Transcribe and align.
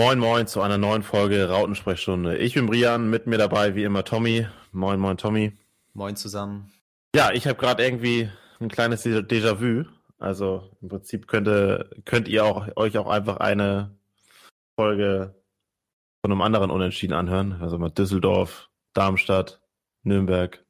Moin 0.00 0.18
Moin 0.18 0.46
zu 0.46 0.62
einer 0.62 0.78
neuen 0.78 1.02
Folge 1.02 1.50
Rautensprechstunde. 1.50 2.38
Ich 2.38 2.54
bin 2.54 2.64
Brian, 2.64 3.10
mit 3.10 3.26
mir 3.26 3.36
dabei 3.36 3.74
wie 3.74 3.84
immer 3.84 4.02
Tommy. 4.02 4.46
Moin 4.72 4.98
Moin 4.98 5.18
Tommy. 5.18 5.52
Moin 5.92 6.16
zusammen. 6.16 6.72
Ja, 7.14 7.32
ich 7.32 7.46
habe 7.46 7.58
gerade 7.58 7.84
irgendwie 7.84 8.30
ein 8.60 8.70
kleines 8.70 9.04
Déjà-vu. 9.04 9.84
Also 10.18 10.70
im 10.80 10.88
Prinzip 10.88 11.28
könnte, 11.28 11.90
könnt 12.06 12.28
ihr 12.28 12.46
auch, 12.46 12.66
euch 12.76 12.96
auch 12.96 13.10
einfach 13.10 13.36
eine 13.40 13.94
Folge 14.74 15.34
von 16.22 16.32
einem 16.32 16.40
anderen 16.40 16.70
Unentschieden 16.70 17.12
anhören. 17.12 17.58
Also 17.60 17.76
mal 17.76 17.90
Düsseldorf, 17.90 18.70
Darmstadt, 18.94 19.60
Nürnberg. 20.02 20.64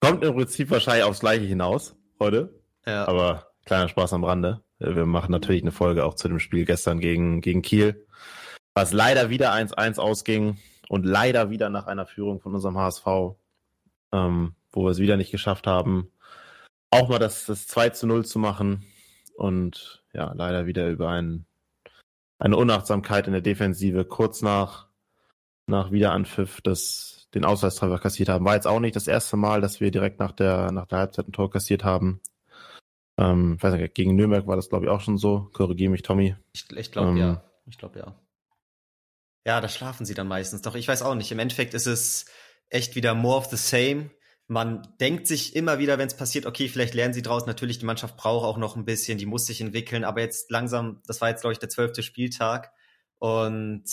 Kommt 0.00 0.24
im 0.24 0.34
Prinzip 0.34 0.70
wahrscheinlich 0.70 1.04
aufs 1.04 1.20
Gleiche 1.20 1.44
hinaus 1.44 1.96
heute. 2.18 2.48
Ja. 2.86 3.06
Aber 3.06 3.52
kleiner 3.66 3.88
Spaß 3.88 4.14
am 4.14 4.24
Rande. 4.24 4.62
Wir 4.82 5.06
machen 5.06 5.30
natürlich 5.30 5.62
eine 5.62 5.72
Folge 5.72 6.04
auch 6.04 6.14
zu 6.14 6.28
dem 6.28 6.40
Spiel 6.40 6.64
gestern 6.64 6.98
gegen, 6.98 7.40
gegen 7.40 7.62
Kiel, 7.62 8.06
was 8.74 8.92
leider 8.92 9.30
wieder 9.30 9.52
1-1 9.52 9.98
ausging 9.98 10.58
und 10.88 11.06
leider 11.06 11.50
wieder 11.50 11.70
nach 11.70 11.86
einer 11.86 12.06
Führung 12.06 12.40
von 12.40 12.54
unserem 12.54 12.76
HSV, 12.76 13.06
ähm, 14.12 14.54
wo 14.72 14.84
wir 14.84 14.90
es 14.90 14.98
wieder 14.98 15.16
nicht 15.16 15.30
geschafft 15.30 15.66
haben, 15.66 16.10
auch 16.90 17.08
mal 17.08 17.18
das, 17.18 17.46
das 17.46 17.66
2 17.66 17.90
zu 17.90 18.06
0 18.06 18.24
zu 18.24 18.38
machen 18.38 18.84
und 19.36 20.02
ja, 20.12 20.32
leider 20.34 20.66
wieder 20.66 20.88
über 20.88 21.10
ein, 21.10 21.46
eine 22.38 22.56
Unachtsamkeit 22.56 23.26
in 23.26 23.32
der 23.32 23.42
Defensive 23.42 24.04
kurz 24.04 24.42
nach, 24.42 24.88
nach 25.66 25.90
Wiederanpfiff 25.90 26.60
das, 26.60 27.28
den 27.34 27.44
Ausweistreffer 27.44 27.98
kassiert 27.98 28.28
haben. 28.28 28.44
War 28.44 28.54
jetzt 28.54 28.66
auch 28.66 28.80
nicht 28.80 28.96
das 28.96 29.06
erste 29.06 29.36
Mal, 29.36 29.60
dass 29.60 29.80
wir 29.80 29.90
direkt 29.90 30.18
nach 30.18 30.32
der, 30.32 30.72
nach 30.72 30.86
der 30.86 30.98
Halbzeit 30.98 31.28
ein 31.28 31.32
Tor 31.32 31.50
kassiert 31.50 31.84
haben. 31.84 32.20
Ähm, 33.18 33.62
weiß 33.62 33.74
nicht, 33.74 33.94
gegen 33.94 34.16
Nürnberg 34.16 34.46
war 34.46 34.56
das, 34.56 34.68
glaube 34.68 34.86
ich, 34.86 34.90
auch 34.90 35.00
schon 35.00 35.18
so. 35.18 35.50
Korrigiere 35.52 35.90
mich, 35.90 36.02
Tommy. 36.02 36.36
Ich, 36.52 36.70
ich 36.70 36.92
glaube, 36.92 37.10
ähm, 37.10 37.16
ja. 37.16 37.44
Ich 37.66 37.78
glaube, 37.78 37.98
ja. 37.98 38.18
Ja, 39.46 39.60
da 39.60 39.68
schlafen 39.68 40.06
sie 40.06 40.14
dann 40.14 40.28
meistens. 40.28 40.62
Doch 40.62 40.74
ich 40.74 40.88
weiß 40.88 41.02
auch 41.02 41.14
nicht. 41.14 41.30
Im 41.32 41.38
Endeffekt 41.38 41.74
ist 41.74 41.86
es 41.86 42.26
echt 42.68 42.94
wieder 42.94 43.14
more 43.14 43.38
of 43.38 43.46
the 43.46 43.56
same. 43.56 44.10
Man 44.48 44.82
denkt 45.00 45.26
sich 45.26 45.56
immer 45.56 45.78
wieder, 45.78 45.98
wenn 45.98 46.08
es 46.08 46.16
passiert, 46.16 46.46
okay, 46.46 46.68
vielleicht 46.68 46.94
lernen 46.94 47.14
sie 47.14 47.22
draus. 47.22 47.46
Natürlich, 47.46 47.78
die 47.78 47.86
Mannschaft 47.86 48.16
braucht 48.16 48.44
auch 48.44 48.58
noch 48.58 48.76
ein 48.76 48.84
bisschen, 48.84 49.18
die 49.18 49.26
muss 49.26 49.46
sich 49.46 49.60
entwickeln. 49.60 50.04
Aber 50.04 50.20
jetzt 50.20 50.50
langsam, 50.50 51.00
das 51.06 51.20
war 51.20 51.28
jetzt, 51.28 51.42
glaube 51.42 51.52
ich, 51.52 51.58
der 51.58 51.68
zwölfte 51.68 52.02
Spieltag. 52.02 52.72
Und 53.18 53.84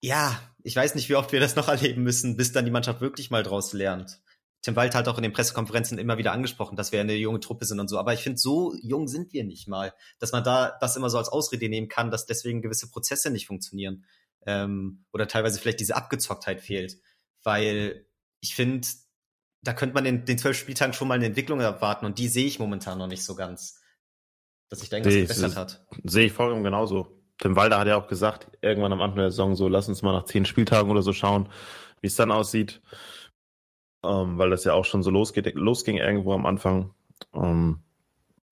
ja, 0.00 0.38
ich 0.62 0.76
weiß 0.76 0.94
nicht, 0.94 1.08
wie 1.08 1.16
oft 1.16 1.32
wir 1.32 1.40
das 1.40 1.56
noch 1.56 1.68
erleben 1.68 2.02
müssen, 2.02 2.36
bis 2.36 2.52
dann 2.52 2.64
die 2.64 2.70
Mannschaft 2.70 3.00
wirklich 3.00 3.30
mal 3.30 3.42
draus 3.42 3.72
lernt. 3.72 4.20
Tim 4.62 4.74
Wald 4.76 4.94
hat 4.94 5.06
auch 5.06 5.16
in 5.16 5.22
den 5.22 5.32
Pressekonferenzen 5.32 5.98
immer 5.98 6.18
wieder 6.18 6.32
angesprochen, 6.32 6.76
dass 6.76 6.90
wir 6.90 7.00
eine 7.00 7.14
junge 7.14 7.40
Truppe 7.40 7.66
sind 7.66 7.78
und 7.78 7.88
so. 7.88 7.98
Aber 7.98 8.14
ich 8.14 8.20
finde, 8.20 8.38
so 8.38 8.74
jung 8.82 9.06
sind 9.06 9.32
wir 9.32 9.44
nicht 9.44 9.68
mal, 9.68 9.94
dass 10.18 10.32
man 10.32 10.42
da 10.42 10.76
das 10.80 10.96
immer 10.96 11.08
so 11.08 11.18
als 11.18 11.28
Ausrede 11.28 11.68
nehmen 11.68 11.88
kann, 11.88 12.10
dass 12.10 12.26
deswegen 12.26 12.62
gewisse 12.62 12.90
Prozesse 12.90 13.30
nicht 13.30 13.46
funktionieren. 13.46 14.04
Ähm, 14.44 15.04
oder 15.12 15.28
teilweise 15.28 15.60
vielleicht 15.60 15.80
diese 15.80 15.94
Abgezocktheit 15.94 16.60
fehlt. 16.60 16.96
Weil 17.44 18.06
ich 18.40 18.54
finde, 18.54 18.88
da 19.62 19.72
könnte 19.72 19.94
man 19.94 20.04
in 20.04 20.24
den 20.24 20.38
zwölf 20.38 20.56
Spieltagen 20.56 20.94
schon 20.94 21.08
mal 21.08 21.14
eine 21.14 21.26
Entwicklung 21.26 21.60
erwarten 21.60 22.06
und 22.06 22.18
die 22.18 22.28
sehe 22.28 22.46
ich 22.46 22.58
momentan 22.58 22.98
noch 22.98 23.08
nicht 23.08 23.24
so 23.24 23.34
ganz. 23.34 23.80
Dass 24.68 24.82
ich 24.82 24.88
denke, 24.88 25.08
dass 25.08 25.14
es 25.14 25.28
gebessert 25.28 25.56
hat. 25.56 25.86
Sehe 26.04 26.26
ich 26.26 26.32
vollkommen 26.32 26.64
genauso. 26.64 27.22
Tim 27.38 27.54
Walder 27.54 27.78
hat 27.78 27.86
ja 27.86 27.96
auch 27.96 28.08
gesagt, 28.08 28.48
irgendwann 28.62 28.92
am 28.92 29.00
Anfang 29.00 29.18
der 29.18 29.30
Saison 29.30 29.54
so, 29.54 29.68
lass 29.68 29.88
uns 29.88 30.02
mal 30.02 30.12
nach 30.12 30.24
zehn 30.24 30.44
Spieltagen 30.44 30.90
oder 30.90 31.02
so 31.02 31.12
schauen, 31.12 31.48
wie 32.00 32.08
es 32.08 32.16
dann 32.16 32.32
aussieht 32.32 32.80
ähm, 34.06 34.38
weil 34.38 34.50
das 34.50 34.64
ja 34.64 34.72
auch 34.72 34.84
schon 34.84 35.02
so 35.02 35.10
losgeht, 35.10 35.54
losging 35.54 35.96
irgendwo 35.96 36.32
am 36.32 36.46
Anfang. 36.46 36.94
Ähm, 37.34 37.80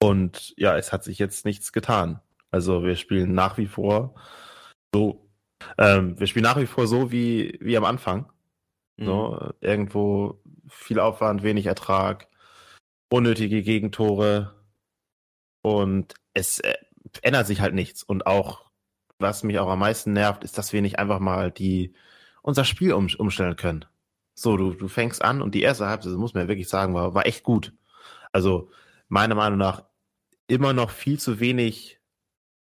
und 0.03 0.55
ja, 0.57 0.77
es 0.77 0.93
hat 0.93 1.05
sich 1.05 1.19
jetzt 1.19 1.45
nichts 1.45 1.73
getan. 1.73 2.21
Also 2.51 2.85
wir 2.85 2.97
spielen 2.97 3.35
nach 3.35 3.59
wie 3.59 3.67
vor 3.67 4.15
so, 4.95 5.29
ähm, 5.79 6.19
wir 6.21 6.27
spielen 6.27 6.45
nach 6.45 6.57
wie 6.57 6.67
vor 6.67 6.87
so 6.87 7.11
wie, 7.11 7.59
wie 7.61 7.77
am 7.77 7.85
Anfang. 7.85 8.31
Mhm. 8.97 9.05
So, 9.05 9.51
irgendwo 9.61 10.41
viel 10.69 11.01
Aufwand, 11.01 11.43
wenig 11.43 11.67
Ertrag, 11.67 12.29
unnötige 13.11 13.63
Gegentore 13.63 14.55
und 15.63 16.15
es 16.33 16.61
äh, 16.61 16.75
ändert 17.23 17.47
sich 17.47 17.61
halt 17.61 17.75
nichts. 17.75 18.03
Und 18.03 18.27
auch, 18.27 18.71
was 19.19 19.43
mich 19.43 19.59
auch 19.59 19.69
am 19.69 19.81
meisten 19.81 20.13
nervt, 20.13 20.45
ist, 20.45 20.59
dass 20.59 20.73
wir 20.73 20.83
nicht 20.83 20.99
einfach 20.99 21.19
mal 21.19 21.51
die 21.51 21.95
unser 22.43 22.65
Spiel 22.65 22.93
um, 22.93 23.09
umstellen 23.19 23.57
können. 23.57 23.85
So, 24.35 24.57
du, 24.57 24.75
du 24.75 24.89
fängst 24.89 25.23
an 25.23 25.43
und 25.43 25.55
die 25.55 25.63
erste 25.63 25.87
Halbzeit, 25.87 26.13
das 26.13 26.19
muss 26.19 26.35
man 26.35 26.45
ja 26.45 26.49
wirklich 26.49 26.69
sagen, 26.69 26.95
war, 26.95 27.15
war 27.15 27.27
echt 27.27 27.45
gut. 27.45 27.73
Also, 28.33 28.71
meiner 29.09 29.35
Meinung 29.35 29.59
nach 29.59 29.85
immer 30.49 30.73
noch 30.73 30.91
viel 30.91 31.19
zu 31.19 31.41
wenig 31.41 32.01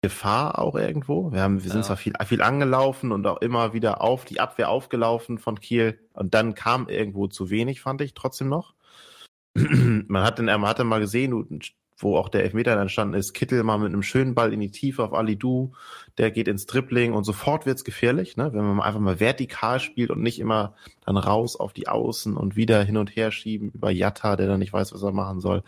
Gefahr 0.03 0.59
auch 0.59 0.77
irgendwo. 0.77 1.31
Wir 1.31 1.43
haben, 1.43 1.63
wir 1.63 1.71
sind 1.71 1.81
ja. 1.81 1.87
zwar 1.87 1.97
viel, 1.99 2.15
viel 2.25 2.41
angelaufen 2.41 3.13
und 3.13 3.27
auch 3.27 3.43
immer 3.43 3.75
wieder 3.75 4.01
auf 4.01 4.25
die 4.25 4.41
Abwehr 4.41 4.71
aufgelaufen 4.71 5.39
von 5.39 5.61
Kiel 5.61 6.01
und 6.15 6.33
dann 6.33 6.55
kam 6.55 6.89
irgendwo 6.89 7.27
zu 7.27 7.51
wenig, 7.51 7.83
fand 7.83 8.01
ich 8.01 8.15
trotzdem 8.15 8.49
noch. 8.49 8.75
man 9.55 10.23
hat 10.23 10.39
dann, 10.39 10.47
man 10.47 10.67
hat 10.67 10.79
dann 10.79 10.87
mal 10.87 11.01
gesehen, 11.01 11.33
du 11.33 11.59
wo 12.03 12.17
auch 12.17 12.29
der 12.29 12.45
Elfmeter 12.45 12.73
entstanden 12.79 13.15
ist, 13.15 13.35
Kittel 13.35 13.63
mal 13.63 13.79
mit 13.79 13.89
einem 13.89 14.03
schönen 14.03 14.35
Ball 14.35 14.53
in 14.53 14.61
die 14.61 14.71
Tiefe 14.71 15.05
auf 15.05 15.13
Ali 15.13 15.37
Du, 15.37 15.73
der 16.19 16.31
geht 16.31 16.49
ins 16.49 16.67
Dribbling 16.67 17.13
und 17.13 17.25
sofort 17.25 17.67
wird's 17.67 17.85
gefährlich, 17.85 18.37
ne? 18.37 18.53
wenn 18.53 18.65
man 18.65 18.81
einfach 18.81 19.01
mal 19.01 19.21
vertikal 19.21 19.81
spielt 19.81 20.11
und 20.11 20.23
nicht 20.23 20.39
immer 20.39 20.75
dann 21.05 21.17
raus 21.17 21.57
auf 21.57 21.73
die 21.73 21.89
Außen 21.89 22.37
und 22.37 22.57
wieder 22.57 22.83
hin 22.83 22.97
und 22.97 23.15
her 23.15 23.31
schieben 23.31 23.71
über 23.71 23.91
Jatta, 23.91 24.37
der 24.37 24.47
dann 24.47 24.61
nicht 24.61 24.73
weiß, 24.73 24.93
was 24.93 25.03
er 25.03 25.13
machen 25.13 25.41
soll. 25.41 25.63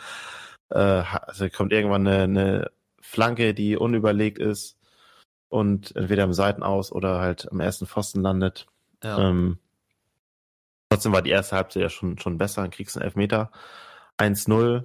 Äh, 0.70 0.78
also 0.78 1.48
kommt 1.50 1.72
irgendwann 1.72 2.06
eine, 2.06 2.22
eine 2.22 2.70
Flanke, 3.00 3.53
die 3.53 3.76
unüberlegt 3.76 4.38
ist 4.38 4.78
und 5.49 5.94
entweder 5.97 6.25
am 6.25 6.32
Seitenaus 6.32 6.93
oder 6.93 7.20
halt 7.20 7.50
am 7.53 7.60
ersten 7.60 7.87
Pfosten 7.87 8.22
landet. 8.22 8.66
Ja. 9.04 9.19
Ähm, 9.28 9.59
trotzdem 10.88 11.12
war 11.12 11.20
die 11.20 11.31
erste 11.31 11.56
Halbzeit 11.56 11.82
ja 11.82 11.88
schon, 11.91 12.19
schon 12.19 12.38
besser, 12.38 12.62
dann 12.62 12.70
kriegst 12.70 12.97
du 12.97 13.00
einen 13.00 13.09
Elfmeter. 13.09 13.50
1-0, 14.19 14.84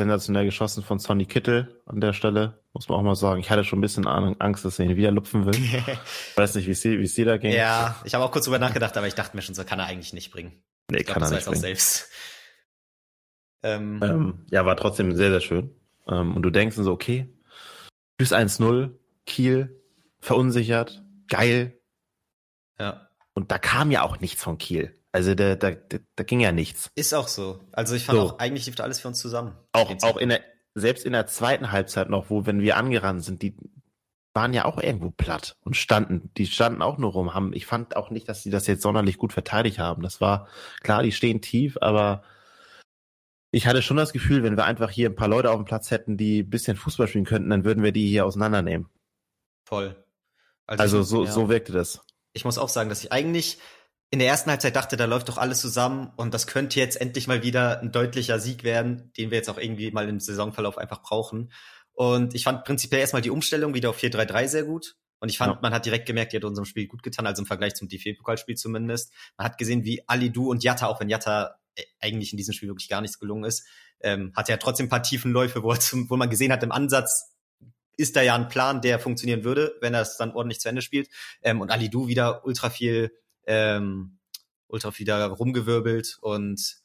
sensationell 0.00 0.46
geschossen 0.46 0.82
von 0.82 0.98
Sonny 0.98 1.26
Kittel 1.26 1.82
an 1.84 2.00
der 2.00 2.14
Stelle, 2.14 2.58
muss 2.72 2.88
man 2.88 2.98
auch 2.98 3.02
mal 3.02 3.14
sagen. 3.14 3.40
Ich 3.40 3.50
hatte 3.50 3.64
schon 3.64 3.78
ein 3.78 3.82
bisschen 3.82 4.06
Angst, 4.06 4.64
dass 4.64 4.78
er 4.78 4.86
ihn 4.86 4.96
wieder 4.96 5.10
lupfen 5.10 5.44
will. 5.44 5.54
ich 5.54 5.82
weiß 6.36 6.54
nicht, 6.54 6.66
wie 6.66 6.70
es 6.70 6.82
wie 6.84 7.02
es 7.02 7.14
dir 7.14 7.26
da 7.26 7.36
ging. 7.36 7.52
Ja, 7.52 8.00
ich 8.04 8.14
habe 8.14 8.24
auch 8.24 8.32
kurz 8.32 8.46
drüber 8.46 8.58
nachgedacht, 8.58 8.96
aber 8.96 9.06
ich 9.06 9.14
dachte 9.14 9.36
mir 9.36 9.42
schon, 9.42 9.54
so 9.54 9.64
kann 9.64 9.78
er 9.78 9.86
eigentlich 9.86 10.14
nicht 10.14 10.30
bringen. 10.30 10.62
Nee, 10.90 11.00
ich 11.00 11.06
kann 11.06 11.18
glaub, 11.18 11.30
er 11.30 11.36
nicht. 11.36 11.48
Auch 11.48 11.54
selbst. 11.54 12.08
Ähm, 13.62 14.00
ähm, 14.02 14.46
ja, 14.50 14.64
war 14.64 14.74
trotzdem 14.74 15.14
sehr, 15.14 15.30
sehr 15.30 15.42
schön. 15.42 15.74
Ähm, 16.08 16.34
und 16.34 16.40
du 16.40 16.48
denkst 16.48 16.76
so, 16.76 16.90
okay, 16.90 17.28
bis 18.16 18.32
1-0, 18.32 18.94
Kiel, 19.26 19.82
verunsichert, 20.18 21.02
geil. 21.28 21.78
Ja. 22.78 23.10
Und 23.34 23.50
da 23.50 23.58
kam 23.58 23.90
ja 23.90 24.00
auch 24.00 24.18
nichts 24.18 24.42
von 24.42 24.56
Kiel. 24.56 24.98
Also 25.12 25.34
da, 25.34 25.56
da, 25.56 25.72
da, 25.72 26.22
ging 26.24 26.40
ja 26.40 26.52
nichts. 26.52 26.90
Ist 26.94 27.14
auch 27.14 27.26
so. 27.26 27.60
Also 27.72 27.96
ich 27.96 28.04
fand 28.04 28.18
so. 28.18 28.26
auch, 28.26 28.38
eigentlich 28.38 28.66
lief 28.66 28.76
da 28.76 28.84
alles 28.84 29.00
für 29.00 29.08
uns 29.08 29.18
zusammen. 29.18 29.56
Auch, 29.72 29.92
auch 30.02 30.16
in 30.16 30.28
der, 30.28 30.40
selbst 30.74 31.04
in 31.04 31.12
der 31.12 31.26
zweiten 31.26 31.72
Halbzeit 31.72 32.08
noch, 32.08 32.30
wo, 32.30 32.46
wenn 32.46 32.60
wir 32.60 32.76
angerannt 32.76 33.24
sind, 33.24 33.42
die 33.42 33.56
waren 34.32 34.54
ja 34.54 34.64
auch 34.64 34.78
irgendwo 34.78 35.10
platt 35.10 35.56
und 35.64 35.76
standen, 35.76 36.30
die 36.36 36.46
standen 36.46 36.82
auch 36.82 36.98
nur 36.98 37.12
rum, 37.12 37.34
haben, 37.34 37.52
ich 37.52 37.66
fand 37.66 37.96
auch 37.96 38.10
nicht, 38.10 38.28
dass 38.28 38.44
sie 38.44 38.50
das 38.50 38.68
jetzt 38.68 38.82
sonderlich 38.82 39.18
gut 39.18 39.32
verteidigt 39.32 39.80
haben. 39.80 40.02
Das 40.02 40.20
war, 40.20 40.46
klar, 40.82 41.02
die 41.02 41.10
stehen 41.10 41.40
tief, 41.42 41.76
aber 41.80 42.22
ich 43.50 43.66
hatte 43.66 43.82
schon 43.82 43.96
das 43.96 44.12
Gefühl, 44.12 44.44
wenn 44.44 44.56
wir 44.56 44.64
einfach 44.64 44.90
hier 44.90 45.10
ein 45.10 45.16
paar 45.16 45.26
Leute 45.26 45.50
auf 45.50 45.56
dem 45.56 45.64
Platz 45.64 45.90
hätten, 45.90 46.16
die 46.16 46.42
ein 46.42 46.50
bisschen 46.50 46.76
Fußball 46.76 47.08
spielen 47.08 47.24
könnten, 47.24 47.50
dann 47.50 47.64
würden 47.64 47.82
wir 47.82 47.90
die 47.90 48.06
hier 48.06 48.24
auseinandernehmen. 48.24 48.88
Voll. 49.64 49.96
Also, 50.66 50.82
also 50.82 51.02
so, 51.02 51.24
ja. 51.24 51.30
so 51.32 51.48
wirkte 51.48 51.72
das. 51.72 52.00
Ich 52.32 52.44
muss 52.44 52.58
auch 52.58 52.68
sagen, 52.68 52.88
dass 52.88 53.02
ich 53.02 53.10
eigentlich 53.10 53.58
in 54.10 54.18
der 54.18 54.28
ersten 54.28 54.50
Halbzeit 54.50 54.74
dachte, 54.74 54.96
da 54.96 55.04
läuft 55.04 55.28
doch 55.28 55.38
alles 55.38 55.60
zusammen 55.60 56.12
und 56.16 56.34
das 56.34 56.48
könnte 56.48 56.80
jetzt 56.80 57.00
endlich 57.00 57.28
mal 57.28 57.42
wieder 57.44 57.80
ein 57.80 57.92
deutlicher 57.92 58.40
Sieg 58.40 58.64
werden, 58.64 59.12
den 59.16 59.30
wir 59.30 59.38
jetzt 59.38 59.48
auch 59.48 59.58
irgendwie 59.58 59.90
mal 59.92 60.08
im 60.08 60.18
Saisonverlauf 60.18 60.78
einfach 60.78 61.00
brauchen. 61.00 61.52
Und 61.92 62.34
ich 62.34 62.44
fand 62.44 62.64
prinzipiell 62.64 63.00
erstmal 63.00 63.22
die 63.22 63.30
Umstellung 63.30 63.74
wieder 63.74 63.90
auf 63.90 63.98
4-3-3 63.98 64.48
sehr 64.48 64.64
gut. 64.64 64.96
Und 65.20 65.28
ich 65.28 65.38
fand, 65.38 65.54
ja. 65.54 65.58
man 65.62 65.72
hat 65.72 65.84
direkt 65.84 66.06
gemerkt, 66.06 66.32
die 66.32 66.38
hat 66.38 66.44
unserem 66.44 66.64
Spiel 66.64 66.86
gut 66.88 67.02
getan, 67.02 67.26
also 67.26 67.42
im 67.42 67.46
Vergleich 67.46 67.74
zum 67.74 67.88
DFB-Pokalspiel 67.88 68.56
zumindest. 68.56 69.12
Man 69.36 69.46
hat 69.46 69.58
gesehen, 69.58 69.84
wie 69.84 70.02
Ali 70.08 70.30
Du 70.30 70.50
und 70.50 70.64
Jatta, 70.64 70.86
auch 70.86 70.98
wenn 70.98 71.10
Jatta 71.10 71.58
äh, 71.76 71.82
eigentlich 72.00 72.32
in 72.32 72.36
diesem 72.38 72.54
Spiel 72.54 72.70
wirklich 72.70 72.88
gar 72.88 73.02
nichts 73.02 73.18
gelungen 73.18 73.44
ist, 73.44 73.66
ähm, 74.00 74.32
hat 74.34 74.48
ja 74.48 74.56
trotzdem 74.56 74.86
ein 74.86 74.90
paar 74.90 75.02
tiefen 75.02 75.30
Läufe, 75.30 75.62
wo, 75.62 75.74
zum, 75.74 76.08
wo 76.08 76.16
man 76.16 76.30
gesehen 76.30 76.50
hat, 76.50 76.62
im 76.62 76.72
Ansatz 76.72 77.34
ist 77.96 78.16
da 78.16 78.22
ja 78.22 78.34
ein 78.34 78.48
Plan, 78.48 78.80
der 78.80 78.98
funktionieren 78.98 79.44
würde, 79.44 79.74
wenn 79.82 79.92
er 79.92 80.00
es 80.00 80.16
dann 80.16 80.32
ordentlich 80.32 80.58
zu 80.58 80.70
Ende 80.70 80.80
spielt. 80.80 81.10
Ähm, 81.42 81.60
und 81.60 81.70
Ali 81.70 81.90
Du 81.90 82.08
wieder 82.08 82.46
ultra 82.46 82.70
viel 82.70 83.12
ähm, 83.46 84.18
ultra 84.68 84.96
wieder 84.98 85.26
rumgewirbelt 85.26 86.18
und 86.20 86.80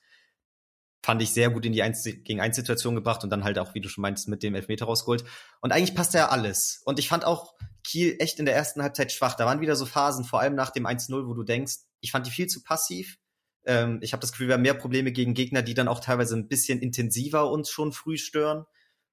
fand 1.06 1.22
ich 1.22 1.31
sehr 1.31 1.52
gut 1.52 1.66
in 1.66 1.72
die 1.72 1.84
1 1.84 2.04
gegen 2.24 2.42
1 2.42 2.56
Situation 2.56 2.96
gebracht 2.96 3.24
und 3.24 3.30
dann 3.30 3.44
halt 3.44 3.60
auch, 3.60 3.75
wie 3.75 3.81
du 3.81 3.90
schon 3.90 4.02
meinst, 4.02 4.28
mit 4.28 4.42
dem 4.42 4.56
Elfmeter 4.56 4.86
rausgeholt. 4.86 5.24
Und 5.62 5.72
eigentlich 5.72 5.94
passte 5.94 6.18
ja 6.18 6.30
alles. 6.30 6.81
Und 6.84 6.98
ich 6.98 7.07
fand 7.07 7.25
auch 7.25 7.54
Kiel 7.84 8.16
echt 8.18 8.40
in 8.40 8.46
der 8.46 8.56
ersten 8.56 8.81
Halbzeit 8.81 9.12
schwach. 9.12 9.36
Da 9.36 9.46
waren 9.46 9.62
wieder 9.62 9.75
so 9.75 9.86
Phasen, 9.86 10.25
vor 10.25 10.40
allem 10.40 10.56
nach 10.56 10.72
dem 10.72 10.88
1-0, 10.88 11.28
wo 11.28 11.36
du 11.36 11.44
denkst, 11.44 11.75
ich 12.02 12.12
fand 12.12 12.25
die 12.25 12.31
viel 12.31 12.48
zu 12.48 12.63
passiv. 12.63 13.19
Ähm, 13.66 14.00
ich 14.02 14.13
habe 14.13 14.22
das 14.22 14.31
Gefühl, 14.31 14.48
wir 14.48 14.56
haben 14.56 14.63
mehr 14.63 14.74
Probleme 14.74 15.12
gegen 15.12 15.36
Gegner, 15.36 15.62
die 15.62 15.75
dann 15.75 15.88
auch 15.88 16.00
teilweise 16.00 16.36
ein 16.36 16.48
bisschen 16.48 16.80
intensiver 16.80 17.52
uns 17.52 17.69
schon 17.69 17.92
früh 17.92 18.18
stören. 18.18 18.66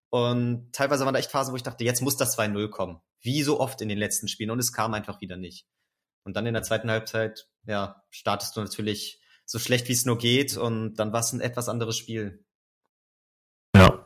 Und 0.09 0.73
teilweise 0.73 1.05
waren 1.05 1.13
da 1.13 1.21
echt 1.21 1.31
Phasen, 1.31 1.53
wo 1.53 1.57
ich 1.57 1.63
dachte, 1.63 1.85
jetzt 1.85 2.01
muss 2.01 2.17
das 2.17 2.39
2-0 2.39 2.71
kommen. 2.71 3.01
Wie 3.21 3.43
so 3.43 3.61
oft 3.61 3.83
in 3.83 3.91
den 3.91 3.99
letzten 3.99 4.29
Spielen. 4.29 4.51
Und 4.51 4.59
es 4.59 4.73
kam 4.73 4.95
einfach 4.95 5.21
wieder 5.21 5.37
nicht. 5.37 5.67
Und 6.25 6.37
dann 6.37 6.47
in 6.47 6.55
der 6.55 6.63
zweiten 6.63 6.91
Halbzeit, 6.91 7.49
ja, 7.65 8.03
startest 8.11 8.57
du 8.57 8.61
natürlich 8.61 9.21
so 9.45 9.59
schlecht, 9.59 9.89
wie 9.89 9.93
es 9.93 10.05
nur 10.05 10.19
geht. 10.19 10.57
Und 10.57 10.95
dann 10.97 11.13
war 11.13 11.21
es 11.21 11.33
ein 11.33 11.41
etwas 11.41 11.69
anderes 11.69 11.97
Spiel. 11.97 12.45
Ja. 13.75 14.05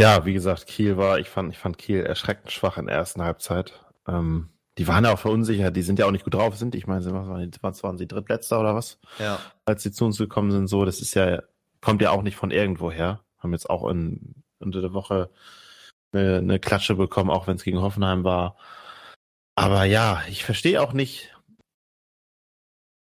Ja, 0.00 0.24
wie 0.24 0.32
gesagt, 0.32 0.66
Kiel 0.66 0.96
war, 0.96 1.18
ich 1.18 1.28
fand, 1.28 1.52
ich 1.52 1.58
fand 1.58 1.78
Kiel 1.78 2.00
erschreckend 2.00 2.50
schwach 2.50 2.76
in 2.76 2.86
der 2.86 2.96
ersten 2.96 3.22
Halbzeit. 3.22 3.84
Ähm, 4.06 4.48
die 4.78 4.88
waren 4.88 5.04
ja 5.04 5.12
auch 5.12 5.18
verunsichert, 5.18 5.76
die 5.76 5.82
sind 5.82 5.98
ja 5.98 6.06
auch 6.06 6.10
nicht 6.10 6.24
gut 6.24 6.34
drauf, 6.34 6.56
sind. 6.56 6.74
Ich 6.74 6.86
meine, 6.86 7.04
was 7.04 7.12
waren, 7.28 7.50
die, 7.50 7.58
was 7.62 7.82
waren 7.82 7.98
sie 7.98 8.08
Drittletzter 8.08 8.58
oder 8.58 8.74
was? 8.74 8.98
Ja. 9.18 9.38
Als 9.64 9.82
sie 9.82 9.92
zu 9.92 10.04
uns 10.06 10.18
gekommen 10.18 10.50
sind, 10.50 10.66
so, 10.66 10.84
das 10.84 11.00
ist 11.00 11.14
ja, 11.14 11.42
kommt 11.80 12.00
ja 12.00 12.10
auch 12.10 12.22
nicht 12.22 12.36
von 12.36 12.50
irgendwo 12.50 12.90
her. 12.90 13.20
Haben 13.38 13.52
jetzt 13.52 13.68
auch 13.68 13.88
in, 13.88 14.42
unter 14.60 14.80
der 14.80 14.94
Woche 14.94 15.30
eine, 16.12 16.38
eine 16.38 16.58
Klatsche 16.58 16.94
bekommen, 16.94 17.30
auch 17.30 17.46
wenn 17.46 17.56
es 17.56 17.64
gegen 17.64 17.80
Hoffenheim 17.80 18.24
war. 18.24 18.56
Aber 19.54 19.84
ja, 19.84 20.22
ich 20.28 20.44
verstehe 20.44 20.80
auch 20.80 20.94
nicht. 20.94 21.31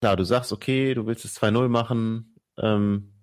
Klar, 0.01 0.16
du 0.16 0.24
sagst, 0.24 0.54
okay, 0.54 0.94
du 0.94 1.06
willst 1.06 1.25
es 1.25 1.40
2-0 1.42 1.68
machen, 1.68 2.36
ähm, 2.57 3.13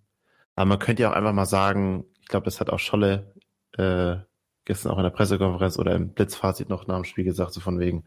aber 0.54 0.66
man 0.66 0.78
könnte 0.78 1.02
ja 1.02 1.10
auch 1.10 1.16
einfach 1.16 1.32
mal 1.32 1.46
sagen, 1.46 2.04
ich 2.20 2.28
glaube, 2.28 2.44
das 2.44 2.60
hat 2.60 2.70
auch 2.70 2.78
Scholle 2.78 3.34
äh, 3.72 4.16
gestern 4.64 4.92
auch 4.92 4.98
in 4.98 5.04
der 5.04 5.10
Pressekonferenz 5.10 5.78
oder 5.78 5.94
im 5.94 6.12
Blitzfazit 6.12 6.68
noch 6.68 6.86
nach 6.86 6.96
dem 6.96 7.04
Spiel 7.04 7.24
gesagt, 7.24 7.52
so 7.52 7.60
von 7.60 7.78
wegen, 7.78 8.04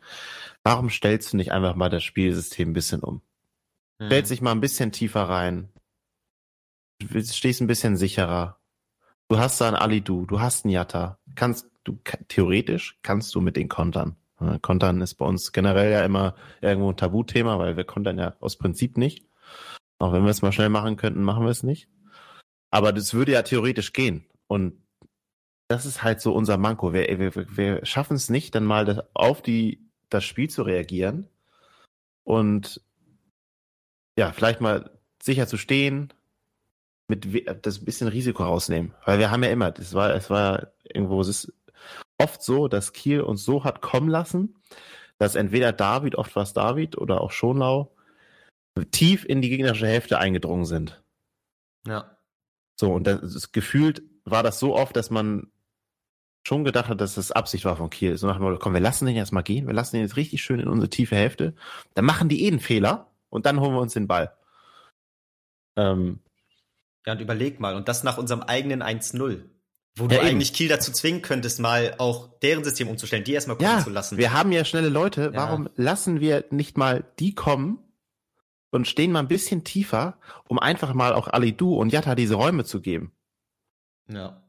warum 0.64 0.90
stellst 0.90 1.34
du 1.34 1.38
nicht 1.38 1.52
einfach 1.52 1.76
mal 1.76 1.90
das 1.90 2.04
Spielsystem 2.04 2.70
ein 2.70 2.74
bisschen 2.74 3.02
um? 3.02 3.22
Mhm. 3.98 4.08
Stellst 4.08 4.32
dich 4.32 4.42
mal 4.42 4.52
ein 4.52 4.62
bisschen 4.62 4.92
tiefer 4.92 5.24
rein, 5.24 5.70
du 7.00 7.24
stehst 7.24 7.62
ein 7.62 7.68
bisschen 7.68 7.98
sicherer. 7.98 8.60
Du 9.30 9.38
hast 9.38 9.62
da 9.62 9.68
einen 9.68 9.76
Alidu, 9.76 10.26
du 10.26 10.42
hast 10.42 10.66
einen 10.66 10.74
Yatta. 10.74 11.20
Kannst 11.36 11.70
du 11.84 12.00
theoretisch 12.28 13.00
kannst 13.04 13.34
du 13.36 13.42
mit 13.42 13.56
den 13.56 13.70
kontern. 13.70 14.16
Kontern 14.62 15.02
ist 15.02 15.16
bei 15.16 15.26
uns 15.26 15.52
generell 15.52 15.92
ja 15.92 16.06
immer 16.06 16.36
irgendwo 16.62 16.90
ein 16.90 16.98
Tabuthema, 16.98 17.60
weil 17.60 17.78
wir 17.78 17.84
kontern 17.84 18.18
ja 18.18 18.36
aus 18.40 18.58
Prinzip 18.58 18.98
nicht. 18.98 19.26
Auch 20.00 20.14
wenn 20.14 20.24
wir 20.24 20.30
es 20.30 20.42
mal 20.42 20.52
schnell 20.52 20.70
machen 20.70 20.96
könnten, 20.96 21.24
machen 21.24 21.44
wir 21.44 21.52
es 21.52 21.64
nicht. 21.64 21.90
Aber 22.72 22.94
das 22.94 23.14
würde 23.14 23.34
ja 23.34 23.42
theoretisch 23.42 23.94
gehen. 23.94 24.26
Und 24.48 24.82
das 25.68 25.86
ist 25.86 26.04
halt 26.04 26.22
so 26.22 26.34
unser 26.34 26.58
Manko. 26.58 26.94
Wir, 26.94 27.20
wir, 27.20 27.58
wir 27.58 27.86
schaffen 27.86 28.16
es 28.16 28.30
nicht, 28.30 28.56
dann 28.56 28.66
mal 28.66 28.86
das, 28.86 29.00
auf 29.14 29.42
die, 29.42 29.88
das 30.10 30.24
Spiel 30.24 30.50
zu 30.50 30.64
reagieren 30.64 31.28
und 32.24 32.82
ja, 34.18 34.32
vielleicht 34.32 34.62
mal 34.62 34.92
sicher 35.22 35.48
zu 35.48 35.58
stehen, 35.58 36.14
mit 37.08 37.26
das 37.66 37.84
bisschen 37.84 38.08
Risiko 38.08 38.44
rausnehmen. 38.44 38.94
Weil 39.06 39.20
wir 39.20 39.32
haben 39.32 39.44
ja 39.44 39.50
immer, 39.50 39.72
das 39.72 39.94
war, 39.94 40.14
es 40.14 40.30
war 40.30 40.68
irgendwo, 40.84 41.22
es 41.22 41.28
ist 41.28 41.54
oft 42.20 42.44
so, 42.44 42.68
dass 42.68 42.94
Kiel 42.94 43.22
uns 43.22 43.44
so 43.44 43.64
hat 43.64 43.82
kommen 43.82 44.10
lassen, 44.10 44.56
dass 45.18 45.36
entweder 45.36 45.74
David, 45.74 46.16
oft 46.16 46.36
war 46.36 46.44
es 46.44 46.54
David 46.54 46.98
oder 46.98 47.22
auch 47.22 47.32
Schonlau, 47.32 47.96
tief 48.92 49.26
in 49.26 49.42
die 49.42 49.50
gegnerische 49.50 49.88
Hälfte 49.88 50.20
eingedrungen 50.20 50.66
sind. 50.66 51.02
Ja. 51.88 52.18
So, 52.80 52.94
und 52.94 53.06
das, 53.08 53.22
das 53.22 53.52
gefühlt 53.52 54.04
war 54.26 54.44
das 54.44 54.60
so 54.60 54.76
oft, 54.76 54.96
dass 54.96 55.10
man 55.10 55.52
schon 56.48 56.64
gedacht 56.64 56.90
hat, 56.90 57.02
dass 57.02 57.16
das 57.16 57.32
Absicht 57.32 57.66
war 57.66 57.76
von 57.76 57.90
Kiel. 57.90 58.18
So 58.18 58.28
nach 58.28 58.38
dem 58.38 58.44
Motto, 58.44 58.60
komm, 58.60 58.74
wir 58.74 58.80
lassen 58.80 59.06
den 59.06 59.16
jetzt 59.16 59.34
mal 59.34 59.42
gehen, 59.42 59.68
wir 59.68 59.74
lassen 59.74 59.98
den 59.98 60.04
jetzt 60.04 60.16
richtig 60.16 60.42
schön 60.42 60.60
in 60.60 60.68
unsere 60.68 60.90
tiefe 60.90 61.16
Hälfte. 61.16 61.54
Dann 61.94 62.06
machen 62.06 62.30
die 62.30 62.46
eh 62.46 62.48
einen 62.48 62.60
Fehler 62.60 63.12
und 63.30 63.46
dann 63.46 63.60
holen 63.60 63.74
wir 63.74 63.82
uns 63.82 63.94
den 63.94 64.08
Ball. 64.08 64.34
Ähm, 65.76 66.20
ja, 67.06 67.14
und 67.14 67.22
überleg 67.22 67.60
mal, 67.60 67.76
und 67.76 67.88
das 67.88 68.04
nach 68.04 68.18
unserem 68.18 68.42
eigenen 68.42 68.82
1-0. 68.82 69.44
Wo 69.96 70.04
ja, 70.04 70.10
du 70.10 70.16
eben. 70.16 70.26
eigentlich 70.28 70.54
Kiel 70.54 70.68
dazu 70.70 70.92
zwingen 70.92 71.22
könntest, 71.22 71.60
mal 71.60 71.96
auch 71.98 72.40
deren 72.40 72.64
System 72.64 72.88
umzustellen, 72.88 73.24
die 73.24 73.34
erstmal 73.34 73.58
kommen 73.58 73.70
ja, 73.70 73.84
zu 73.84 73.90
lassen. 73.90 74.18
Wir 74.18 74.34
haben 74.34 74.52
ja 74.52 74.64
schnelle 74.64 74.90
Leute, 74.90 75.34
warum 75.34 75.66
ja. 75.66 75.72
lassen 75.76 76.20
wir 76.20 76.46
nicht 76.52 76.78
mal 76.78 77.06
die 77.20 77.36
kommen 77.36 77.80
und 78.72 78.88
stehen 78.88 79.12
mal 79.12 79.20
ein 79.20 79.28
bisschen 79.28 79.64
tiefer, 79.64 80.18
um 80.48 80.60
einfach 80.60 80.94
mal 80.94 81.14
auch 81.14 81.28
Alidu 81.28 81.76
und 81.76 81.92
Yatta 81.92 82.16
diese 82.16 82.36
Räume 82.36 82.64
zu 82.64 82.82
geben? 82.82 83.14
Ja. 84.08 84.44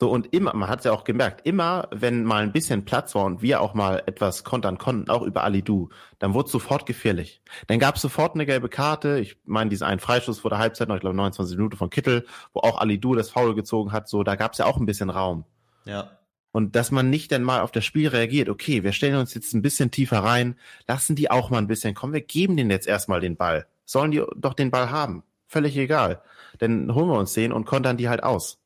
So, 0.00 0.10
und 0.10 0.32
immer, 0.32 0.56
man 0.56 0.70
hat 0.70 0.78
es 0.78 0.86
ja 0.86 0.92
auch 0.92 1.04
gemerkt, 1.04 1.46
immer 1.46 1.86
wenn 1.90 2.24
mal 2.24 2.42
ein 2.42 2.52
bisschen 2.52 2.86
Platz 2.86 3.14
war 3.14 3.26
und 3.26 3.42
wir 3.42 3.60
auch 3.60 3.74
mal 3.74 4.02
etwas 4.06 4.44
kontern 4.44 4.78
konnten, 4.78 5.10
auch 5.10 5.20
über 5.20 5.44
Alidu, 5.44 5.90
dann 6.18 6.32
wurde 6.32 6.46
es 6.46 6.52
sofort 6.52 6.86
gefährlich. 6.86 7.42
Dann 7.66 7.78
gab 7.78 7.96
es 7.96 8.00
sofort 8.00 8.34
eine 8.34 8.46
gelbe 8.46 8.70
Karte. 8.70 9.18
Ich 9.18 9.36
meine, 9.44 9.68
diesen 9.68 9.84
einen 9.84 10.00
Freischuss 10.00 10.38
vor 10.38 10.48
der 10.48 10.58
Halbzeit 10.58 10.88
noch, 10.88 10.94
ich 10.94 11.02
glaube 11.02 11.16
29 11.16 11.54
Minuten 11.58 11.76
von 11.76 11.90
Kittel, 11.90 12.24
wo 12.54 12.60
auch 12.60 12.80
Alidu 12.80 13.14
das 13.14 13.28
Foul 13.28 13.54
gezogen 13.54 13.92
hat, 13.92 14.08
so, 14.08 14.22
da 14.22 14.36
gab 14.36 14.52
es 14.52 14.58
ja 14.58 14.64
auch 14.64 14.78
ein 14.78 14.86
bisschen 14.86 15.10
Raum. 15.10 15.44
Ja. 15.84 16.16
Und 16.50 16.76
dass 16.76 16.90
man 16.90 17.10
nicht 17.10 17.30
dann 17.30 17.42
mal 17.42 17.60
auf 17.60 17.70
das 17.70 17.84
Spiel 17.84 18.08
reagiert, 18.08 18.48
okay, 18.48 18.82
wir 18.82 18.92
stellen 18.92 19.16
uns 19.16 19.34
jetzt 19.34 19.52
ein 19.52 19.60
bisschen 19.60 19.90
tiefer 19.90 20.20
rein, 20.20 20.56
lassen 20.88 21.14
die 21.14 21.30
auch 21.30 21.50
mal 21.50 21.58
ein 21.58 21.66
bisschen 21.66 21.94
kommen, 21.94 22.14
wir 22.14 22.22
geben 22.22 22.56
denen 22.56 22.70
jetzt 22.70 22.88
erstmal 22.88 23.20
den 23.20 23.36
Ball. 23.36 23.66
Sollen 23.84 24.12
die 24.12 24.24
doch 24.34 24.54
den 24.54 24.70
Ball 24.70 24.90
haben. 24.90 25.24
Völlig 25.46 25.76
egal. 25.76 26.22
Dann 26.58 26.94
holen 26.94 27.08
wir 27.08 27.18
uns 27.18 27.34
den 27.34 27.52
und 27.52 27.66
kontern 27.66 27.98
die 27.98 28.08
halt 28.08 28.22
aus. 28.22 28.58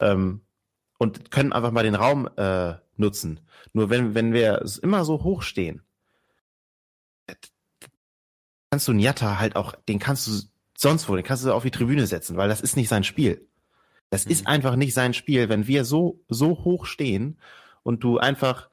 Ähm, 0.00 0.40
und 0.98 1.30
können 1.30 1.52
einfach 1.52 1.70
mal 1.70 1.84
den 1.84 1.94
Raum 1.94 2.28
äh, 2.36 2.74
nutzen. 2.96 3.40
Nur 3.72 3.90
wenn, 3.90 4.14
wenn 4.14 4.32
wir 4.32 4.64
immer 4.82 5.04
so 5.04 5.22
hoch 5.24 5.42
stehen, 5.42 5.82
kannst 8.70 8.88
du 8.88 8.92
Nyatta 8.92 9.38
halt 9.38 9.56
auch, 9.56 9.74
den 9.88 9.98
kannst 9.98 10.26
du 10.26 10.32
sonst 10.76 11.08
wo, 11.08 11.16
den 11.16 11.24
kannst 11.24 11.44
du 11.44 11.52
auf 11.52 11.62
die 11.62 11.70
Tribüne 11.70 12.06
setzen, 12.06 12.36
weil 12.36 12.48
das 12.48 12.60
ist 12.60 12.76
nicht 12.76 12.88
sein 12.88 13.04
Spiel. 13.04 13.46
Das 14.10 14.26
mhm. 14.26 14.32
ist 14.32 14.46
einfach 14.46 14.76
nicht 14.76 14.94
sein 14.94 15.14
Spiel, 15.14 15.48
wenn 15.48 15.66
wir 15.66 15.84
so, 15.84 16.20
so 16.28 16.64
hoch 16.64 16.86
stehen 16.86 17.38
und 17.82 18.02
du 18.04 18.18
einfach 18.18 18.68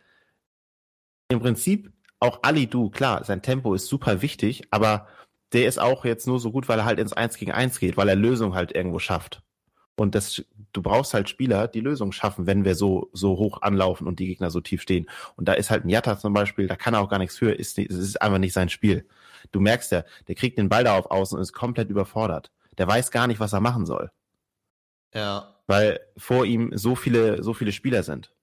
im 1.30 1.40
Prinzip 1.40 1.92
auch 2.20 2.40
Ali 2.44 2.68
Du, 2.68 2.90
klar, 2.90 3.24
sein 3.24 3.42
Tempo 3.42 3.74
ist 3.74 3.88
super 3.88 4.22
wichtig, 4.22 4.64
aber 4.72 5.08
der 5.54 5.68
ist 5.68 5.80
auch 5.80 6.06
jetzt 6.06 6.28
nur 6.28 6.40
so 6.40 6.52
gut, 6.52 6.70
weil 6.70 6.80
er 6.80 6.86
halt 6.86 7.00
ins 7.00 7.14
Eins 7.14 7.38
gegen 7.38 7.52
Eins 7.52 7.80
geht, 7.80 7.98
weil 7.98 8.10
er 8.10 8.16
Lösung 8.16 8.54
halt 8.54 8.74
irgendwo 8.74 9.00
schafft. 9.00 9.42
Und 10.02 10.16
das, 10.16 10.44
du 10.74 10.82
brauchst 10.82 11.14
halt 11.14 11.30
Spieler, 11.30 11.68
die 11.68 11.80
Lösungen 11.80 12.12
schaffen, 12.12 12.48
wenn 12.48 12.66
wir 12.66 12.76
so, 12.76 13.10
so 13.14 13.38
hoch 13.38 13.62
anlaufen 13.62 14.08
und 14.08 14.20
die 14.20 14.28
Gegner 14.28 14.50
so 14.50 14.60
tief 14.60 14.82
stehen. 14.82 15.10
Und 15.36 15.48
da 15.48 15.54
ist 15.54 15.70
halt 15.70 15.86
ein 15.86 15.90
Jatta 15.90 16.18
zum 16.18 16.34
Beispiel, 16.34 16.68
da 16.68 16.76
kann 16.76 16.94
er 16.94 17.02
auch 17.02 17.10
gar 17.10 17.20
nichts 17.20 17.38
für, 17.38 17.52
ist, 17.52 17.78
es 17.78 17.96
ist 17.96 18.22
einfach 18.22 18.40
nicht 18.40 18.54
sein 18.54 18.70
Spiel. 18.70 19.06
Du 19.52 19.60
merkst 19.60 19.92
ja, 19.92 20.04
der 20.28 20.36
kriegt 20.36 20.58
den 20.58 20.70
Ball 20.70 20.84
da 20.84 20.98
auf 20.98 21.12
außen 21.12 21.38
und 21.38 21.42
ist 21.42 21.54
komplett 21.54 21.90
überfordert. 21.90 22.52
Der 22.78 22.88
weiß 22.88 23.12
gar 23.12 23.28
nicht, 23.28 23.40
was 23.40 23.54
er 23.54 23.62
machen 23.62 23.86
soll. 23.86 24.12
Ja. 25.14 25.56
Weil 25.68 26.00
vor 26.18 26.46
ihm 26.46 26.72
so 26.76 26.96
viele, 26.96 27.44
so 27.44 27.54
viele 27.54 27.72
Spieler 27.72 28.04
sind. 28.04 28.34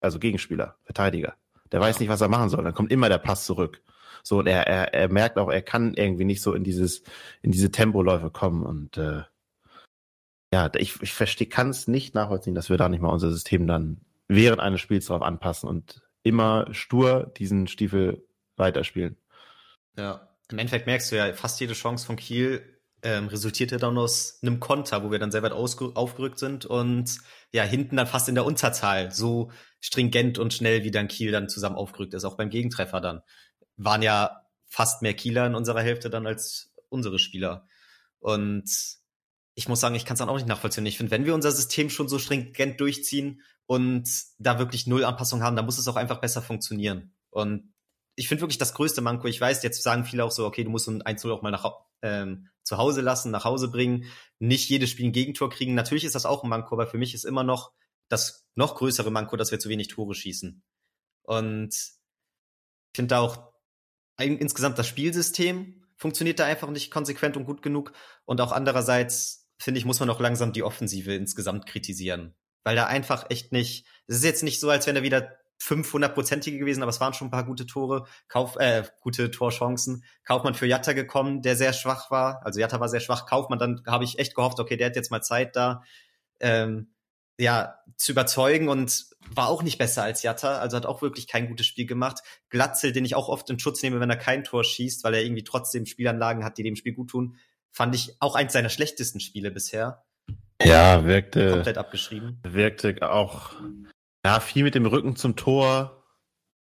Also 0.00 0.18
Gegenspieler, 0.18 0.76
Verteidiger. 0.84 1.34
Der 1.70 1.80
weiß 1.80 2.00
nicht, 2.00 2.08
was 2.08 2.20
er 2.20 2.28
machen 2.28 2.48
soll. 2.48 2.64
Dann 2.64 2.74
kommt 2.74 2.92
immer 2.92 3.08
der 3.08 3.18
Pass 3.18 3.46
zurück. 3.46 3.82
So, 4.22 4.38
und 4.38 4.46
er, 4.46 4.66
er, 4.66 4.94
er 4.94 5.08
merkt 5.08 5.38
auch, 5.38 5.50
er 5.50 5.62
kann 5.62 5.94
irgendwie 5.94 6.24
nicht 6.24 6.42
so 6.42 6.54
in 6.54 6.64
dieses, 6.64 7.02
in 7.40 7.50
diese 7.50 7.70
Tempoläufe 7.70 8.30
kommen 8.30 8.64
und 8.64 8.96
äh, 8.98 9.22
ja, 10.52 10.70
ich, 10.76 11.00
ich 11.00 11.14
verstehe, 11.14 11.48
kann 11.48 11.70
es 11.70 11.88
nicht 11.88 12.14
nachvollziehen, 12.14 12.54
dass 12.54 12.68
wir 12.68 12.76
da 12.76 12.88
nicht 12.88 13.00
mal 13.00 13.08
unser 13.08 13.30
System 13.30 13.66
dann 13.66 14.02
während 14.28 14.60
eines 14.60 14.80
Spiels 14.80 15.06
darauf 15.06 15.22
anpassen 15.22 15.68
und 15.68 16.02
immer 16.22 16.66
stur 16.72 17.32
diesen 17.36 17.66
Stiefel 17.66 18.26
weiterspielen. 18.56 19.16
Ja, 19.96 20.28
im 20.50 20.58
Endeffekt 20.58 20.86
merkst 20.86 21.10
du 21.10 21.16
ja, 21.16 21.32
fast 21.32 21.58
jede 21.60 21.72
Chance 21.72 22.06
von 22.06 22.16
Kiel 22.16 22.62
ähm, 23.02 23.28
resultierte 23.28 23.78
dann 23.78 23.98
aus 23.98 24.38
einem 24.42 24.60
Konter, 24.60 25.02
wo 25.02 25.10
wir 25.10 25.18
dann 25.18 25.32
sehr 25.32 25.42
weit 25.42 25.52
aufgerückt 25.52 26.38
sind 26.38 26.66
und 26.66 27.18
ja, 27.52 27.64
hinten 27.64 27.96
dann 27.96 28.06
fast 28.06 28.28
in 28.28 28.34
der 28.34 28.44
Unterzahl, 28.44 29.10
so 29.10 29.50
stringent 29.80 30.38
und 30.38 30.54
schnell, 30.54 30.84
wie 30.84 30.90
dann 30.90 31.08
Kiel 31.08 31.32
dann 31.32 31.48
zusammen 31.48 31.76
aufgerückt 31.76 32.14
ist, 32.14 32.24
auch 32.24 32.36
beim 32.36 32.50
Gegentreffer 32.50 33.00
dann. 33.00 33.22
Waren 33.76 34.02
ja 34.02 34.42
fast 34.68 35.02
mehr 35.02 35.14
Kieler 35.14 35.46
in 35.46 35.54
unserer 35.54 35.82
Hälfte 35.82 36.10
dann 36.10 36.26
als 36.26 36.72
unsere 36.90 37.18
Spieler. 37.18 37.66
Und 38.20 39.01
ich 39.54 39.68
muss 39.68 39.80
sagen, 39.80 39.94
ich 39.94 40.04
kann 40.04 40.14
es 40.14 40.18
dann 40.18 40.28
auch 40.28 40.36
nicht 40.36 40.48
nachvollziehen. 40.48 40.86
Ich 40.86 40.96
finde, 40.96 41.10
wenn 41.10 41.24
wir 41.24 41.34
unser 41.34 41.52
System 41.52 41.90
schon 41.90 42.08
so 42.08 42.18
stringent 42.18 42.80
durchziehen 42.80 43.42
und 43.66 44.08
da 44.38 44.58
wirklich 44.58 44.86
null 44.86 45.04
Anpassung 45.04 45.42
haben, 45.42 45.56
dann 45.56 45.66
muss 45.66 45.78
es 45.78 45.88
auch 45.88 45.96
einfach 45.96 46.20
besser 46.20 46.42
funktionieren. 46.42 47.14
Und 47.30 47.72
ich 48.14 48.28
finde 48.28 48.42
wirklich 48.42 48.58
das 48.58 48.74
größte 48.74 49.00
Manko, 49.00 49.26
ich 49.28 49.40
weiß, 49.40 49.62
jetzt 49.62 49.82
sagen 49.82 50.04
viele 50.04 50.24
auch 50.24 50.30
so, 50.30 50.46
okay, 50.46 50.64
du 50.64 50.70
musst 50.70 50.88
ein 50.88 51.02
1-0 51.02 51.30
auch 51.30 51.42
mal 51.42 51.50
nach, 51.50 51.70
ähm, 52.02 52.48
zu 52.62 52.78
Hause 52.78 53.00
lassen, 53.00 53.30
nach 53.30 53.44
Hause 53.44 53.70
bringen, 53.70 54.04
nicht 54.38 54.68
jedes 54.68 54.90
Spiel 54.90 55.06
ein 55.06 55.12
Gegentor 55.12 55.50
kriegen. 55.50 55.74
Natürlich 55.74 56.04
ist 56.04 56.14
das 56.14 56.26
auch 56.26 56.42
ein 56.42 56.48
Manko, 56.48 56.74
aber 56.74 56.86
für 56.86 56.98
mich 56.98 57.14
ist 57.14 57.24
immer 57.24 57.44
noch 57.44 57.72
das 58.08 58.46
noch 58.54 58.74
größere 58.74 59.10
Manko, 59.10 59.36
dass 59.36 59.50
wir 59.50 59.58
zu 59.58 59.68
wenig 59.68 59.88
Tore 59.88 60.14
schießen. 60.14 60.62
Und 61.22 61.74
ich 61.74 62.96
finde 62.96 63.08
da 63.08 63.20
auch 63.20 63.52
insgesamt 64.18 64.78
das 64.78 64.86
Spielsystem 64.86 65.82
funktioniert 65.96 66.38
da 66.38 66.44
einfach 66.44 66.68
nicht 66.68 66.90
konsequent 66.90 67.36
und 67.36 67.44
gut 67.44 67.62
genug. 67.62 67.92
Und 68.24 68.40
auch 68.40 68.52
andererseits 68.52 69.41
finde 69.62 69.78
ich, 69.78 69.84
muss 69.84 70.00
man 70.00 70.10
auch 70.10 70.20
langsam 70.20 70.52
die 70.52 70.62
Offensive 70.62 71.14
insgesamt 71.14 71.66
kritisieren. 71.66 72.34
Weil 72.64 72.76
da 72.76 72.86
einfach 72.86 73.26
echt 73.30 73.52
nicht, 73.52 73.86
es 74.06 74.16
ist 74.16 74.24
jetzt 74.24 74.42
nicht 74.42 74.60
so, 74.60 74.70
als 74.70 74.86
wären 74.86 74.96
da 74.96 75.02
wieder 75.02 75.36
500-prozentige 75.60 76.58
gewesen, 76.58 76.82
aber 76.82 76.90
es 76.90 77.00
waren 77.00 77.14
schon 77.14 77.28
ein 77.28 77.32
paar 77.32 77.44
gute 77.44 77.66
Tore, 77.66 78.06
Kauf, 78.28 78.56
äh, 78.56 78.84
gute 79.00 79.30
Torchancen. 79.30 80.04
Kaufmann 80.24 80.54
für 80.54 80.66
Jatta 80.66 80.92
gekommen, 80.92 81.42
der 81.42 81.56
sehr 81.56 81.72
schwach 81.72 82.10
war. 82.10 82.44
Also 82.44 82.60
Jatta 82.60 82.80
war 82.80 82.88
sehr 82.88 83.00
schwach. 83.00 83.26
Kaufmann, 83.26 83.58
dann 83.58 83.82
habe 83.86 84.04
ich 84.04 84.18
echt 84.18 84.34
gehofft, 84.34 84.58
okay, 84.58 84.76
der 84.76 84.88
hat 84.88 84.96
jetzt 84.96 85.10
mal 85.10 85.22
Zeit 85.22 85.54
da. 85.56 85.82
Ähm, 86.40 86.92
ja, 87.38 87.78
zu 87.96 88.12
überzeugen 88.12 88.68
und 88.68 89.06
war 89.34 89.48
auch 89.48 89.62
nicht 89.62 89.78
besser 89.78 90.02
als 90.02 90.22
Jatta, 90.22 90.58
also 90.58 90.76
hat 90.76 90.86
auch 90.86 91.02
wirklich 91.02 91.26
kein 91.26 91.48
gutes 91.48 91.66
Spiel 91.66 91.86
gemacht. 91.86 92.20
Glatzel, 92.50 92.92
den 92.92 93.04
ich 93.04 93.14
auch 93.14 93.28
oft 93.28 93.48
in 93.50 93.58
Schutz 93.58 93.82
nehme, 93.82 94.00
wenn 94.00 94.10
er 94.10 94.16
kein 94.16 94.44
Tor 94.44 94.64
schießt, 94.64 95.02
weil 95.04 95.14
er 95.14 95.22
irgendwie 95.22 95.44
trotzdem 95.44 95.86
Spielanlagen 95.86 96.44
hat, 96.44 96.58
die 96.58 96.62
dem 96.62 96.76
Spiel 96.76 96.92
gut 96.92 97.10
tun, 97.10 97.36
fand 97.72 97.94
ich 97.94 98.16
auch 98.20 98.36
eins 98.36 98.52
seiner 98.52 98.68
schlechtesten 98.68 99.18
Spiele 99.18 99.50
bisher. 99.50 100.04
Ja, 100.62 101.04
wirkte. 101.04 101.50
Komplett 101.50 101.78
abgeschrieben. 101.78 102.38
Wirkte 102.44 103.10
auch, 103.10 103.54
ja, 104.24 104.38
viel 104.38 104.62
mit 104.62 104.74
dem 104.74 104.86
Rücken 104.86 105.16
zum 105.16 105.34
Tor, 105.34 106.04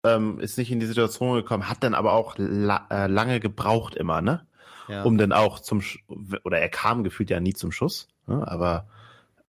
ähm, 0.06 0.40
ist 0.40 0.58
nicht 0.58 0.72
in 0.72 0.80
die 0.80 0.86
Situation 0.86 1.36
gekommen, 1.36 1.68
hat 1.68 1.84
dann 1.84 1.94
aber 1.94 2.14
auch 2.14 2.36
la 2.38 2.88
äh, 2.90 3.08
lange 3.08 3.40
gebraucht 3.40 3.96
immer, 3.96 4.22
ne? 4.22 4.48
Ja. 4.88 5.04
Um 5.04 5.18
dann 5.18 5.34
auch 5.34 5.60
zum, 5.60 5.82
Sch 5.82 6.00
oder 6.44 6.60
er 6.60 6.70
kam 6.70 7.04
gefühlt 7.04 7.30
ja 7.30 7.40
nie 7.40 7.54
zum 7.54 7.72
Schuss, 7.72 8.08
ne? 8.26 8.48
aber 8.48 8.88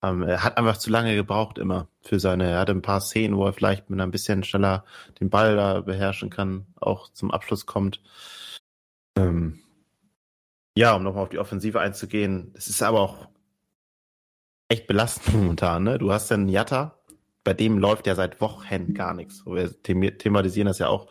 ähm, 0.02 0.22
er 0.22 0.42
hat 0.42 0.56
einfach 0.56 0.78
zu 0.78 0.90
lange 0.90 1.14
gebraucht 1.14 1.58
immer 1.58 1.86
für 2.00 2.18
seine, 2.18 2.50
er 2.50 2.60
hatte 2.60 2.72
ein 2.72 2.82
paar 2.82 3.00
Szenen, 3.00 3.36
wo 3.36 3.46
er 3.46 3.52
vielleicht 3.52 3.88
mit 3.88 4.00
ein 4.00 4.10
bisschen 4.10 4.42
schneller 4.42 4.84
den 5.20 5.30
Ball 5.30 5.54
da 5.54 5.80
beherrschen 5.82 6.30
kann, 6.30 6.66
auch 6.80 7.12
zum 7.12 7.30
Abschluss 7.30 7.66
kommt. 7.66 8.00
Ähm, 9.16 9.60
ja, 10.78 10.94
um 10.94 11.02
nochmal 11.02 11.24
auf 11.24 11.28
die 11.28 11.40
Offensive 11.40 11.80
einzugehen, 11.80 12.52
es 12.54 12.68
ist 12.68 12.82
aber 12.82 13.00
auch 13.00 13.26
echt 14.68 14.86
belastend 14.86 15.34
momentan, 15.34 15.82
ne? 15.82 15.98
Du 15.98 16.12
hast 16.12 16.30
dann 16.30 16.48
Jatta, 16.48 17.00
bei 17.42 17.52
dem 17.52 17.78
läuft 17.78 18.06
ja 18.06 18.14
seit 18.14 18.40
Wochen 18.40 18.94
gar 18.94 19.12
nichts. 19.12 19.44
Wir 19.44 19.82
thematisieren 19.82 20.68
das 20.68 20.78
ja 20.78 20.86
auch 20.86 21.08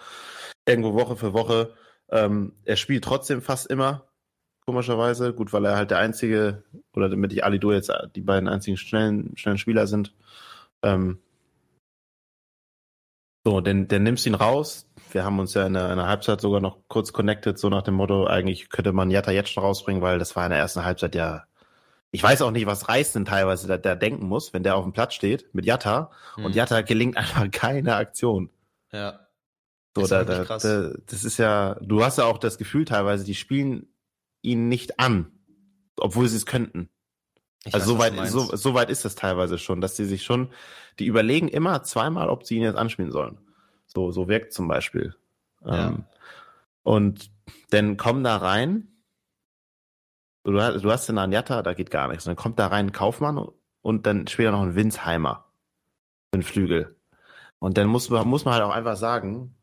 irgendwo 0.65 0.93
Woche 0.93 1.17
für 1.17 1.33
Woche. 1.33 1.74
Ähm, 2.09 2.53
er 2.63 2.77
spielt 2.77 3.03
trotzdem 3.03 3.41
fast 3.41 3.67
immer, 3.67 4.07
komischerweise. 4.65 5.33
Gut, 5.33 5.51
weil 5.51 5.65
er 5.65 5.75
halt 5.75 5.91
der 5.91 5.97
einzige, 5.97 6.63
oder 6.93 7.09
damit 7.09 7.33
ich 7.33 7.43
Alido 7.43 7.74
jetzt 7.74 7.91
die 8.15 8.21
beiden 8.21 8.47
einzigen 8.47 8.77
schnellen, 8.77 9.36
schnellen 9.36 9.57
Spieler 9.57 9.86
sind. 9.86 10.15
Ähm, 10.81 11.19
so, 13.45 13.59
denn, 13.59 13.89
dann 13.89 14.03
nimmst 14.03 14.25
du 14.25 14.29
ihn 14.29 14.36
raus. 14.36 14.89
Wir 15.17 15.25
haben 15.25 15.39
uns 15.39 15.55
ja 15.55 15.65
in 15.65 15.74
der, 15.74 15.89
in 15.89 15.97
der, 15.97 16.05
Halbzeit 16.05 16.41
sogar 16.41 16.62
noch 16.62 16.77
kurz 16.89 17.12
connected, 17.12 17.57
so 17.57 17.69
nach 17.69 17.81
dem 17.81 17.95
Motto, 17.95 18.27
eigentlich 18.27 18.69
könnte 18.69 18.93
man 18.93 19.09
Jatta 19.09 19.31
jetzt 19.31 19.50
schon 19.50 19.63
rausbringen, 19.63 20.03
weil 20.03 20.19
das 20.19 20.36
war 20.36 20.45
in 20.45 20.51
der 20.51 20.59
ersten 20.59 20.86
Halbzeit 20.86 21.15
ja. 21.15 21.45
Ich 22.12 22.21
weiß 22.21 22.43
auch 22.43 22.51
nicht, 22.51 22.67
was 22.67 22.88
Reis 22.88 23.13
denn 23.13 23.25
teilweise 23.25 23.67
da, 23.67 23.79
da 23.79 23.95
denken 23.95 24.27
muss, 24.27 24.53
wenn 24.53 24.62
der 24.62 24.75
auf 24.75 24.83
dem 24.83 24.93
Platz 24.93 25.15
steht 25.15 25.50
mit 25.55 25.65
Jatta 25.65 26.12
hm. 26.36 26.45
und 26.45 26.55
Jatta 26.55 26.81
gelingt 26.81 27.17
einfach 27.17 27.50
keine 27.50 27.95
Aktion. 27.95 28.51
Ja. 28.91 29.21
So, 29.95 30.05
da, 30.05 30.24
da, 30.24 30.43
da, 30.43 30.57
das 30.57 31.24
ist 31.24 31.39
ja, 31.39 31.77
du 31.81 32.03
hast 32.03 32.19
ja 32.19 32.25
auch 32.25 32.38
das 32.38 32.59
Gefühl 32.59 32.86
teilweise, 32.86 33.25
die 33.25 33.33
spielen 33.33 33.88
ihn 34.43 34.69
nicht 34.69 35.00
an, 35.00 35.31
obwohl 35.97 36.27
sie 36.27 36.38
es 36.38 36.45
könnten. 36.45 36.89
Ich 37.65 37.74
also 37.74 37.97
weiß, 37.97 38.12
so 38.12 38.17
weit, 38.19 38.29
so, 38.29 38.55
so 38.55 38.74
weit 38.75 38.91
ist 38.91 39.03
das 39.03 39.15
teilweise 39.15 39.57
schon, 39.57 39.81
dass 39.81 39.95
sie 39.95 40.05
sich 40.05 40.24
schon, 40.24 40.51
die 41.00 41.07
überlegen 41.07 41.47
immer 41.47 41.81
zweimal, 41.81 42.29
ob 42.29 42.45
sie 42.45 42.57
ihn 42.57 42.62
jetzt 42.62 42.77
anspielen 42.77 43.12
sollen. 43.12 43.39
So, 43.98 44.12
so 44.12 44.27
wirkt 44.27 44.54
zum 44.54 44.68
Beispiel. 44.68 45.16
Ja. 45.66 45.88
Ähm, 45.88 46.04
und 46.84 47.32
dann 47.72 47.98
kommen 47.98 48.24
da 48.24 48.38
rein, 48.38 48.88
du, 50.44 50.51
du 50.51 50.92
hast 50.92 51.10
den 51.10 51.18
Anjata, 51.18 51.63
da 51.63 51.74
geht 51.74 51.89
gar 51.89 52.08
nichts. 52.08 52.27
Und 52.27 52.30
dann 52.32 52.44
kommt 52.44 52.60
da 52.60 52.68
rein 52.68 52.88
ein 52.88 52.92
Kaufmann 52.92 53.50
und 53.82 54.06
dann 54.06 54.27
später 54.27 54.51
noch 54.51 54.62
ein 54.62 54.75
Winsheimer. 54.75 55.46
Ein 56.32 56.44
Flügel. 56.44 56.96
Und 57.58 57.80
dann 57.80 57.88
muss, 57.88 58.08
muss 58.12 58.46
man 58.46 58.54
halt 58.54 58.63
auch 58.63 58.72
einfach 58.72 58.98
sagen, 58.98 59.56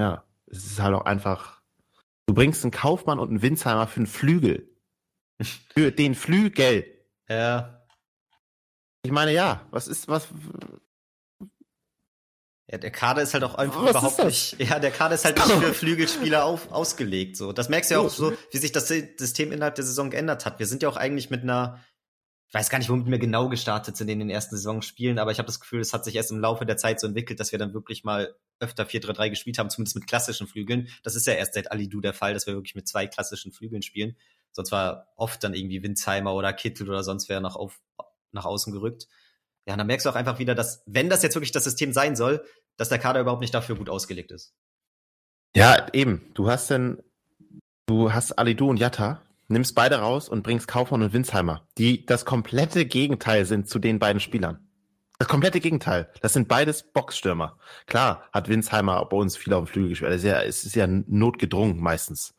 ja, 0.00 0.24
es 0.46 0.64
ist 0.64 0.80
halt 0.80 0.94
auch 0.94 1.04
einfach 1.04 1.60
Du 2.26 2.32
bringst 2.32 2.64
einen 2.64 2.72
Kaufmann 2.72 3.18
und 3.18 3.28
einen 3.28 3.42
Winsheimer 3.42 3.86
für 3.86 3.98
einen 3.98 4.06
Flügel. 4.06 4.68
Für 5.74 5.92
den 5.92 6.14
Flügel. 6.14 6.86
Ja. 7.28 7.84
Ich 9.02 9.12
meine, 9.12 9.34
ja, 9.34 9.66
was 9.70 9.86
ist, 9.86 10.08
was. 10.08 10.28
Ja, 12.68 12.78
der 12.78 12.90
Kader 12.90 13.22
ist 13.22 13.32
halt 13.32 13.44
auch 13.44 13.54
einfach 13.54 13.82
was 13.82 13.90
überhaupt 13.90 14.24
nicht. 14.24 14.58
Ja, 14.58 14.80
der 14.80 14.90
Kader 14.90 15.14
ist 15.14 15.24
halt 15.24 15.36
nicht 15.36 15.50
für 15.50 15.72
Flügelspieler 15.72 16.44
auf, 16.44 16.72
ausgelegt. 16.72 17.36
So, 17.36 17.52
das 17.52 17.68
merkst 17.68 17.90
du 17.90 17.94
ja 17.94 18.00
auch 18.00 18.10
so, 18.10 18.32
wie 18.50 18.58
sich 18.58 18.72
das 18.72 18.88
System 18.88 19.52
innerhalb 19.52 19.76
der 19.76 19.84
Saison 19.84 20.10
geändert 20.10 20.44
hat. 20.46 20.58
Wir 20.58 20.66
sind 20.66 20.82
ja 20.82 20.88
auch 20.88 20.96
eigentlich 20.96 21.30
mit 21.30 21.42
einer 21.42 21.80
ich 22.48 22.54
weiß 22.54 22.70
gar 22.70 22.78
nicht, 22.78 22.88
womit 22.88 23.10
wir 23.10 23.18
genau 23.18 23.48
gestartet 23.48 23.96
sind 23.96 24.08
in 24.08 24.20
den 24.20 24.30
ersten 24.30 24.56
Saisonspielen, 24.56 25.18
aber 25.18 25.32
ich 25.32 25.38
habe 25.38 25.46
das 25.46 25.58
Gefühl, 25.58 25.80
es 25.80 25.92
hat 25.92 26.04
sich 26.04 26.14
erst 26.14 26.30
im 26.30 26.38
Laufe 26.38 26.64
der 26.64 26.76
Zeit 26.76 27.00
so 27.00 27.06
entwickelt, 27.08 27.40
dass 27.40 27.50
wir 27.50 27.58
dann 27.58 27.74
wirklich 27.74 28.04
mal 28.04 28.36
öfter 28.60 28.84
4-3-3 28.84 29.30
gespielt 29.30 29.58
haben, 29.58 29.68
zumindest 29.68 29.96
mit 29.96 30.06
klassischen 30.06 30.46
Flügeln. 30.46 30.88
Das 31.02 31.16
ist 31.16 31.26
ja 31.26 31.32
erst 31.32 31.54
seit 31.54 31.72
Alidu 31.72 32.00
der 32.00 32.14
Fall, 32.14 32.34
dass 32.34 32.46
wir 32.46 32.54
wirklich 32.54 32.76
mit 32.76 32.86
zwei 32.86 33.08
klassischen 33.08 33.52
Flügeln 33.52 33.82
spielen. 33.82 34.16
Sonst 34.52 34.70
war 34.70 35.08
oft 35.16 35.42
dann 35.42 35.54
irgendwie 35.54 35.82
Winzheimer 35.82 36.34
oder 36.34 36.52
Kittel 36.52 36.88
oder 36.88 37.02
sonst 37.02 37.28
wer 37.28 37.40
nach, 37.40 37.56
auf, 37.56 37.80
nach 38.30 38.44
außen 38.44 38.72
gerückt. 38.72 39.08
Ja, 39.66 39.74
und 39.74 39.78
dann 39.78 39.86
merkst 39.86 40.06
du 40.06 40.10
auch 40.10 40.14
einfach 40.14 40.38
wieder, 40.38 40.54
dass, 40.54 40.82
wenn 40.86 41.10
das 41.10 41.22
jetzt 41.22 41.34
wirklich 41.34 41.52
das 41.52 41.64
System 41.64 41.92
sein 41.92 42.14
soll, 42.16 42.44
dass 42.76 42.88
der 42.88 42.98
Kader 42.98 43.20
überhaupt 43.20 43.40
nicht 43.40 43.54
dafür 43.54 43.76
gut 43.76 43.90
ausgelegt 43.90 44.30
ist. 44.30 44.54
Ja, 45.56 45.86
eben. 45.92 46.30
Du 46.34 46.48
hast 46.48 46.70
denn, 46.70 47.02
du 47.86 48.12
hast 48.12 48.32
Alidu 48.32 48.68
und 48.68 48.76
Jatta, 48.76 49.22
nimmst 49.48 49.74
beide 49.74 49.96
raus 49.96 50.28
und 50.28 50.42
bringst 50.42 50.68
Kaufmann 50.68 51.02
und 51.02 51.12
Winsheimer, 51.12 51.66
die 51.78 52.06
das 52.06 52.24
komplette 52.24 52.86
Gegenteil 52.86 53.44
sind 53.44 53.68
zu 53.68 53.78
den 53.78 53.98
beiden 53.98 54.20
Spielern. 54.20 54.68
Das 55.18 55.28
komplette 55.28 55.60
Gegenteil. 55.60 56.10
Das 56.20 56.34
sind 56.34 56.46
beides 56.46 56.82
Boxstürmer. 56.82 57.58
Klar 57.86 58.28
hat 58.32 58.48
Winsheimer 58.48 59.04
bei 59.06 59.16
uns 59.16 59.36
viel 59.36 59.54
auf 59.54 59.64
dem 59.64 59.66
Flügel 59.66 59.88
gespielt. 59.90 60.12
Es 60.12 60.18
ist 60.18 60.24
ja, 60.24 60.42
es 60.42 60.64
ist 60.64 60.76
ja 60.76 60.86
notgedrungen 60.86 61.80
meistens. 61.80 62.34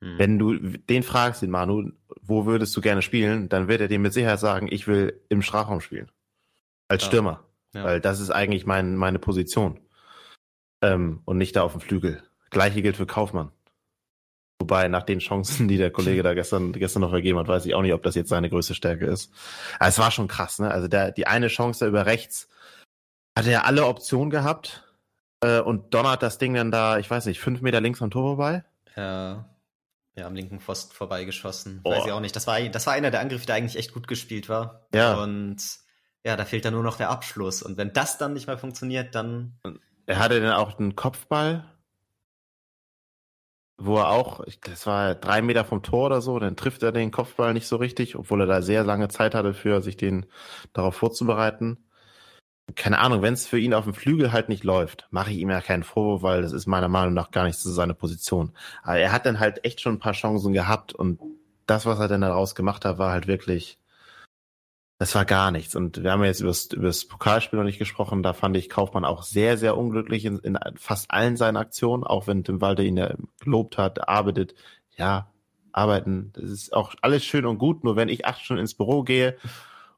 Hm. 0.00 0.18
Wenn 0.18 0.38
du 0.38 0.54
den 0.58 1.02
fragst, 1.02 1.42
den 1.42 1.50
Manu, 1.50 1.90
wo 2.20 2.46
würdest 2.46 2.76
du 2.76 2.80
gerne 2.80 3.02
spielen, 3.02 3.48
dann 3.48 3.66
wird 3.66 3.80
er 3.80 3.88
dir 3.88 3.98
mit 3.98 4.12
Sicherheit 4.12 4.38
sagen, 4.38 4.68
ich 4.70 4.86
will 4.86 5.20
im 5.30 5.42
Strafraum 5.42 5.80
spielen. 5.80 6.10
Als. 6.92 7.04
Stürmer. 7.04 7.44
Ja. 7.74 7.84
Weil 7.84 8.00
das 8.00 8.20
ist 8.20 8.30
eigentlich 8.30 8.66
mein, 8.66 8.96
meine 8.96 9.18
Position. 9.18 9.80
Ähm, 10.82 11.22
und 11.24 11.38
nicht 11.38 11.56
da 11.56 11.62
auf 11.62 11.72
dem 11.72 11.80
Flügel. 11.80 12.22
Gleiche 12.50 12.82
gilt 12.82 12.96
für 12.96 13.06
Kaufmann. 13.06 13.50
Wobei, 14.60 14.86
nach 14.88 15.02
den 15.02 15.18
Chancen, 15.18 15.66
die 15.66 15.76
der 15.76 15.90
Kollege 15.90 16.22
da 16.22 16.34
gestern, 16.34 16.72
gestern 16.72 17.00
noch 17.00 17.10
vergeben 17.10 17.38
hat, 17.38 17.48
weiß 17.48 17.66
ich 17.66 17.74
auch 17.74 17.82
nicht, 17.82 17.94
ob 17.94 18.02
das 18.02 18.14
jetzt 18.14 18.28
seine 18.28 18.48
größte 18.48 18.74
Stärke 18.74 19.06
ist. 19.06 19.32
Aber 19.78 19.88
es 19.88 19.98
war 19.98 20.10
schon 20.10 20.28
krass, 20.28 20.58
ne? 20.58 20.70
Also 20.70 20.86
der, 20.86 21.10
die 21.10 21.26
eine 21.26 21.48
Chance 21.48 21.80
da 21.80 21.88
über 21.88 22.06
rechts 22.06 22.48
hatte 23.36 23.50
er 23.50 23.66
alle 23.66 23.86
Optionen 23.86 24.30
gehabt 24.30 24.84
äh, 25.40 25.60
und 25.60 25.94
donnert 25.94 26.22
das 26.22 26.38
Ding 26.38 26.54
dann 26.54 26.70
da, 26.70 26.98
ich 26.98 27.10
weiß 27.10 27.26
nicht, 27.26 27.40
fünf 27.40 27.60
Meter 27.60 27.80
links 27.80 28.02
am 28.02 28.10
Tor 28.10 28.36
vorbei. 28.36 28.64
Ja. 28.96 29.48
Ja, 30.14 30.26
am 30.26 30.34
linken 30.34 30.60
Pfosten 30.60 30.94
vorbeigeschossen. 30.94 31.80
Oh. 31.84 31.90
Weiß 31.90 32.04
ich 32.04 32.12
auch 32.12 32.20
nicht. 32.20 32.36
Das 32.36 32.46
war, 32.46 32.60
das 32.60 32.86
war 32.86 32.92
einer 32.92 33.10
der 33.10 33.20
Angriffe, 33.20 33.46
der 33.46 33.54
eigentlich 33.54 33.76
echt 33.76 33.94
gut 33.94 34.06
gespielt 34.06 34.50
war. 34.50 34.86
Ja. 34.94 35.14
Und 35.14 35.56
ja, 36.24 36.36
da 36.36 36.44
fehlt 36.44 36.64
dann 36.64 36.74
nur 36.74 36.82
noch 36.82 36.96
der 36.96 37.10
Abschluss. 37.10 37.62
Und 37.62 37.76
wenn 37.76 37.92
das 37.92 38.18
dann 38.18 38.32
nicht 38.32 38.46
mehr 38.46 38.58
funktioniert, 38.58 39.14
dann. 39.14 39.58
Er 40.06 40.18
hatte 40.18 40.40
dann 40.40 40.52
auch 40.52 40.78
einen 40.78 40.96
Kopfball 40.96 41.64
wo 43.84 43.98
er 43.98 44.10
auch, 44.10 44.44
das 44.62 44.86
war 44.86 45.14
drei 45.14 45.42
Meter 45.42 45.64
vom 45.64 45.82
Tor 45.82 46.06
oder 46.06 46.20
so, 46.20 46.38
dann 46.38 46.56
trifft 46.56 46.82
er 46.82 46.92
den 46.92 47.10
Kopfball 47.10 47.52
nicht 47.52 47.66
so 47.66 47.76
richtig, 47.76 48.16
obwohl 48.16 48.40
er 48.42 48.46
da 48.46 48.62
sehr 48.62 48.84
lange 48.84 49.08
Zeit 49.08 49.34
hatte 49.34 49.54
für 49.54 49.80
sich 49.82 49.96
den 49.96 50.26
darauf 50.72 50.94
vorzubereiten. 50.94 51.78
Keine 52.76 53.00
Ahnung, 53.00 53.22
wenn 53.22 53.34
es 53.34 53.46
für 53.46 53.58
ihn 53.58 53.74
auf 53.74 53.84
dem 53.84 53.94
Flügel 53.94 54.32
halt 54.32 54.48
nicht 54.48 54.64
läuft, 54.64 55.08
mache 55.10 55.32
ich 55.32 55.38
ihm 55.38 55.50
ja 55.50 55.60
keinen 55.60 55.82
Vorwurf, 55.82 56.22
weil 56.22 56.42
das 56.42 56.52
ist 56.52 56.66
meiner 56.66 56.88
Meinung 56.88 57.12
nach 57.14 57.30
gar 57.32 57.44
nicht 57.44 57.58
so 57.58 57.70
seine 57.70 57.94
Position. 57.94 58.52
Aber 58.82 58.98
er 58.98 59.12
hat 59.12 59.26
dann 59.26 59.40
halt 59.40 59.64
echt 59.64 59.80
schon 59.80 59.94
ein 59.94 59.98
paar 59.98 60.12
Chancen 60.12 60.52
gehabt 60.52 60.94
und 60.94 61.20
das, 61.66 61.86
was 61.86 61.98
er 61.98 62.08
dann 62.08 62.20
daraus 62.20 62.54
gemacht 62.54 62.84
hat, 62.84 62.98
war 62.98 63.12
halt 63.12 63.26
wirklich 63.26 63.78
das 65.02 65.16
war 65.16 65.24
gar 65.24 65.50
nichts. 65.50 65.74
Und 65.74 66.04
wir 66.04 66.12
haben 66.12 66.22
jetzt 66.22 66.42
über 66.42 66.52
das 66.86 67.04
Pokalspiel 67.06 67.58
noch 67.58 67.66
nicht 67.66 67.80
gesprochen. 67.80 68.22
Da 68.22 68.34
fand 68.34 68.56
ich 68.56 68.68
Kaufmann 68.68 69.04
auch 69.04 69.24
sehr, 69.24 69.58
sehr 69.58 69.76
unglücklich 69.76 70.24
in, 70.24 70.38
in 70.38 70.56
fast 70.76 71.10
allen 71.10 71.36
seinen 71.36 71.56
Aktionen, 71.56 72.04
auch 72.04 72.28
wenn 72.28 72.44
Tim 72.44 72.60
Walter 72.60 72.84
ihn 72.84 72.96
ja 72.96 73.12
gelobt 73.40 73.78
hat, 73.78 74.08
arbeitet. 74.08 74.54
Ja, 74.96 75.26
arbeiten, 75.72 76.30
das 76.34 76.44
ist 76.44 76.72
auch 76.72 76.94
alles 77.02 77.24
schön 77.24 77.46
und 77.46 77.58
gut. 77.58 77.82
Nur 77.82 77.96
wenn 77.96 78.08
ich 78.08 78.26
acht 78.26 78.42
Stunden 78.42 78.60
ins 78.60 78.74
Büro 78.74 79.02
gehe 79.02 79.36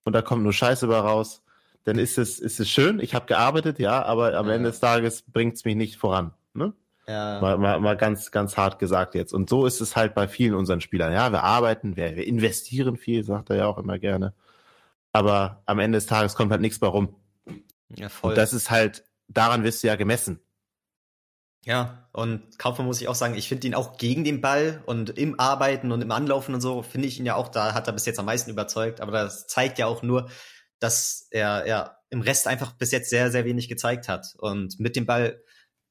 und 0.05 0.15
da 0.15 0.23
kommt 0.23 0.43
nur 0.43 0.55
Scheiße 0.55 0.87
bei 0.87 0.97
raus, 0.97 1.43
dann 1.85 1.99
ist 1.99 2.17
es, 2.17 2.39
ist 2.39 2.59
es 2.59 2.71
schön. 2.71 2.99
Ich 2.99 3.15
habe 3.15 3.27
gearbeitet, 3.27 3.79
ja, 3.79 4.03
aber 4.03 4.33
am 4.39 4.47
ja. 4.47 4.55
Ende 4.55 4.71
des 4.71 4.81
Tages 4.81 5.21
bringt 5.21 5.57
es 5.57 5.67
mich 5.67 5.77
nicht 5.77 5.97
voran. 5.99 6.33
Ne? 6.55 6.73
Ja. 7.07 7.43
Mal, 7.43 7.59
mal, 7.59 7.79
mal 7.79 7.97
ganz, 7.99 8.31
ganz 8.31 8.57
hart 8.57 8.79
gesagt 8.79 9.15
jetzt. 9.15 9.35
Und 9.35 9.51
so 9.51 9.67
ist 9.67 9.83
es 9.83 9.97
halt 9.97 10.15
bei 10.15 10.29
vielen 10.29 10.55
unseren 10.55 10.81
Spielern. 10.81 11.13
Ja, 11.13 11.31
wir 11.31 11.43
arbeiten, 11.43 11.95
wir, 11.95 12.17
wir 12.17 12.27
investieren 12.27 12.97
viel, 12.97 13.23
sagt 13.23 13.51
er 13.51 13.57
ja 13.57 13.67
auch 13.67 13.77
immer 13.77 13.99
gerne 13.99 14.33
aber 15.15 15.63
am 15.65 15.79
Ende 15.79 15.97
des 15.97 16.07
Tages 16.07 16.35
kommt 16.35 16.51
halt 16.51 16.61
nichts 16.61 16.81
bei 16.81 16.89
rum. 16.89 17.15
Ja, 17.97 18.09
voll. 18.09 18.31
Und 18.31 18.37
das 18.37 18.53
ist 18.53 18.71
halt, 18.71 19.05
daran 19.29 19.63
wirst 19.63 19.83
du 19.83 19.87
ja 19.87 19.95
gemessen. 19.95 20.41
Ja, 21.65 22.09
und 22.13 22.59
Kaufmann 22.59 22.87
muss 22.87 23.01
ich 23.01 23.09
auch 23.09 23.15
sagen, 23.15 23.37
ich 23.37 23.49
finde 23.49 23.69
ihn 23.69 23.75
auch 23.75 23.97
gegen 23.97 24.25
den 24.25 24.41
Ball 24.41 24.83
und 24.87 25.11
im 25.17 25.39
Arbeiten 25.39 25.93
und 25.93 26.03
im 26.03 26.11
Anlaufen 26.11 26.55
und 26.55 26.61
so, 26.61 26.83
finde 26.83 27.09
ich 27.09 27.19
ihn 27.19 27.27
ja 27.27 27.37
auch, 27.37 27.49
da 27.49 27.73
hat 27.75 27.87
er 27.87 27.95
bis 27.95 28.05
jetzt 28.05 28.19
am 28.19 28.27
meisten 28.27 28.51
überzeugt, 28.51 29.01
aber 29.01 29.13
das 29.13 29.47
zeigt 29.47 29.79
ja 29.79 29.87
auch 29.87 30.03
nur, 30.03 30.29
dass 30.81 31.29
er 31.31 31.67
ja 31.67 31.97
im 32.11 32.21
Rest 32.21 32.49
einfach 32.49 32.73
bis 32.73 32.91
jetzt 32.91 33.09
sehr, 33.09 33.31
sehr 33.31 33.45
wenig 33.45 33.69
gezeigt 33.69 34.09
hat. 34.09 34.35
Und 34.39 34.79
mit 34.81 34.97
dem 34.97 35.07
Ball 35.07 35.43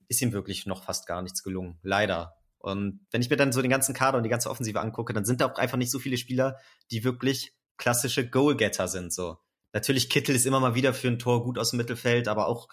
ist 0.09 0.21
ihm 0.21 0.33
wirklich 0.33 0.65
noch 0.65 0.83
fast 0.83 1.07
gar 1.07 1.21
nichts 1.21 1.43
gelungen. 1.43 1.79
Leider. 1.81 2.35
Und 2.59 2.99
wenn 3.11 3.21
ich 3.21 3.29
mir 3.29 3.37
dann 3.37 3.53
so 3.53 3.61
den 3.61 3.71
ganzen 3.71 3.95
Kader 3.95 4.17
und 4.17 4.23
die 4.23 4.29
ganze 4.29 4.49
Offensive 4.49 4.81
angucke, 4.81 5.13
dann 5.13 5.25
sind 5.25 5.41
da 5.41 5.49
auch 5.49 5.57
einfach 5.57 5.77
nicht 5.77 5.91
so 5.91 5.97
viele 5.97 6.17
Spieler, 6.17 6.59
die 6.91 7.03
wirklich 7.03 7.55
klassische 7.77 8.27
Goalgetter 8.29 8.87
sind. 8.87 9.13
So, 9.13 9.37
Natürlich 9.73 10.09
Kittel 10.09 10.35
ist 10.35 10.45
immer 10.45 10.59
mal 10.59 10.75
wieder 10.75 10.93
für 10.93 11.07
ein 11.07 11.19
Tor 11.19 11.43
gut 11.43 11.57
aus 11.57 11.71
dem 11.71 11.77
Mittelfeld, 11.77 12.27
aber 12.27 12.47
auch 12.47 12.69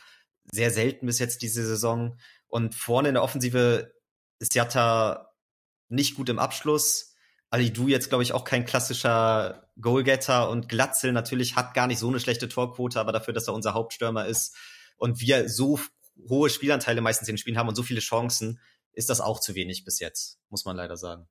sehr 0.53 0.71
selten 0.71 1.07
bis 1.07 1.19
jetzt 1.19 1.43
diese 1.43 1.67
Saison. 1.67 2.19
Und 2.47 2.75
vorne 2.75 3.09
in 3.09 3.15
der 3.15 3.23
Offensive 3.23 3.93
ist 4.39 4.55
Jatta 4.55 5.33
nicht 5.89 6.15
gut 6.15 6.29
im 6.29 6.39
Abschluss. 6.39 7.15
Ali 7.49 7.73
Du 7.73 7.89
jetzt, 7.89 8.11
glaube 8.11 8.23
ich, 8.23 8.33
auch 8.33 8.45
kein 8.45 8.67
klassischer 8.67 9.67
Goalgetter 9.81 10.51
und 10.51 10.69
Glatzel 10.69 11.13
natürlich 11.13 11.57
hat 11.57 11.75
gar 11.75 11.87
nicht 11.87 11.99
so 11.99 12.09
eine 12.09 12.21
schlechte 12.21 12.49
Torquote, 12.49 13.01
aber 13.01 13.13
dafür, 13.13 13.33
dass 13.33 13.49
er 13.49 13.55
unser 13.55 13.75
Hauptstürmer 13.75 14.27
ist 14.27 14.55
und 14.99 15.21
wir 15.21 15.49
so 15.49 15.81
hohe 16.29 16.51
Spielanteile 16.51 17.01
meistens 17.01 17.29
in 17.29 17.35
den 17.35 17.39
Spielen 17.39 17.59
haben 17.59 17.69
und 17.69 17.75
so 17.75 17.83
viele 17.83 18.01
Chancen, 18.01 18.61
ist 18.93 19.09
das 19.09 19.21
auch 19.21 19.41
zu 19.41 19.55
wenig 19.55 19.85
bis 19.85 20.01
jetzt, 20.01 20.39
muss 20.51 20.65
man 20.65 20.77
leider 20.77 20.97
sagen. 20.97 21.29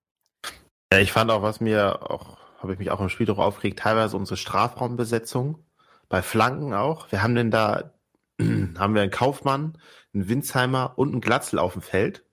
Ja, 0.92 1.00
ich 1.00 1.12
fand 1.12 1.30
auch, 1.30 1.44
was 1.44 1.62
mir 1.62 2.10
auch, 2.10 2.38
habe 2.62 2.74
ich 2.74 2.80
mich 2.80 2.92
auch 2.92 3.00
im 3.00 3.10
Spiel 3.10 3.26
darüber 3.26 3.46
aufgeregt, 3.46 3.80
teilweise 3.80 4.18
unsere 4.18 4.38
Strafraumbesetzung, 4.38 5.64
bei 6.10 6.22
Flanken 6.22 6.74
auch. 6.74 7.12
Wir 7.12 7.24
haben 7.24 7.36
denn 7.36 7.52
da, 7.52 7.94
haben 8.40 8.96
wir 8.96 9.02
einen 9.02 9.12
Kaufmann, 9.12 9.78
einen 10.14 10.28
Winsheimer 10.28 10.94
und 10.98 11.12
einen 11.12 11.22
Glatzel 11.22 11.60
auf 11.60 11.74
dem 11.74 11.82
Feld. 11.82 12.26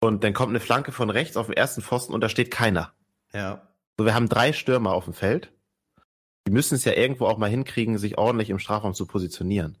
Und 0.00 0.24
dann 0.24 0.32
kommt 0.32 0.50
eine 0.50 0.60
Flanke 0.60 0.92
von 0.92 1.10
rechts 1.10 1.36
auf 1.36 1.46
den 1.46 1.56
ersten 1.56 1.82
Pfosten 1.82 2.14
und 2.14 2.22
da 2.22 2.28
steht 2.28 2.50
keiner. 2.50 2.94
Ja. 3.34 3.68
So, 3.98 4.06
wir 4.06 4.14
haben 4.14 4.30
drei 4.30 4.54
Stürmer 4.54 4.94
auf 4.94 5.04
dem 5.04 5.12
Feld. 5.12 5.52
Die 6.46 6.52
müssen 6.52 6.76
es 6.76 6.86
ja 6.86 6.94
irgendwo 6.94 7.26
auch 7.26 7.36
mal 7.36 7.50
hinkriegen, 7.50 7.98
sich 7.98 8.16
ordentlich 8.16 8.48
im 8.48 8.58
Strafraum 8.58 8.94
zu 8.94 9.06
positionieren. 9.06 9.76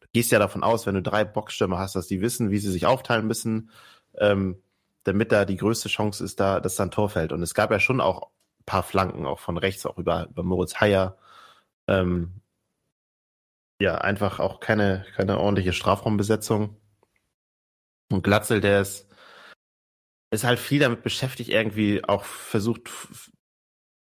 Du 0.00 0.08
gehst 0.12 0.30
ja 0.30 0.38
davon 0.38 0.62
aus, 0.62 0.84
wenn 0.84 0.94
du 0.94 1.02
drei 1.02 1.24
Boxstürmer 1.24 1.78
hast, 1.78 1.96
dass 1.96 2.06
die 2.06 2.20
wissen, 2.20 2.50
wie 2.50 2.58
sie 2.58 2.70
sich 2.70 2.84
aufteilen 2.84 3.26
müssen, 3.26 3.70
ähm, 4.18 4.62
damit 5.04 5.32
da 5.32 5.46
die 5.46 5.56
größte 5.56 5.88
Chance 5.88 6.22
ist, 6.22 6.38
da, 6.38 6.60
dass 6.60 6.76
da 6.76 6.82
ein 6.82 6.90
Tor 6.90 7.08
fällt. 7.08 7.32
Und 7.32 7.42
es 7.42 7.54
gab 7.54 7.70
ja 7.70 7.80
schon 7.80 8.02
auch 8.02 8.30
paar 8.66 8.82
Flanken, 8.82 9.26
auch 9.26 9.38
von 9.38 9.56
rechts, 9.56 9.86
auch 9.86 9.98
über, 9.98 10.28
über 10.28 10.42
Moritz 10.42 10.80
Heyer. 10.80 11.18
Ähm, 11.88 12.40
ja, 13.80 13.96
einfach 13.98 14.38
auch 14.38 14.60
keine, 14.60 15.04
keine 15.16 15.38
ordentliche 15.38 15.72
Strafraumbesetzung. 15.72 16.76
Und 18.10 18.22
Glatzel, 18.22 18.60
der 18.60 18.80
ist, 18.80 19.08
ist 20.30 20.44
halt 20.44 20.58
viel 20.58 20.80
damit 20.80 21.02
beschäftigt, 21.02 21.50
irgendwie 21.50 22.04
auch 22.04 22.24
versucht, 22.24 22.88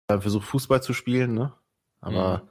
versucht 0.08 0.46
Fußball 0.46 0.84
zu 0.84 0.94
spielen, 0.94 1.34
ne? 1.34 1.54
Aber 2.02 2.44
mhm. 2.44 2.50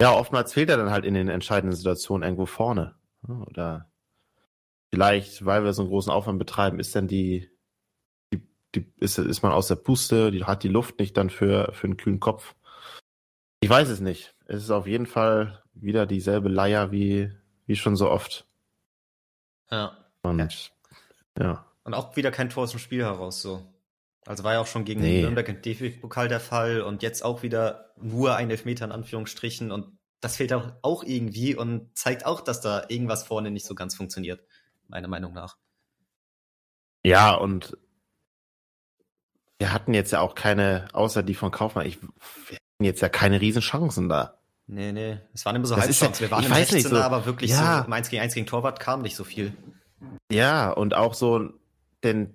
ja, 0.00 0.12
oftmals 0.12 0.52
fehlt 0.52 0.70
er 0.70 0.76
dann 0.76 0.90
halt 0.90 1.04
in 1.04 1.14
den 1.14 1.28
entscheidenden 1.28 1.76
Situationen 1.76 2.22
irgendwo 2.22 2.46
vorne. 2.46 2.94
Ne? 3.26 3.44
Oder 3.46 3.90
vielleicht, 4.92 5.44
weil 5.44 5.64
wir 5.64 5.72
so 5.72 5.82
einen 5.82 5.90
großen 5.90 6.12
Aufwand 6.12 6.38
betreiben, 6.38 6.78
ist 6.78 6.94
dann 6.94 7.08
die, 7.08 7.50
die, 8.76 8.92
ist, 8.98 9.18
ist 9.18 9.42
man 9.42 9.52
aus 9.52 9.68
der 9.68 9.76
Puste, 9.76 10.30
die 10.30 10.44
hat 10.44 10.62
die 10.62 10.68
Luft 10.68 10.98
nicht 10.98 11.16
dann 11.16 11.30
für, 11.30 11.72
für 11.72 11.86
einen 11.86 11.96
kühlen 11.96 12.20
Kopf. 12.20 12.54
Ich 13.60 13.70
weiß 13.70 13.88
es 13.88 14.00
nicht. 14.00 14.34
Es 14.46 14.62
ist 14.62 14.70
auf 14.70 14.86
jeden 14.86 15.06
Fall 15.06 15.62
wieder 15.74 16.06
dieselbe 16.06 16.48
Leier 16.48 16.92
wie, 16.92 17.32
wie 17.66 17.76
schon 17.76 17.96
so 17.96 18.10
oft. 18.10 18.46
Ja. 19.70 19.96
Und 20.22 20.38
ja. 21.36 21.44
ja. 21.44 21.66
Und 21.84 21.94
auch 21.94 22.16
wieder 22.16 22.30
kein 22.30 22.50
Tor 22.50 22.64
aus 22.64 22.70
dem 22.70 22.80
Spiel 22.80 23.02
heraus 23.02 23.42
so. 23.42 23.62
Also 24.26 24.42
war 24.42 24.54
ja 24.54 24.60
auch 24.60 24.66
schon 24.66 24.84
gegen 24.84 25.00
nee. 25.00 25.22
Nürnberg 25.22 25.48
im 25.48 25.62
DFB-Pokal 25.62 26.28
der 26.28 26.40
Fall 26.40 26.80
und 26.80 27.02
jetzt 27.02 27.24
auch 27.24 27.42
wieder 27.42 27.92
nur 27.96 28.34
ein 28.34 28.50
Elfmeter 28.50 28.84
in 28.84 28.92
Anführungsstrichen 28.92 29.70
und 29.70 29.96
das 30.20 30.36
fehlt 30.36 30.52
auch, 30.52 30.72
auch 30.82 31.04
irgendwie 31.04 31.54
und 31.54 31.96
zeigt 31.96 32.26
auch, 32.26 32.40
dass 32.40 32.60
da 32.60 32.84
irgendwas 32.88 33.22
vorne 33.22 33.50
nicht 33.50 33.66
so 33.66 33.74
ganz 33.74 33.94
funktioniert, 33.94 34.44
meiner 34.88 35.08
Meinung 35.08 35.32
nach. 35.32 35.56
Ja, 37.04 37.34
und 37.34 37.76
wir 39.58 39.72
hatten 39.72 39.94
jetzt 39.94 40.12
ja 40.12 40.20
auch 40.20 40.34
keine, 40.34 40.88
außer 40.92 41.22
die 41.22 41.34
von 41.34 41.50
Kaufmann, 41.50 41.86
ich, 41.86 42.00
wir 42.02 42.56
hatten 42.56 42.84
jetzt 42.84 43.00
ja 43.00 43.08
keine 43.08 43.40
Riesenchancen 43.40 44.08
da. 44.08 44.38
Nee, 44.66 44.92
nee, 44.92 45.18
es 45.32 45.44
waren 45.44 45.56
immer 45.56 45.66
so 45.66 45.76
Halbchancen. 45.76 46.20
Wir 46.20 46.30
waren 46.30 46.44
im 46.44 46.52
16er, 46.52 46.88
so, 46.88 46.96
aber 46.96 47.24
wirklich 47.24 47.52
ja. 47.52 47.84
so 47.86 47.92
1 47.92 48.10
gegen 48.10 48.22
1 48.22 48.34
gegen 48.34 48.46
Torwart 48.46 48.80
kam 48.80 49.02
nicht 49.02 49.16
so 49.16 49.24
viel. 49.24 49.52
Ja, 50.30 50.70
und 50.70 50.94
auch 50.94 51.14
so 51.14 51.50
denn 52.02 52.34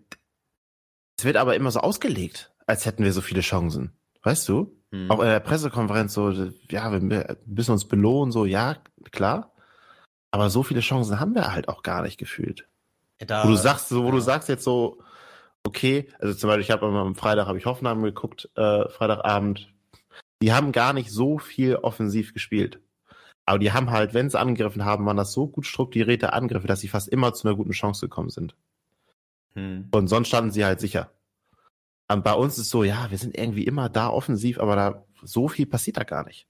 es 1.18 1.26
wird 1.26 1.38
aber 1.38 1.56
immer 1.56 1.72
so 1.72 1.80
ausgelegt, 1.80 2.52
als 2.66 2.86
hätten 2.86 3.04
wir 3.04 3.14
so 3.14 3.22
viele 3.22 3.42
Chancen. 3.42 3.94
Weißt 4.24 4.48
du? 4.50 4.76
Mhm. 4.92 5.12
Auch 5.12 5.20
in 5.20 5.28
der 5.28 5.40
Pressekonferenz 5.40 6.14
so, 6.14 6.32
ja, 6.70 6.92
wir 6.92 7.38
müssen 7.46 7.72
uns 7.72 7.88
belohnen, 7.88 8.32
so, 8.32 8.46
ja, 8.46 8.78
klar. 9.12 9.52
Aber 10.32 10.50
so 10.50 10.64
viele 10.64 10.80
Chancen 10.80 11.20
haben 11.20 11.36
wir 11.36 11.54
halt 11.54 11.68
auch 11.68 11.84
gar 11.84 12.02
nicht 12.02 12.18
gefühlt. 12.18 12.68
Da, 13.20 13.44
wo 13.44 13.50
du 13.50 13.56
sagst, 13.56 13.90
so, 13.90 14.04
wo 14.04 14.08
ja. 14.08 14.14
du 14.14 14.20
sagst 14.20 14.50
jetzt 14.50 14.64
so, 14.64 15.04
okay, 15.66 16.08
also 16.20 16.34
zum 16.34 16.48
Beispiel, 16.48 16.64
ich 16.64 16.72
habe 16.72 16.86
am 16.86 17.16
Freitag 17.16 17.48
habe 17.48 17.58
ich 17.58 17.66
Hoffenheim 17.66 18.02
geguckt, 18.02 18.50
äh, 18.56 18.88
Freitagabend. 18.90 19.72
Die 20.42 20.54
haben 20.54 20.72
gar 20.72 20.94
nicht 20.94 21.12
so 21.12 21.38
viel 21.38 21.76
offensiv 21.76 22.34
gespielt. 22.34 22.80
Aber 23.46 23.60
die 23.60 23.72
haben 23.72 23.92
halt, 23.92 24.14
wenn 24.14 24.30
sie 24.30 24.40
angegriffen 24.40 24.86
haben, 24.86 25.06
waren 25.06 25.18
das 25.18 25.34
so 25.34 25.48
gut 25.48 25.66
strukturierte 25.66 26.34
Angriffe, 26.34 26.68
dass 26.68 26.80
sie 26.80 26.88
fast 26.88 27.10
immer 27.10 27.34
zu 27.34 27.48
einer 27.48 27.58
guten 27.58 27.72
Chance 27.72 28.08
gekommen 28.08 28.30
sind. 28.30 28.56
Hm. 29.54 29.90
Und 29.92 30.08
sonst 30.08 30.30
standen 30.30 30.52
sie 30.52 30.66
halt 30.66 30.80
sicher. 30.80 31.12
Und 32.08 32.24
bei 32.24 32.34
uns 32.34 32.58
ist 32.58 32.70
so, 32.70 32.84
ja, 32.84 33.10
wir 33.10 33.18
sind 33.18 33.38
irgendwie 33.38 33.64
immer 33.64 33.90
da 33.90 34.10
offensiv, 34.10 34.60
aber 34.60 34.76
da 34.76 35.06
so 35.24 35.48
viel 35.48 35.66
passiert 35.66 35.98
da 35.98 36.04
gar 36.04 36.26
nicht. 36.26 36.48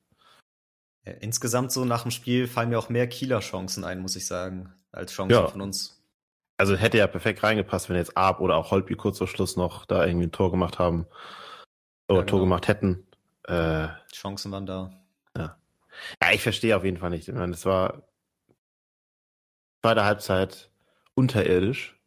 Ja, 1.05 1.13
insgesamt 1.13 1.71
so 1.71 1.85
nach 1.85 2.03
dem 2.03 2.11
Spiel 2.11 2.47
fallen 2.47 2.69
mir 2.69 2.79
auch 2.79 2.89
mehr 2.89 3.07
Kieler 3.07 3.39
Chancen 3.39 3.83
ein, 3.83 3.99
muss 3.99 4.15
ich 4.15 4.25
sagen, 4.25 4.73
als 4.91 5.11
Chancen 5.11 5.33
ja. 5.33 5.47
von 5.47 5.61
uns. 5.61 6.00
Also 6.61 6.75
hätte 6.75 6.99
ja 6.99 7.07
perfekt 7.07 7.41
reingepasst, 7.41 7.89
wenn 7.89 7.95
jetzt 7.95 8.15
Ab 8.15 8.39
oder 8.39 8.55
auch 8.55 8.69
Holtby 8.69 8.95
kurz 8.95 9.17
vor 9.17 9.27
Schluss 9.27 9.55
noch 9.55 9.87
da 9.87 10.05
irgendwie 10.05 10.27
ein 10.27 10.31
Tor 10.31 10.51
gemacht 10.51 10.77
haben 10.77 11.07
oder 12.07 12.19
ja, 12.19 12.21
genau. 12.21 12.25
Tor 12.25 12.39
gemacht 12.41 12.67
hätten. 12.67 13.07
Äh, 13.47 13.87
Chancen 14.13 14.51
waren 14.51 14.67
da. 14.67 14.91
Ja. 15.35 15.57
Ja, 16.21 16.31
ich 16.31 16.43
verstehe 16.43 16.77
auf 16.77 16.83
jeden 16.83 16.97
Fall 16.97 17.09
nicht. 17.09 17.27
Ich 17.27 17.33
meine, 17.33 17.53
es 17.53 17.65
war 17.65 18.03
bei 19.81 19.95
der 19.95 20.05
Halbzeit 20.05 20.69
unterirdisch 21.15 21.99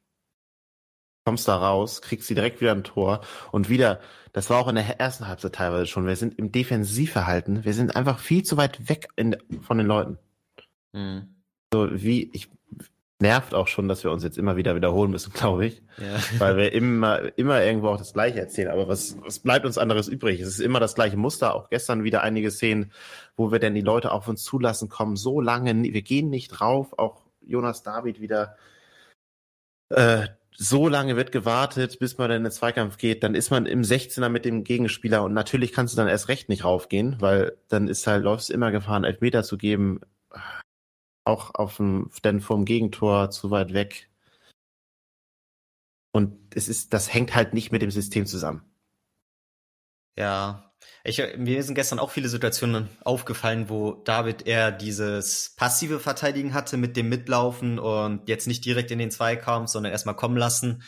kommst 1.25 1.49
da 1.49 1.57
raus, 1.57 2.03
kriegst 2.03 2.29
sie 2.29 2.35
direkt 2.35 2.61
wieder 2.61 2.73
ein 2.73 2.85
Tor 2.85 3.23
und 3.51 3.69
wieder, 3.69 4.01
das 4.33 4.51
war 4.51 4.61
auch 4.61 4.69
in 4.69 4.75
der 4.75 5.01
ersten 5.01 5.27
Halbzeit 5.27 5.55
teilweise 5.55 5.87
schon, 5.87 6.07
wir 6.07 6.17
sind 6.17 6.39
im 6.39 6.53
Defensivverhalten, 6.53 7.65
wir 7.65 7.73
sind 7.73 7.97
einfach 7.97 8.19
viel 8.19 8.43
zu 8.43 8.57
weit 8.57 8.89
weg 8.89 9.09
in, 9.17 9.37
von 9.63 9.79
den 9.79 9.87
Leuten. 9.87 10.19
Mhm. 10.93 11.35
So 11.73 11.89
wie, 11.91 12.31
ich, 12.33 12.51
nervt 13.21 13.55
auch 13.55 13.69
schon, 13.69 13.89
dass 13.89 14.05
wir 14.05 14.11
uns 14.11 14.25
jetzt 14.25 14.39
immer 14.39 14.57
wieder 14.57 14.75
wiederholen 14.75 15.11
müssen, 15.11 15.33
glaube 15.35 15.67
ich. 15.67 15.83
Ja. 15.99 16.19
Weil 16.39 16.57
wir 16.57 16.73
immer, 16.73 17.37
immer 17.39 17.63
irgendwo 17.63 17.89
auch 17.89 17.99
das 17.99 18.13
Gleiche 18.13 18.41
erzählen. 18.41 18.71
Aber 18.71 18.89
was, 18.89 19.17
was 19.23 19.39
bleibt 19.39 19.67
uns 19.67 19.79
anderes 19.79 20.09
übrig? 20.09 20.41
Es 20.41 20.49
ist 20.49 20.61
immer 20.61 20.81
das 20.81 20.95
gleiche 20.95 21.17
Muster. 21.17 21.55
Auch 21.55 21.71
gestern 21.71 22.05
wieder 22.05 22.23
einige 22.23 22.51
Szenen, 22.51 22.93
wo 23.37 23.53
wir 23.53 23.59
denn 23.59 23.75
die 23.75 23.81
Leute 23.81 24.13
auf 24.13 24.29
uns 24.29 24.43
zulassen 24.43 24.89
kommen. 24.89 25.17
So 25.17 25.41
lange, 25.41 25.75
wir 25.75 26.03
gehen 26.03 26.31
nicht 26.31 26.49
drauf. 26.49 26.99
Auch 26.99 27.23
Jonas 27.41 27.83
David 27.83 28.21
wieder, 28.21 28.57
äh, 29.91 30.27
so 30.57 30.89
lange 30.89 31.17
wird 31.17 31.33
gewartet, 31.33 31.99
bis 31.99 32.17
man 32.17 32.29
dann 32.29 32.39
in 32.39 32.45
den 32.45 32.53
Zweikampf 32.53 32.97
geht, 32.97 33.23
dann 33.23 33.35
ist 33.35 33.51
man 33.51 33.67
im 33.67 33.83
16er 33.83 34.29
mit 34.29 34.45
dem 34.45 34.63
Gegenspieler 34.63 35.25
und 35.25 35.35
natürlich 35.35 35.73
kannst 35.73 35.95
du 35.95 35.97
dann 35.97 36.09
erst 36.09 36.29
recht 36.29 36.49
nicht 36.49 36.65
raufgehen, 36.65 37.17
weil 37.19 37.57
dann 37.69 37.89
ist 37.89 38.07
halt, 38.07 38.23
läufst 38.23 38.51
immer 38.51 38.71
Gefahr, 38.71 38.97
einen 38.97 39.05
Elfmeter 39.05 39.43
zu 39.43 39.59
geben, 39.59 40.01
auch 41.25 41.55
auf 41.55 41.77
dem, 41.77 42.11
denn 42.23 42.41
vom 42.41 42.65
Gegentor 42.65 43.31
zu 43.31 43.51
weit 43.51 43.73
weg. 43.73 44.11
Und 46.13 46.55
es 46.55 46.69
ist, 46.69 46.93
das 46.93 47.13
hängt 47.13 47.35
halt 47.35 47.55
nicht 47.55 47.73
mit 47.73 47.83
dem 47.83 47.91
System 47.91 48.27
zusammen. 48.27 48.63
Ja, 50.17 50.73
ich, 51.03 51.21
mir 51.37 51.63
sind 51.63 51.75
gestern 51.75 51.99
auch 51.99 52.11
viele 52.11 52.29
Situationen 52.29 52.89
aufgefallen, 53.03 53.69
wo 53.69 53.93
David 53.93 54.47
eher 54.47 54.71
dieses 54.71 55.55
passive 55.57 56.01
Verteidigen 56.01 56.55
hatte 56.55 56.77
mit 56.77 56.97
dem 56.97 57.09
Mitlaufen 57.09 57.79
und 57.79 58.29
jetzt 58.29 58.47
nicht 58.47 58.65
direkt 58.65 58.91
in 58.91 58.99
den 58.99 59.11
Zweikampf, 59.11 59.71
sondern 59.71 59.93
erstmal 59.93 60.17
kommen 60.17 60.37
lassen. 60.37 60.83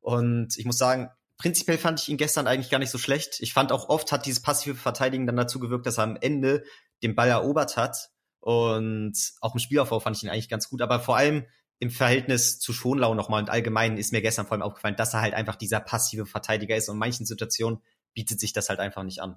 Und 0.00 0.58
ich 0.58 0.64
muss 0.64 0.78
sagen, 0.78 1.10
prinzipiell 1.38 1.78
fand 1.78 2.00
ich 2.00 2.08
ihn 2.08 2.16
gestern 2.16 2.46
eigentlich 2.46 2.70
gar 2.70 2.78
nicht 2.78 2.90
so 2.90 2.98
schlecht. 2.98 3.40
Ich 3.40 3.52
fand 3.52 3.72
auch 3.72 3.88
oft 3.88 4.12
hat 4.12 4.26
dieses 4.26 4.42
passive 4.42 4.74
Verteidigen 4.74 5.26
dann 5.26 5.36
dazu 5.36 5.58
gewirkt, 5.58 5.86
dass 5.86 5.98
er 5.98 6.04
am 6.04 6.18
Ende 6.20 6.64
den 7.02 7.14
Ball 7.14 7.28
erobert 7.28 7.76
hat. 7.76 8.10
Und 8.42 9.14
auch 9.40 9.54
im 9.54 9.60
Spielaufbau 9.60 10.00
fand 10.00 10.16
ich 10.16 10.24
ihn 10.24 10.28
eigentlich 10.28 10.48
ganz 10.48 10.68
gut. 10.68 10.82
Aber 10.82 10.98
vor 10.98 11.16
allem 11.16 11.46
im 11.78 11.90
Verhältnis 11.90 12.58
zu 12.58 12.72
Schonlau 12.72 13.14
nochmal 13.14 13.40
und 13.40 13.50
allgemein 13.50 13.98
ist 13.98 14.12
mir 14.12 14.20
gestern 14.20 14.46
vor 14.46 14.52
allem 14.52 14.62
aufgefallen, 14.62 14.96
dass 14.96 15.14
er 15.14 15.20
halt 15.20 15.34
einfach 15.34 15.54
dieser 15.54 15.78
passive 15.78 16.26
Verteidiger 16.26 16.76
ist. 16.76 16.88
Und 16.88 16.96
in 16.96 17.00
manchen 17.00 17.24
Situationen 17.24 17.80
bietet 18.14 18.40
sich 18.40 18.52
das 18.52 18.68
halt 18.68 18.80
einfach 18.80 19.04
nicht 19.04 19.22
an. 19.22 19.36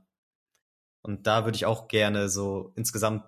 Und 1.01 1.27
da 1.27 1.45
würde 1.45 1.55
ich 1.55 1.67
auch 1.67 1.87
gerne 1.87 2.29
so 2.29 2.73
insgesamt 2.75 3.23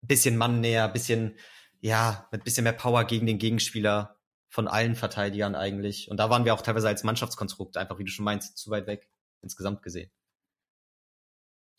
bisschen 0.00 0.38
Mann 0.38 0.60
näher, 0.60 0.88
bisschen, 0.88 1.36
ja, 1.80 2.26
mit 2.32 2.44
bisschen 2.44 2.64
mehr 2.64 2.72
Power 2.72 3.04
gegen 3.04 3.26
den 3.26 3.38
Gegenspieler 3.38 4.16
von 4.48 4.68
allen 4.68 4.94
Verteidigern 4.94 5.54
eigentlich. 5.54 6.10
Und 6.10 6.16
da 6.16 6.30
waren 6.30 6.46
wir 6.46 6.54
auch 6.54 6.62
teilweise 6.62 6.88
als 6.88 7.04
Mannschaftskonstrukt 7.04 7.76
einfach, 7.76 7.98
wie 7.98 8.04
du 8.04 8.10
schon 8.10 8.24
meinst, 8.24 8.56
zu 8.56 8.70
weit 8.70 8.86
weg, 8.86 9.10
insgesamt 9.42 9.82
gesehen. 9.82 10.10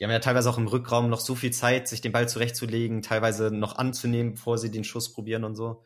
Die 0.02 0.06
haben 0.06 0.12
ja 0.12 0.20
teilweise 0.20 0.50
auch 0.50 0.58
im 0.58 0.68
Rückraum 0.68 1.12
noch 1.12 1.20
so 1.20 1.36
viel 1.36 1.52
Zeit, 1.52 1.88
sich 1.88 2.02
den 2.02 2.12
Ball 2.12 2.28
zurechtzulegen, 2.28 3.04
teilweise 3.04 3.52
noch 3.52 3.76
anzunehmen, 3.76 4.34
bevor 4.34 4.58
sie 4.58 4.72
den 4.72 4.84
Schuss 4.84 5.14
probieren 5.14 5.44
und 5.44 5.56
so. 5.56 5.86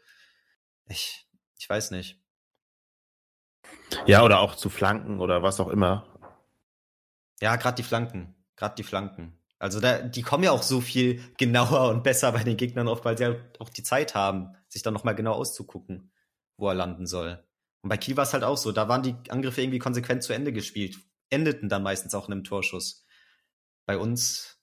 Ich, 0.87 1.27
ich 1.57 1.69
weiß 1.69 1.91
nicht. 1.91 2.17
Ja, 4.05 4.23
oder 4.23 4.39
auch 4.39 4.55
zu 4.55 4.69
Flanken 4.69 5.19
oder 5.19 5.43
was 5.43 5.59
auch 5.59 5.67
immer. 5.67 6.07
Ja, 7.41 7.57
gerade 7.57 7.75
die 7.75 7.83
Flanken. 7.83 8.33
Gerade 8.55 8.75
die 8.75 8.83
Flanken. 8.83 9.37
Also 9.59 9.81
da, 9.81 10.01
die 10.01 10.21
kommen 10.21 10.45
ja 10.45 10.51
auch 10.51 10.63
so 10.63 10.79
viel 10.79 11.21
genauer 11.37 11.89
und 11.89 12.03
besser 12.03 12.31
bei 12.31 12.45
den 12.45 12.55
Gegnern 12.55 12.87
auf, 12.87 13.03
weil 13.03 13.17
sie 13.17 13.25
halt 13.25 13.59
auch 13.59 13.67
die 13.67 13.83
Zeit 13.83 14.15
haben, 14.15 14.55
sich 14.69 14.81
dann 14.81 14.93
nochmal 14.93 15.15
genau 15.15 15.33
auszugucken, 15.33 16.13
wo 16.55 16.69
er 16.69 16.75
landen 16.75 17.05
soll. 17.05 17.43
Und 17.81 17.89
bei 17.89 17.97
Kiel 17.97 18.15
war 18.15 18.23
es 18.23 18.31
halt 18.31 18.45
auch 18.45 18.55
so, 18.55 18.71
da 18.71 18.87
waren 18.87 19.03
die 19.03 19.17
Angriffe 19.29 19.61
irgendwie 19.61 19.79
konsequent 19.79 20.23
zu 20.23 20.31
Ende 20.31 20.53
gespielt, 20.53 20.95
endeten 21.29 21.67
dann 21.67 21.83
meistens 21.83 22.15
auch 22.15 22.29
in 22.29 22.31
einem 22.31 22.45
Torschuss. 22.45 23.04
Bei 23.85 23.97
uns, 23.97 24.59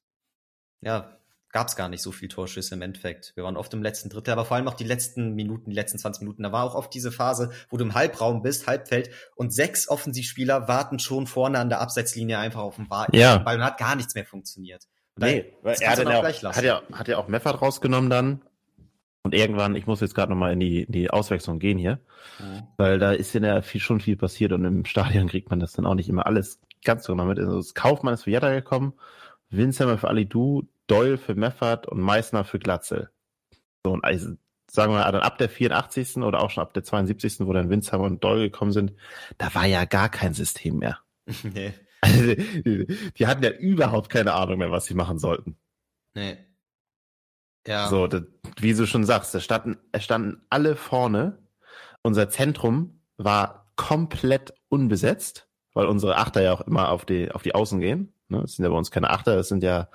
ja, 0.81 1.19
gab 1.53 1.69
es 1.69 1.77
gar 1.77 1.89
nicht 1.89 2.03
so 2.03 2.13
viel 2.13 2.29
Torschüsse 2.29 2.75
im 2.75 2.83
Endeffekt. 2.83 3.33
Wir 3.37 3.45
waren 3.45 3.57
oft 3.57 3.73
im 3.75 3.83
letzten 3.83 4.09
Drittel, 4.09 4.33
aber 4.33 4.47
vor 4.47 4.57
allem 4.57 4.69
auch 4.69 4.75
die 4.75 4.85
letzten 4.85 5.35
Minuten, 5.35 5.71
die 5.71 5.77
letzten 5.77 5.99
20 5.99 6.23
Minuten. 6.23 6.43
Da 6.43 6.51
war 6.51 6.65
auch 6.65 6.75
oft 6.75 6.93
diese 6.95 7.13
Phase, 7.13 7.51
wo 7.69 7.77
du 7.77 7.85
im 7.85 7.95
Halbraum 7.95 8.43
bist, 8.43 8.67
Halbfeld, 8.67 9.11
und 9.37 9.53
sechs 9.53 9.89
Offensivspieler 9.89 10.67
warten 10.67 10.99
schon 10.99 11.27
vorne 11.27 11.59
an 11.59 11.69
der 11.69 11.81
Abseitslinie 11.81 12.39
einfach 12.39 12.63
auf 12.63 12.77
den 12.77 12.89
Ball. 12.89 13.07
Ja. 13.13 13.45
Weil 13.45 13.63
hat 13.63 13.79
gar 13.79 13.97
nichts 13.97 14.15
mehr 14.15 14.25
funktioniert. 14.25 14.85
Und 15.15 15.25
nee, 15.25 15.53
weil 15.63 15.77
er 15.79 15.91
hat, 15.91 15.99
ja 15.99 16.21
auch, 16.21 16.57
hat, 16.57 16.65
ja, 16.65 16.83
hat 16.91 17.09
ja 17.09 17.19
auch 17.19 17.29
Meffert 17.29 17.61
rausgenommen 17.61 18.09
dann. 18.09 18.43
Und 19.25 19.35
irgendwann, 19.35 19.77
ich 19.77 19.87
muss 19.87 20.01
jetzt 20.01 20.15
gerade 20.15 20.33
nochmal 20.33 20.55
in 20.55 20.61
die, 20.61 20.83
in 20.83 20.93
die 20.93 21.11
Auswechslung 21.11 21.59
gehen 21.59 21.79
hier, 21.79 22.01
mhm. 22.41 22.63
weil 22.77 22.99
da 22.99 23.13
ist 23.13 23.35
ja 23.35 23.63
viel, 23.63 23.81
schon 23.81 24.01
viel 24.01 24.17
passiert 24.17 24.53
und 24.53 24.65
im 24.65 24.85
Stadion 24.85 25.29
kriegt 25.29 25.51
man 25.51 25.61
das 25.61 25.73
dann 25.73 25.87
auch 25.87 25.95
nicht 25.95 26.09
immer 26.09 26.27
alles 26.27 26.61
ganz 26.85 27.05
so 27.05 27.13
genau 27.13 27.27
mit. 27.27 27.39
Also 27.39 27.57
das 27.57 27.75
Kaufmann 27.75 28.15
ist 28.15 28.25
für 28.25 28.31
Jetta 28.31 28.53
gekommen, 28.53 28.95
Winsheimer 29.51 29.99
für 29.99 30.09
Alidu, 30.09 30.69
Doyle 30.87 31.19
für 31.19 31.35
Meffert 31.35 31.87
und 31.87 32.01
Meißner 32.01 32.45
für 32.45 32.59
Glatzel. 32.59 33.11
So, 33.85 33.93
und 33.93 34.05
also, 34.05 34.35
sagen 34.71 34.93
wir 34.93 35.01
mal, 35.01 35.13
dann 35.13 35.23
ab 35.23 35.39
der 35.39 35.49
84. 35.49 36.19
oder 36.19 36.43
auch 36.43 36.51
schon 36.51 36.63
ab 36.63 36.75
der 36.75 36.85
72., 36.85 37.41
wo 37.41 37.53
dann 37.53 37.71
Winsheimer 37.71 38.05
und 38.05 38.23
Doyle 38.23 38.51
gekommen 38.51 38.73
sind, 38.73 38.93
da 39.39 39.55
war 39.55 39.67
ja 39.67 39.85
gar 39.85 40.09
kein 40.09 40.35
System 40.35 40.79
mehr. 40.79 40.99
nee. 41.43 41.73
Also, 42.01 42.35
die, 42.35 42.87
die, 43.17 43.27
hatten 43.27 43.45
ja 43.45 43.51
überhaupt 43.51 44.11
keine 44.11 44.35
Ahnung 44.35 44.59
mehr, 44.59 44.73
was 44.73 44.87
sie 44.87 44.95
machen 44.95 45.19
sollten. 45.19 45.57
Nee. 46.15 46.37
Ja. 47.67 47.89
So, 47.89 48.09
das, 48.09 48.23
wie 48.59 48.75
du 48.75 48.87
schon 48.87 49.05
sagst, 49.05 49.35
da 49.35 49.41
standen, 49.41 49.77
es 49.93 50.03
standen 50.03 50.43
alle 50.51 50.75
vorne. 50.75 51.39
Unser 52.03 52.29
Zentrum 52.29 53.01
war 53.19 53.73
komplett 53.77 54.53
unbesetzt, 54.69 55.49
weil 55.75 55.87
unsere 55.87 56.17
Achter 56.17 56.43
ja 56.43 56.53
auch 56.53 56.61
immer 56.63 56.91
auf 56.91 57.05
die, 57.05 57.31
auf 57.31 57.43
die 57.43 57.55
Außen 57.55 57.81
gehen. 57.81 58.13
Ne? 58.29 58.41
Das 58.41 58.55
sind 58.55 58.65
ja 58.65 58.71
bei 58.71 58.77
uns 58.77 58.91
keine 58.91 59.11
Achter, 59.11 59.37
das 59.37 59.49
sind 59.49 59.63
ja 59.63 59.89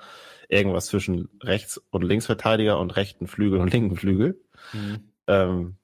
irgendwas 0.48 0.86
zwischen 0.86 1.28
Rechts- 1.42 1.80
und 1.90 2.02
Linksverteidiger 2.02 2.78
und 2.78 2.96
rechten 2.96 3.26
Flügel 3.26 3.60
und 3.60 3.72
linken 3.72 3.96
Flügel. 3.96 4.40
Mhm. 4.72 5.12
Ähm, 5.26 5.76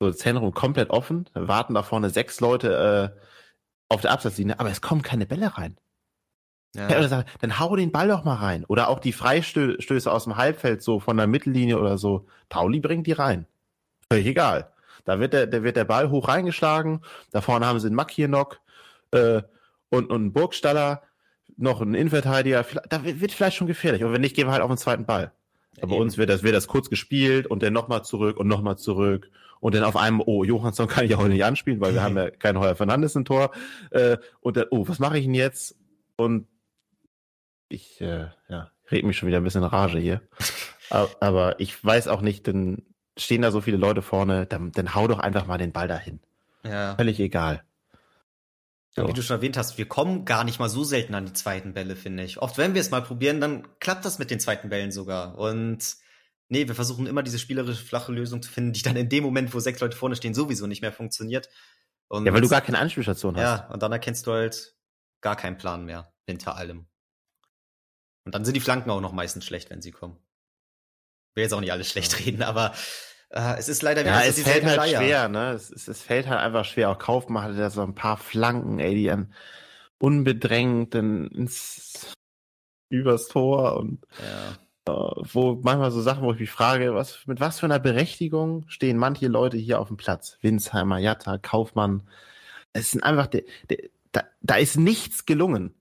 so, 0.00 0.08
das 0.08 0.18
Zentrum 0.18 0.52
komplett 0.52 0.90
offen, 0.90 1.28
warten 1.34 1.74
da 1.74 1.82
vorne 1.82 2.10
sechs 2.10 2.40
Leute 2.40 3.14
äh, 3.16 3.20
auf 3.88 4.00
der 4.00 4.10
Absatzlinie, 4.10 4.58
aber 4.58 4.70
es 4.70 4.82
kommen 4.82 5.02
keine 5.02 5.26
Bälle 5.26 5.56
rein. 5.56 5.78
Ja. 6.74 6.90
Ja, 6.90 7.08
sagen, 7.08 7.28
dann 7.40 7.58
hau 7.58 7.74
den 7.74 7.90
Ball 7.90 8.08
doch 8.08 8.24
mal 8.24 8.34
rein. 8.34 8.64
Oder 8.66 8.88
auch 8.88 8.98
die 8.98 9.12
Freistöße 9.12 10.12
aus 10.12 10.24
dem 10.24 10.36
Halbfeld, 10.36 10.82
so 10.82 11.00
von 11.00 11.16
der 11.16 11.26
Mittellinie 11.26 11.78
oder 11.78 11.96
so. 11.96 12.26
Pauli 12.50 12.80
bringt 12.80 13.06
die 13.06 13.12
rein. 13.12 13.46
Völlig 14.10 14.26
egal. 14.26 14.72
Da 15.06 15.18
wird 15.18 15.32
der, 15.32 15.46
der, 15.46 15.62
wird 15.62 15.76
der 15.76 15.84
Ball 15.84 16.10
hoch 16.10 16.28
reingeschlagen. 16.28 17.00
Da 17.30 17.40
vorne 17.40 17.64
haben 17.64 17.80
sie 17.80 17.86
einen 17.86 17.96
Makienok 17.96 18.60
äh, 19.12 19.42
und, 19.88 20.10
und 20.10 20.12
einen 20.12 20.32
Burgstaller 20.32 21.02
noch 21.56 21.80
ein 21.80 21.94
Innenverteidiger, 21.94 22.64
da 22.88 23.04
wird 23.04 23.32
vielleicht 23.32 23.56
schon 23.56 23.66
gefährlich. 23.66 24.04
Und 24.04 24.12
wenn 24.12 24.20
nicht, 24.20 24.36
gehen 24.36 24.46
wir 24.46 24.52
halt 24.52 24.62
auf 24.62 24.70
den 24.70 24.76
zweiten 24.76 25.06
Ball. 25.06 25.32
Aber 25.78 25.88
bei 25.88 25.96
uns 25.96 26.16
wird 26.18 26.30
das, 26.30 26.42
wird 26.42 26.54
das 26.54 26.68
kurz 26.68 26.90
gespielt 26.90 27.46
und 27.46 27.62
dann 27.62 27.72
nochmal 27.72 28.04
zurück 28.04 28.36
und 28.36 28.46
nochmal 28.46 28.78
zurück. 28.78 29.30
Und 29.60 29.74
dann 29.74 29.84
auf 29.84 29.96
einem, 29.96 30.22
oh, 30.24 30.44
Johansson 30.44 30.88
kann 30.88 31.04
ich 31.04 31.12
ja 31.12 31.18
heute 31.18 31.30
nicht 31.30 31.44
anspielen, 31.44 31.80
weil 31.80 31.94
wir 31.94 32.02
haben 32.02 32.16
ja 32.16 32.30
kein 32.38 32.58
Heuer 32.58 32.76
Fernandes 32.76 33.16
im 33.16 33.24
Tor. 33.24 33.52
Äh, 33.90 34.18
und 34.40 34.56
dann, 34.56 34.66
oh, 34.70 34.86
was 34.88 34.98
mache 34.98 35.18
ich 35.18 35.24
denn 35.24 35.34
jetzt? 35.34 35.76
Und 36.16 36.46
ich, 37.68 38.00
äh, 38.00 38.28
ja, 38.48 38.70
red 38.90 39.04
mich 39.04 39.16
schon 39.16 39.26
wieder 39.26 39.38
ein 39.38 39.44
bisschen 39.44 39.62
in 39.62 39.68
Rage 39.68 39.98
hier. 39.98 40.22
Aber 41.20 41.58
ich 41.58 41.84
weiß 41.84 42.08
auch 42.08 42.20
nicht, 42.20 42.46
denn 42.46 42.84
stehen 43.18 43.42
da 43.42 43.50
so 43.50 43.60
viele 43.60 43.76
Leute 43.76 44.02
vorne, 44.02 44.46
dann, 44.46 44.72
dann 44.72 44.94
hau 44.94 45.08
doch 45.08 45.18
einfach 45.18 45.46
mal 45.46 45.58
den 45.58 45.72
Ball 45.72 45.88
dahin. 45.88 46.20
Ja. 46.62 46.94
Völlig 46.96 47.18
egal. 47.18 47.62
Ja. 48.96 49.06
Wie 49.06 49.12
du 49.12 49.22
schon 49.22 49.36
erwähnt 49.36 49.58
hast, 49.58 49.76
wir 49.76 49.86
kommen 49.86 50.24
gar 50.24 50.42
nicht 50.42 50.58
mal 50.58 50.70
so 50.70 50.82
selten 50.82 51.14
an 51.14 51.26
die 51.26 51.34
zweiten 51.34 51.74
Bälle, 51.74 51.96
finde 51.96 52.22
ich. 52.22 52.38
Oft, 52.38 52.56
wenn 52.56 52.72
wir 52.72 52.80
es 52.80 52.90
mal 52.90 53.02
probieren, 53.02 53.42
dann 53.42 53.68
klappt 53.78 54.06
das 54.06 54.18
mit 54.18 54.30
den 54.30 54.40
zweiten 54.40 54.70
Bällen 54.70 54.90
sogar. 54.90 55.36
Und 55.36 55.96
nee, 56.48 56.66
wir 56.66 56.74
versuchen 56.74 57.06
immer 57.06 57.22
diese 57.22 57.38
spielerische 57.38 57.84
flache 57.84 58.10
Lösung 58.12 58.40
zu 58.42 58.50
finden, 58.50 58.72
die 58.72 58.80
dann 58.80 58.96
in 58.96 59.10
dem 59.10 59.22
Moment, 59.22 59.52
wo 59.52 59.60
sechs 59.60 59.80
Leute 59.80 59.96
vorne 59.96 60.16
stehen, 60.16 60.32
sowieso 60.32 60.66
nicht 60.66 60.80
mehr 60.80 60.92
funktioniert. 60.92 61.50
Und 62.08 62.24
ja, 62.24 62.32
weil 62.32 62.40
du 62.40 62.48
gar 62.48 62.62
keine 62.62 62.78
Anspielstation 62.78 63.36
hast. 63.36 63.42
Ja, 63.42 63.68
und 63.68 63.82
dann 63.82 63.92
erkennst 63.92 64.26
du 64.26 64.32
halt 64.32 64.74
gar 65.20 65.36
keinen 65.36 65.58
Plan 65.58 65.84
mehr 65.84 66.14
hinter 66.24 66.56
allem. 66.56 66.86
Und 68.24 68.34
dann 68.34 68.46
sind 68.46 68.54
die 68.54 68.60
Flanken 68.60 68.90
auch 68.90 69.00
noch 69.02 69.12
meistens 69.12 69.44
schlecht, 69.44 69.68
wenn 69.68 69.82
sie 69.82 69.90
kommen. 69.90 70.16
Ich 71.30 71.36
will 71.36 71.42
jetzt 71.42 71.52
auch 71.52 71.60
nicht 71.60 71.72
alles 71.72 71.90
schlecht 71.90 72.18
reden, 72.24 72.42
aber 72.42 72.72
es 73.36 73.68
ist 73.68 73.82
leider 73.82 74.02
wieder 74.02 74.12
ja, 74.12 74.24
es 74.24 74.42
fällt 74.42 74.64
halt 74.64 74.76
Leier. 74.76 75.00
schwer, 75.00 75.28
ne? 75.28 75.52
Es, 75.52 75.70
es, 75.70 75.88
es, 75.88 76.02
fällt 76.02 76.26
halt 76.26 76.40
einfach 76.40 76.64
schwer. 76.64 76.90
Auch 76.90 76.98
Kaufmann 76.98 77.44
hatte 77.44 77.56
da 77.56 77.70
so 77.70 77.82
ein 77.82 77.94
paar 77.94 78.16
Flanken, 78.16 78.78
ey, 78.78 78.94
die 78.94 79.10
einem 79.10 79.32
unbedrängt 79.98 80.94
ins 80.94 82.14
übers 82.88 83.28
Tor 83.28 83.76
und 83.76 84.06
ja. 84.18 84.92
äh, 84.92 85.22
wo 85.32 85.60
manchmal 85.62 85.90
so 85.90 86.00
Sachen, 86.00 86.22
wo 86.22 86.32
ich 86.32 86.40
mich 86.40 86.50
frage, 86.50 86.94
was 86.94 87.26
mit 87.26 87.40
was 87.40 87.60
für 87.60 87.66
einer 87.66 87.78
Berechtigung 87.78 88.64
stehen 88.68 88.96
manche 88.96 89.28
Leute 89.28 89.56
hier 89.56 89.80
auf 89.80 89.88
dem 89.88 89.96
Platz? 89.96 90.38
Winsheimer, 90.40 90.98
Jatta, 90.98 91.38
Kaufmann. 91.38 92.08
Es 92.72 92.92
sind 92.92 93.02
einfach, 93.02 93.26
de, 93.26 93.46
de, 93.70 93.90
da, 94.12 94.24
da 94.40 94.56
ist 94.56 94.76
nichts 94.76 95.26
gelungen. 95.26 95.74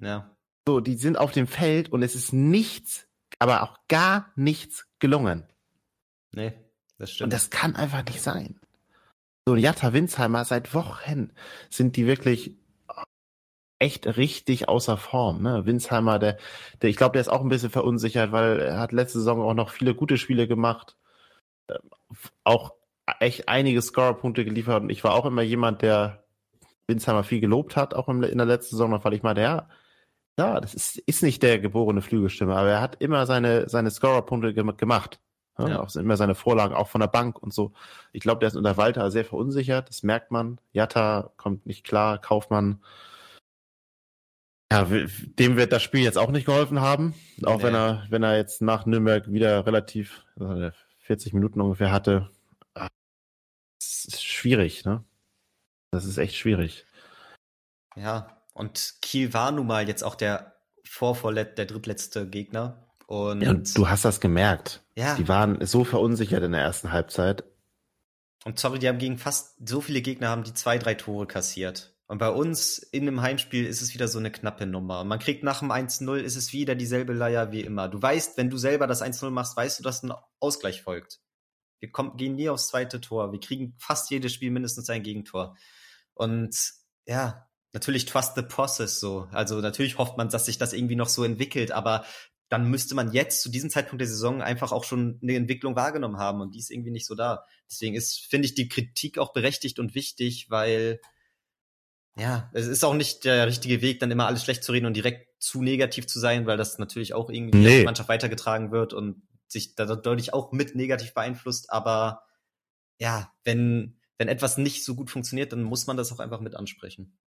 Ja. 0.00 0.36
So, 0.66 0.80
die 0.80 0.96
sind 0.96 1.18
auf 1.18 1.32
dem 1.32 1.46
Feld 1.46 1.90
und 1.90 2.02
es 2.02 2.14
ist 2.14 2.32
nichts, 2.32 3.06
aber 3.38 3.62
auch 3.62 3.78
gar 3.88 4.32
nichts 4.34 4.86
gelungen. 4.98 5.46
Nee. 6.32 6.52
Das 7.04 7.12
stimmt. 7.12 7.26
Und 7.26 7.32
das 7.34 7.50
kann 7.50 7.76
einfach 7.76 8.02
nicht 8.06 8.22
sein. 8.22 8.58
So, 9.46 9.56
Jatta 9.56 9.92
Winsheimer, 9.92 10.42
seit 10.46 10.72
Wochen 10.72 11.32
sind 11.68 11.96
die 11.96 12.06
wirklich 12.06 12.56
echt 13.78 14.16
richtig 14.16 14.70
außer 14.70 14.96
Form. 14.96 15.42
Ne? 15.42 15.66
Winsheimer, 15.66 16.18
der, 16.18 16.38
der 16.80 16.88
ich 16.88 16.96
glaube, 16.96 17.12
der 17.12 17.20
ist 17.20 17.28
auch 17.28 17.42
ein 17.42 17.50
bisschen 17.50 17.68
verunsichert, 17.68 18.32
weil 18.32 18.58
er 18.58 18.78
hat 18.78 18.92
letzte 18.92 19.18
Saison 19.18 19.42
auch 19.42 19.52
noch 19.52 19.68
viele 19.68 19.94
gute 19.94 20.16
Spiele 20.16 20.48
gemacht. 20.48 20.96
Ähm, 21.68 21.90
auch 22.42 22.72
echt 23.20 23.50
einige 23.50 23.82
Scorer-Punkte 23.82 24.46
geliefert. 24.46 24.82
Und 24.82 24.88
ich 24.88 25.04
war 25.04 25.12
auch 25.12 25.26
immer 25.26 25.42
jemand, 25.42 25.82
der 25.82 26.24
Winsheimer 26.86 27.22
viel 27.22 27.40
gelobt 27.40 27.76
hat, 27.76 27.92
auch 27.92 28.08
in 28.08 28.22
der 28.22 28.46
letzten 28.46 28.76
Saison, 28.76 28.98
weil 29.04 29.12
ich 29.12 29.22
meinte, 29.22 29.42
ja, 29.42 29.68
ja, 30.38 30.58
das 30.58 30.72
ist, 30.72 30.96
ist 31.00 31.22
nicht 31.22 31.42
der 31.42 31.58
geborene 31.58 32.00
Flügelstimme, 32.00 32.56
aber 32.56 32.70
er 32.70 32.80
hat 32.80 33.02
immer 33.02 33.26
seine, 33.26 33.68
seine 33.68 33.90
Scorer-Punkte 33.90 34.54
gemacht. 34.54 35.20
Ja, 35.58 35.68
ja. 35.68 35.80
Auch 35.80 35.94
immer 35.94 36.16
seine 36.16 36.34
Vorlagen, 36.34 36.74
auch 36.74 36.88
von 36.88 37.00
der 37.00 37.08
Bank 37.08 37.40
und 37.40 37.54
so. 37.54 37.72
Ich 38.12 38.20
glaube, 38.20 38.40
der 38.40 38.48
ist 38.48 38.56
unter 38.56 38.76
Walter 38.76 39.10
sehr 39.10 39.24
verunsichert, 39.24 39.88
das 39.88 40.02
merkt 40.02 40.30
man. 40.30 40.58
Jatta 40.72 41.30
kommt 41.36 41.66
nicht 41.66 41.84
klar, 41.84 42.18
Kaufmann. 42.20 42.82
Ja, 44.72 44.84
dem 44.84 45.56
wird 45.56 45.70
das 45.70 45.82
Spiel 45.82 46.02
jetzt 46.02 46.18
auch 46.18 46.32
nicht 46.32 46.46
geholfen 46.46 46.80
haben. 46.80 47.14
Auch 47.44 47.58
nee. 47.58 47.64
wenn 47.64 47.74
er, 47.74 48.06
wenn 48.10 48.22
er 48.24 48.36
jetzt 48.36 48.62
nach 48.62 48.86
Nürnberg 48.86 49.30
wieder 49.30 49.64
relativ 49.66 50.24
40 50.98 51.32
Minuten 51.34 51.60
ungefähr 51.60 51.92
hatte. 51.92 52.30
Das 52.74 52.88
ist 54.06 54.24
schwierig, 54.24 54.84
ne? 54.84 55.04
Das 55.92 56.04
ist 56.04 56.18
echt 56.18 56.34
schwierig. 56.34 56.86
Ja, 57.94 58.42
und 58.52 58.94
Kiel 59.00 59.32
war 59.32 59.52
nun 59.52 59.68
mal 59.68 59.86
jetzt 59.86 60.02
auch 60.02 60.16
der 60.16 60.56
vorvorlet, 60.84 61.56
der 61.58 61.66
drittletzte 61.66 62.28
Gegner. 62.28 62.84
Und, 63.14 63.42
ja, 63.42 63.50
und 63.50 63.78
du 63.78 63.88
hast 63.88 64.04
das 64.04 64.18
gemerkt. 64.18 64.82
Ja. 64.96 65.14
Die 65.14 65.28
waren 65.28 65.64
so 65.64 65.84
verunsichert 65.84 66.42
in 66.42 66.50
der 66.50 66.62
ersten 66.62 66.90
Halbzeit. 66.90 67.44
Und 68.44 68.58
sorry, 68.58 68.80
die 68.80 68.88
haben 68.88 68.98
gegen 68.98 69.18
fast 69.18 69.54
so 69.64 69.80
viele 69.80 70.02
Gegner 70.02 70.30
haben 70.30 70.42
die 70.42 70.52
zwei, 70.52 70.78
drei 70.78 70.94
Tore 70.94 71.28
kassiert. 71.28 71.94
Und 72.06 72.18
bei 72.18 72.28
uns 72.28 72.78
in 72.78 73.06
einem 73.06 73.22
Heimspiel 73.22 73.66
ist 73.66 73.82
es 73.82 73.94
wieder 73.94 74.08
so 74.08 74.18
eine 74.18 74.32
knappe 74.32 74.66
Nummer. 74.66 75.00
Und 75.00 75.08
man 75.08 75.20
kriegt 75.20 75.44
nach 75.44 75.60
dem 75.60 75.70
1-0 75.70 76.16
ist 76.16 76.34
es 76.34 76.52
wieder 76.52 76.74
dieselbe 76.74 77.12
Leier 77.12 77.52
wie 77.52 77.60
immer. 77.60 77.88
Du 77.88 78.02
weißt, 78.02 78.36
wenn 78.36 78.50
du 78.50 78.58
selber 78.58 78.88
das 78.88 79.00
1-0 79.00 79.30
machst, 79.30 79.56
weißt 79.56 79.78
du, 79.78 79.84
dass 79.84 80.02
ein 80.02 80.12
Ausgleich 80.40 80.82
folgt. 80.82 81.20
Wir 81.78 81.92
kommen, 81.92 82.16
gehen 82.16 82.34
nie 82.34 82.48
aufs 82.48 82.66
zweite 82.66 83.00
Tor. 83.00 83.30
Wir 83.30 83.38
kriegen 83.38 83.76
fast 83.78 84.10
jedes 84.10 84.32
Spiel 84.32 84.50
mindestens 84.50 84.90
ein 84.90 85.04
Gegentor. 85.04 85.56
Und 86.14 86.56
ja, 87.06 87.48
natürlich 87.72 88.06
trust 88.06 88.34
the 88.34 88.42
process 88.42 88.98
so. 88.98 89.28
Also 89.30 89.60
natürlich 89.60 89.98
hofft 89.98 90.16
man, 90.16 90.28
dass 90.30 90.46
sich 90.46 90.58
das 90.58 90.72
irgendwie 90.72 90.96
noch 90.96 91.08
so 91.08 91.22
entwickelt, 91.22 91.70
aber 91.70 92.04
dann 92.54 92.70
müsste 92.70 92.94
man 92.94 93.10
jetzt 93.10 93.42
zu 93.42 93.50
diesem 93.50 93.68
Zeitpunkt 93.68 94.00
der 94.00 94.06
Saison 94.06 94.40
einfach 94.40 94.70
auch 94.70 94.84
schon 94.84 95.18
eine 95.20 95.34
Entwicklung 95.34 95.74
wahrgenommen 95.74 96.18
haben 96.18 96.40
und 96.40 96.54
die 96.54 96.60
ist 96.60 96.70
irgendwie 96.70 96.92
nicht 96.92 97.04
so 97.04 97.16
da. 97.16 97.44
Deswegen 97.68 97.96
ist, 97.96 98.20
finde 98.26 98.46
ich, 98.46 98.54
die 98.54 98.68
Kritik 98.68 99.18
auch 99.18 99.32
berechtigt 99.32 99.80
und 99.80 99.96
wichtig, 99.96 100.50
weil 100.50 101.00
ja, 102.16 102.48
es 102.52 102.68
ist 102.68 102.84
auch 102.84 102.94
nicht 102.94 103.24
der 103.24 103.48
richtige 103.48 103.82
Weg, 103.82 103.98
dann 103.98 104.12
immer 104.12 104.28
alles 104.28 104.44
schlecht 104.44 104.62
zu 104.62 104.70
reden 104.70 104.86
und 104.86 104.94
direkt 104.94 105.42
zu 105.42 105.62
negativ 105.62 106.06
zu 106.06 106.20
sein, 106.20 106.46
weil 106.46 106.56
das 106.56 106.78
natürlich 106.78 107.12
auch 107.12 107.28
irgendwie 107.28 107.58
nee. 107.58 107.78
die 107.80 107.84
Mannschaft 107.84 108.08
weitergetragen 108.08 108.70
wird 108.70 108.92
und 108.92 109.26
sich 109.48 109.74
da 109.74 109.84
deutlich 109.84 110.32
auch 110.32 110.52
mit 110.52 110.76
negativ 110.76 111.12
beeinflusst. 111.12 111.72
Aber 111.72 112.22
ja, 112.98 113.32
wenn, 113.42 113.98
wenn 114.16 114.28
etwas 114.28 114.58
nicht 114.58 114.84
so 114.84 114.94
gut 114.94 115.10
funktioniert, 115.10 115.52
dann 115.52 115.64
muss 115.64 115.88
man 115.88 115.96
das 115.96 116.12
auch 116.12 116.20
einfach 116.20 116.38
mit 116.38 116.54
ansprechen. 116.54 117.18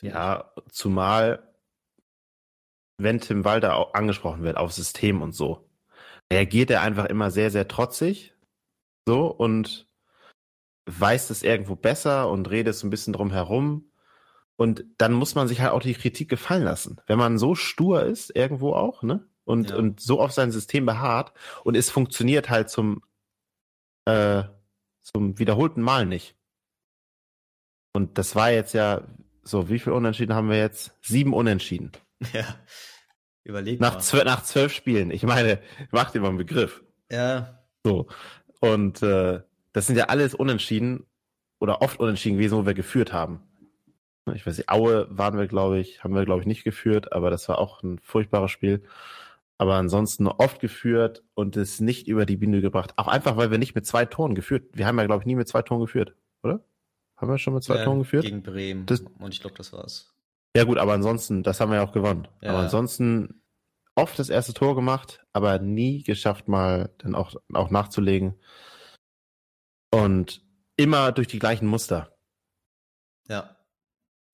Ja, 0.00 0.52
zumal 0.72 1.51
wenn 3.02 3.20
Tim 3.20 3.44
Walter 3.44 3.76
auch 3.76 3.94
angesprochen 3.94 4.42
wird 4.42 4.56
auf 4.56 4.72
System 4.72 5.22
und 5.22 5.32
so, 5.32 5.68
reagiert 6.32 6.70
er 6.70 6.82
einfach 6.82 7.06
immer 7.06 7.30
sehr, 7.30 7.50
sehr 7.50 7.68
trotzig. 7.68 8.34
So 9.06 9.26
und 9.26 9.88
weiß 10.86 11.30
es 11.30 11.42
irgendwo 11.42 11.76
besser 11.76 12.30
und 12.30 12.50
redet 12.50 12.74
so 12.74 12.86
ein 12.86 12.90
bisschen 12.90 13.12
drum 13.12 13.30
herum. 13.30 13.90
Und 14.56 14.84
dann 14.98 15.12
muss 15.12 15.34
man 15.34 15.48
sich 15.48 15.60
halt 15.60 15.72
auch 15.72 15.82
die 15.82 15.94
Kritik 15.94 16.28
gefallen 16.28 16.64
lassen. 16.64 17.00
Wenn 17.06 17.18
man 17.18 17.38
so 17.38 17.54
stur 17.54 18.04
ist, 18.04 18.34
irgendwo 18.34 18.74
auch, 18.74 19.02
ne? 19.02 19.26
Und, 19.44 19.70
ja. 19.70 19.76
und 19.76 20.00
so 20.00 20.20
auf 20.20 20.30
sein 20.30 20.52
System 20.52 20.86
beharrt 20.86 21.32
und 21.64 21.76
es 21.76 21.90
funktioniert 21.90 22.48
halt 22.48 22.70
zum, 22.70 23.02
äh, 24.04 24.44
zum 25.00 25.38
wiederholten 25.40 25.82
Mal 25.82 26.06
nicht. 26.06 26.36
Und 27.92 28.18
das 28.18 28.36
war 28.36 28.52
jetzt 28.52 28.72
ja, 28.72 29.02
so, 29.42 29.68
wie 29.68 29.80
viel 29.80 29.92
Unentschieden 29.92 30.34
haben 30.34 30.48
wir 30.48 30.58
jetzt? 30.58 30.96
Sieben 31.02 31.34
Unentschieden. 31.34 31.92
Ja. 32.32 32.44
Überleg 33.44 33.80
nach. 33.80 33.98
Zwölf, 33.98 34.24
nach 34.24 34.42
zwölf 34.42 34.72
Spielen. 34.72 35.10
Ich 35.10 35.24
meine, 35.24 35.60
mach 35.90 36.10
dir 36.10 36.20
mal 36.20 36.28
einen 36.28 36.38
Begriff. 36.38 36.82
Ja. 37.10 37.58
So. 37.84 38.06
Und 38.60 39.02
äh, 39.02 39.40
das 39.72 39.86
sind 39.86 39.96
ja 39.96 40.04
alles 40.04 40.34
Unentschieden 40.34 41.06
oder 41.58 41.82
oft 41.82 41.98
Unentschieden 41.98 42.38
gewesen, 42.38 42.58
wo 42.58 42.66
wir 42.66 42.74
geführt 42.74 43.12
haben. 43.12 43.40
Ich 44.34 44.46
weiß 44.46 44.58
nicht, 44.58 44.68
Aue 44.68 45.08
waren 45.10 45.36
wir, 45.36 45.48
glaube 45.48 45.80
ich, 45.80 46.04
haben 46.04 46.14
wir, 46.14 46.24
glaube 46.24 46.42
ich, 46.42 46.46
nicht 46.46 46.62
geführt, 46.62 47.12
aber 47.12 47.30
das 47.30 47.48
war 47.48 47.58
auch 47.58 47.82
ein 47.82 47.98
furchtbares 47.98 48.52
Spiel. 48.52 48.84
Aber 49.58 49.74
ansonsten 49.74 50.26
oft 50.28 50.60
geführt 50.60 51.24
und 51.34 51.56
es 51.56 51.80
nicht 51.80 52.06
über 52.08 52.26
die 52.26 52.36
Bühne 52.36 52.60
gebracht. 52.60 52.92
Auch 52.96 53.08
einfach, 53.08 53.36
weil 53.36 53.50
wir 53.50 53.58
nicht 53.58 53.74
mit 53.74 53.86
zwei 53.86 54.04
Toren 54.04 54.34
geführt. 54.34 54.70
Wir 54.72 54.86
haben 54.86 54.98
ja, 54.98 55.06
glaube 55.06 55.22
ich, 55.22 55.26
nie 55.26 55.34
mit 55.34 55.48
zwei 55.48 55.62
Toren 55.62 55.80
geführt, 55.80 56.14
oder? 56.42 56.64
Haben 57.16 57.30
wir 57.30 57.38
schon 57.38 57.54
mit 57.54 57.62
zwei 57.62 57.76
ja, 57.76 57.84
Toren 57.84 58.00
geführt? 58.00 58.24
Gegen 58.24 58.42
Bremen. 58.42 58.86
Das, 58.86 59.00
und 59.00 59.34
ich 59.34 59.40
glaube, 59.40 59.56
das 59.56 59.72
war's. 59.72 60.12
Ja 60.54 60.64
gut, 60.64 60.78
aber 60.78 60.92
ansonsten, 60.92 61.42
das 61.42 61.60
haben 61.60 61.70
wir 61.70 61.76
ja 61.76 61.84
auch 61.84 61.92
gewonnen. 61.92 62.28
Ja. 62.40 62.50
Aber 62.50 62.58
ansonsten 62.60 63.42
oft 63.94 64.18
das 64.18 64.28
erste 64.28 64.54
Tor 64.54 64.74
gemacht, 64.74 65.24
aber 65.32 65.58
nie 65.58 66.02
geschafft, 66.02 66.48
mal 66.48 66.94
dann 66.98 67.14
auch, 67.14 67.34
auch 67.52 67.70
nachzulegen. 67.70 68.38
Und 69.90 70.42
immer 70.76 71.12
durch 71.12 71.28
die 71.28 71.38
gleichen 71.38 71.66
Muster. 71.66 72.16
Ja. 73.28 73.56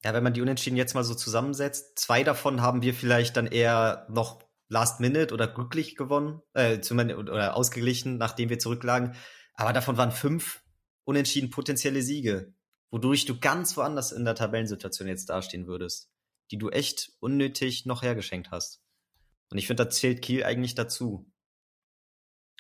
Ja, 0.05 0.15
wenn 0.15 0.23
man 0.23 0.33
die 0.33 0.43
Unentschieden 0.43 0.77
jetzt 0.77 0.95
mal 0.95 1.03
so 1.03 1.15
zusammensetzt, 1.15 1.99
zwei 1.99 2.23
davon 2.23 2.63
haben 2.63 2.83
wir 2.83 2.95
vielleicht 2.95 3.37
dann 3.37 3.47
eher 3.49 4.07
noch 4.09 4.41
last 4.69 5.01
minute 5.01 5.35
oder 5.35 5.49
glücklich 5.49 5.97
gewonnen, 5.97 6.41
äh, 6.53 6.81
zumindest 6.81 7.19
oder 7.19 7.57
ausgeglichen, 7.57 8.17
nachdem 8.17 8.49
wir 8.49 8.61
zurücklagen. 8.61 9.17
Aber 9.55 9.73
davon 9.73 9.97
waren 9.97 10.13
fünf 10.13 10.63
unentschieden 11.05 11.51
potenzielle 11.51 12.03
Siege, 12.03 12.55
wodurch 12.91 13.25
du 13.25 13.39
ganz 13.39 13.77
woanders 13.77 14.13
in 14.13 14.25
der 14.25 14.35
Tabellensituation 14.35 15.09
jetzt 15.09 15.29
dastehen 15.29 15.67
würdest, 15.67 16.11
die 16.51 16.59
du 16.59 16.71
echt 16.71 17.13
unnötig 17.21 17.87
noch 17.87 18.03
hergeschenkt 18.03 18.51
hast. 18.51 18.81
Und 19.51 19.59
ich 19.59 19.67
finde, 19.67 19.85
da 19.85 19.91
zählt 19.91 20.23
Kiel 20.23 20.45
eigentlich 20.45 20.75
dazu. 20.75 21.31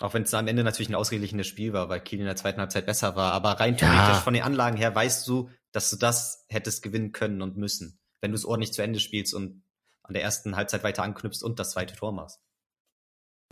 Auch 0.00 0.14
wenn 0.14 0.22
es 0.22 0.32
am 0.32 0.46
Ende 0.46 0.62
natürlich 0.62 0.88
ein 0.88 0.94
ausgeglichenes 0.94 1.46
Spiel 1.46 1.72
war, 1.72 1.88
weil 1.88 2.00
Kiel 2.00 2.20
in 2.20 2.24
der 2.26 2.36
zweiten 2.36 2.60
Halbzeit 2.60 2.86
besser 2.86 3.16
war. 3.16 3.32
Aber 3.32 3.52
rein 3.52 3.76
theoretisch 3.76 4.16
ja. 4.16 4.20
von 4.20 4.34
den 4.34 4.44
Anlagen 4.44 4.76
her 4.76 4.94
weißt 4.94 5.26
du, 5.26 5.50
dass 5.72 5.90
du 5.90 5.96
das 5.96 6.46
hättest 6.48 6.82
gewinnen 6.82 7.12
können 7.12 7.42
und 7.42 7.56
müssen, 7.56 7.98
wenn 8.20 8.30
du 8.30 8.36
es 8.36 8.44
ordentlich 8.44 8.72
zu 8.72 8.82
Ende 8.82 9.00
spielst 9.00 9.34
und 9.34 9.64
an 10.02 10.14
der 10.14 10.22
ersten 10.22 10.56
Halbzeit 10.56 10.84
weiter 10.84 11.02
anknüpfst 11.02 11.42
und 11.42 11.58
das 11.58 11.72
zweite 11.72 11.94
Tor 11.94 12.12
machst. 12.12 12.40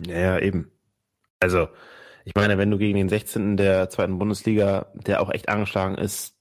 Ja, 0.05 0.17
ja, 0.17 0.39
eben. 0.39 0.71
Also, 1.39 1.67
ich 2.23 2.33
meine, 2.35 2.57
wenn 2.57 2.71
du 2.71 2.77
gegen 2.77 2.97
den 2.97 3.09
16. 3.09 3.57
der 3.57 3.89
zweiten 3.89 4.17
Bundesliga, 4.17 4.91
der 4.93 5.21
auch 5.21 5.29
echt 5.29 5.49
angeschlagen 5.49 5.95
ist, 5.95 6.36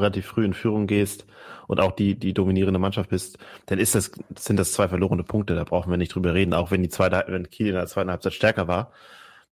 relativ 0.00 0.26
früh 0.26 0.44
in 0.44 0.54
Führung 0.54 0.86
gehst 0.86 1.26
und 1.66 1.80
auch 1.80 1.92
die, 1.92 2.16
die 2.18 2.34
dominierende 2.34 2.80
Mannschaft 2.80 3.10
bist, 3.10 3.38
dann 3.66 3.78
ist 3.78 3.94
das, 3.94 4.12
sind 4.36 4.58
das 4.58 4.72
zwei 4.72 4.88
verlorene 4.88 5.24
Punkte. 5.24 5.54
Da 5.54 5.64
brauchen 5.64 5.90
wir 5.90 5.96
nicht 5.96 6.14
drüber 6.14 6.34
reden, 6.34 6.54
auch 6.54 6.70
wenn 6.70 6.82
die 6.82 6.88
zweite, 6.88 7.24
wenn 7.28 7.50
Kiel 7.50 7.68
in 7.68 7.74
der 7.74 7.86
zweiten 7.86 8.10
Halbzeit 8.10 8.34
stärker 8.34 8.68
war, 8.68 8.92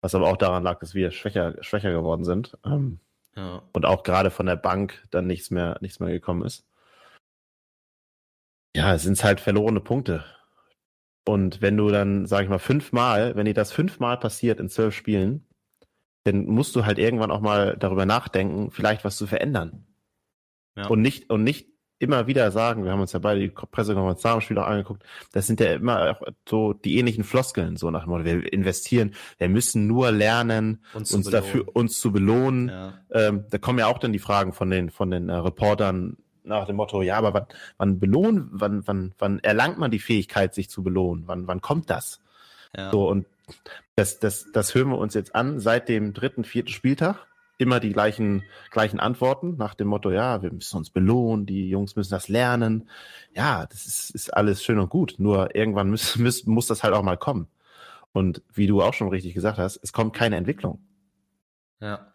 was 0.00 0.14
aber 0.14 0.28
auch 0.28 0.36
daran 0.36 0.62
lag, 0.62 0.80
dass 0.80 0.94
wir 0.94 1.10
schwächer, 1.10 1.54
schwächer 1.62 1.92
geworden 1.92 2.24
sind. 2.24 2.56
Ähm, 2.64 3.00
ja. 3.36 3.62
Und 3.72 3.86
auch 3.86 4.02
gerade 4.02 4.30
von 4.30 4.46
der 4.46 4.56
Bank 4.56 5.06
dann 5.10 5.26
nichts 5.26 5.50
mehr, 5.50 5.78
nichts 5.80 6.00
mehr 6.00 6.10
gekommen 6.10 6.44
ist. 6.44 6.66
Ja, 8.74 8.94
es 8.94 9.02
sind 9.02 9.22
halt 9.22 9.40
verlorene 9.40 9.80
Punkte. 9.80 10.24
Und 11.24 11.60
wenn 11.60 11.76
du 11.76 11.90
dann, 11.90 12.26
sag 12.26 12.44
ich 12.44 12.48
mal, 12.48 12.58
fünfmal, 12.58 13.36
wenn 13.36 13.44
dir 13.44 13.54
das 13.54 13.72
fünfmal 13.72 14.18
passiert 14.18 14.60
in 14.60 14.68
zwölf 14.68 14.94
Spielen, 14.94 15.46
dann 16.24 16.46
musst 16.46 16.76
du 16.76 16.86
halt 16.86 16.98
irgendwann 16.98 17.30
auch 17.30 17.40
mal 17.40 17.76
darüber 17.78 18.06
nachdenken, 18.06 18.70
vielleicht 18.70 19.04
was 19.04 19.16
zu 19.16 19.26
verändern. 19.26 19.86
Ja. 20.78 20.86
Und 20.86 21.02
nicht, 21.02 21.30
und 21.30 21.44
nicht 21.44 21.66
immer 21.98 22.26
wieder 22.26 22.50
sagen, 22.50 22.84
wir 22.84 22.92
haben 22.92 23.00
uns 23.00 23.12
ja 23.12 23.18
beide 23.18 23.40
die 23.40 23.48
Pressekonferenz 23.48 24.22
nach 24.22 24.34
dem 24.34 24.40
Spiel 24.40 24.58
auch 24.58 24.66
angeguckt, 24.66 25.02
das 25.32 25.46
sind 25.46 25.60
ja 25.60 25.72
immer 25.74 26.12
auch 26.12 26.22
so 26.48 26.72
die 26.72 26.98
ähnlichen 26.98 27.24
Floskeln, 27.24 27.76
so 27.76 27.90
nach 27.90 28.04
dem 28.04 28.10
Motto, 28.10 28.24
wir 28.24 28.52
investieren, 28.52 29.14
wir 29.38 29.48
müssen 29.48 29.86
nur 29.86 30.12
lernen, 30.12 30.84
uns, 30.94 31.12
uns 31.12 31.28
dafür, 31.28 31.64
uns 31.74 31.98
zu 31.98 32.12
belohnen. 32.12 32.68
Ja. 32.68 32.94
Ähm, 33.10 33.46
da 33.50 33.58
kommen 33.58 33.80
ja 33.80 33.86
auch 33.88 33.98
dann 33.98 34.12
die 34.12 34.20
Fragen 34.20 34.52
von 34.52 34.70
den, 34.70 34.90
von 34.90 35.10
den 35.10 35.28
äh, 35.28 35.34
Reportern 35.34 36.16
nach 36.44 36.66
dem 36.66 36.76
Motto, 36.76 37.02
ja, 37.02 37.16
aber 37.18 37.34
wann, 37.34 37.46
wann 37.76 37.98
belohnen, 37.98 38.48
wann, 38.52 38.86
wann, 38.86 39.12
wann 39.18 39.38
erlangt 39.40 39.78
man 39.78 39.90
die 39.90 39.98
Fähigkeit, 39.98 40.54
sich 40.54 40.70
zu 40.70 40.82
belohnen? 40.82 41.24
Wann, 41.26 41.46
wann 41.46 41.60
kommt 41.60 41.90
das? 41.90 42.20
Ja. 42.76 42.90
So, 42.90 43.08
und 43.08 43.26
das, 43.96 44.18
das, 44.18 44.46
das 44.52 44.74
hören 44.74 44.90
wir 44.90 44.98
uns 44.98 45.14
jetzt 45.14 45.34
an 45.34 45.58
seit 45.58 45.88
dem 45.88 46.14
dritten, 46.14 46.44
vierten 46.44 46.70
Spieltag 46.70 47.26
immer 47.58 47.80
die 47.80 47.92
gleichen, 47.92 48.44
gleichen 48.70 49.00
Antworten 49.00 49.56
nach 49.56 49.74
dem 49.74 49.88
Motto, 49.88 50.10
ja, 50.10 50.42
wir 50.42 50.52
müssen 50.52 50.76
uns 50.78 50.90
belohnen, 50.90 51.44
die 51.44 51.68
Jungs 51.68 51.96
müssen 51.96 52.12
das 52.12 52.28
lernen. 52.28 52.88
Ja, 53.34 53.66
das 53.66 53.86
ist, 53.86 54.10
ist 54.10 54.32
alles 54.34 54.64
schön 54.64 54.78
und 54.78 54.88
gut. 54.88 55.16
Nur 55.18 55.54
irgendwann 55.54 55.90
muss, 55.90 56.16
muss, 56.18 56.46
muss 56.46 56.68
das 56.68 56.82
halt 56.82 56.94
auch 56.94 57.02
mal 57.02 57.18
kommen. 57.18 57.48
Und 58.12 58.42
wie 58.54 58.66
du 58.66 58.80
auch 58.80 58.94
schon 58.94 59.08
richtig 59.08 59.34
gesagt 59.34 59.58
hast, 59.58 59.78
es 59.82 59.92
kommt 59.92 60.14
keine 60.14 60.36
Entwicklung. 60.36 60.80
Ja. 61.80 62.14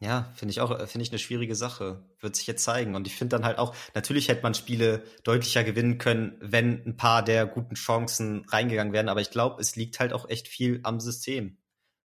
Ja, 0.00 0.32
finde 0.34 0.50
ich 0.50 0.60
auch, 0.60 0.76
finde 0.88 1.04
ich 1.04 1.12
eine 1.12 1.20
schwierige 1.20 1.54
Sache. 1.54 2.02
Wird 2.18 2.34
sich 2.34 2.48
jetzt 2.48 2.64
zeigen. 2.64 2.96
Und 2.96 3.06
ich 3.06 3.14
finde 3.14 3.36
dann 3.36 3.44
halt 3.44 3.58
auch, 3.58 3.72
natürlich 3.94 4.28
hätte 4.28 4.42
man 4.42 4.54
Spiele 4.54 5.04
deutlicher 5.22 5.62
gewinnen 5.62 5.98
können, 5.98 6.36
wenn 6.40 6.84
ein 6.84 6.96
paar 6.96 7.22
der 7.22 7.46
guten 7.46 7.76
Chancen 7.76 8.44
reingegangen 8.48 8.92
wären. 8.92 9.08
Aber 9.08 9.20
ich 9.20 9.30
glaube, 9.30 9.60
es 9.60 9.76
liegt 9.76 10.00
halt 10.00 10.12
auch 10.12 10.28
echt 10.28 10.48
viel 10.48 10.80
am 10.82 10.98
System. 10.98 11.56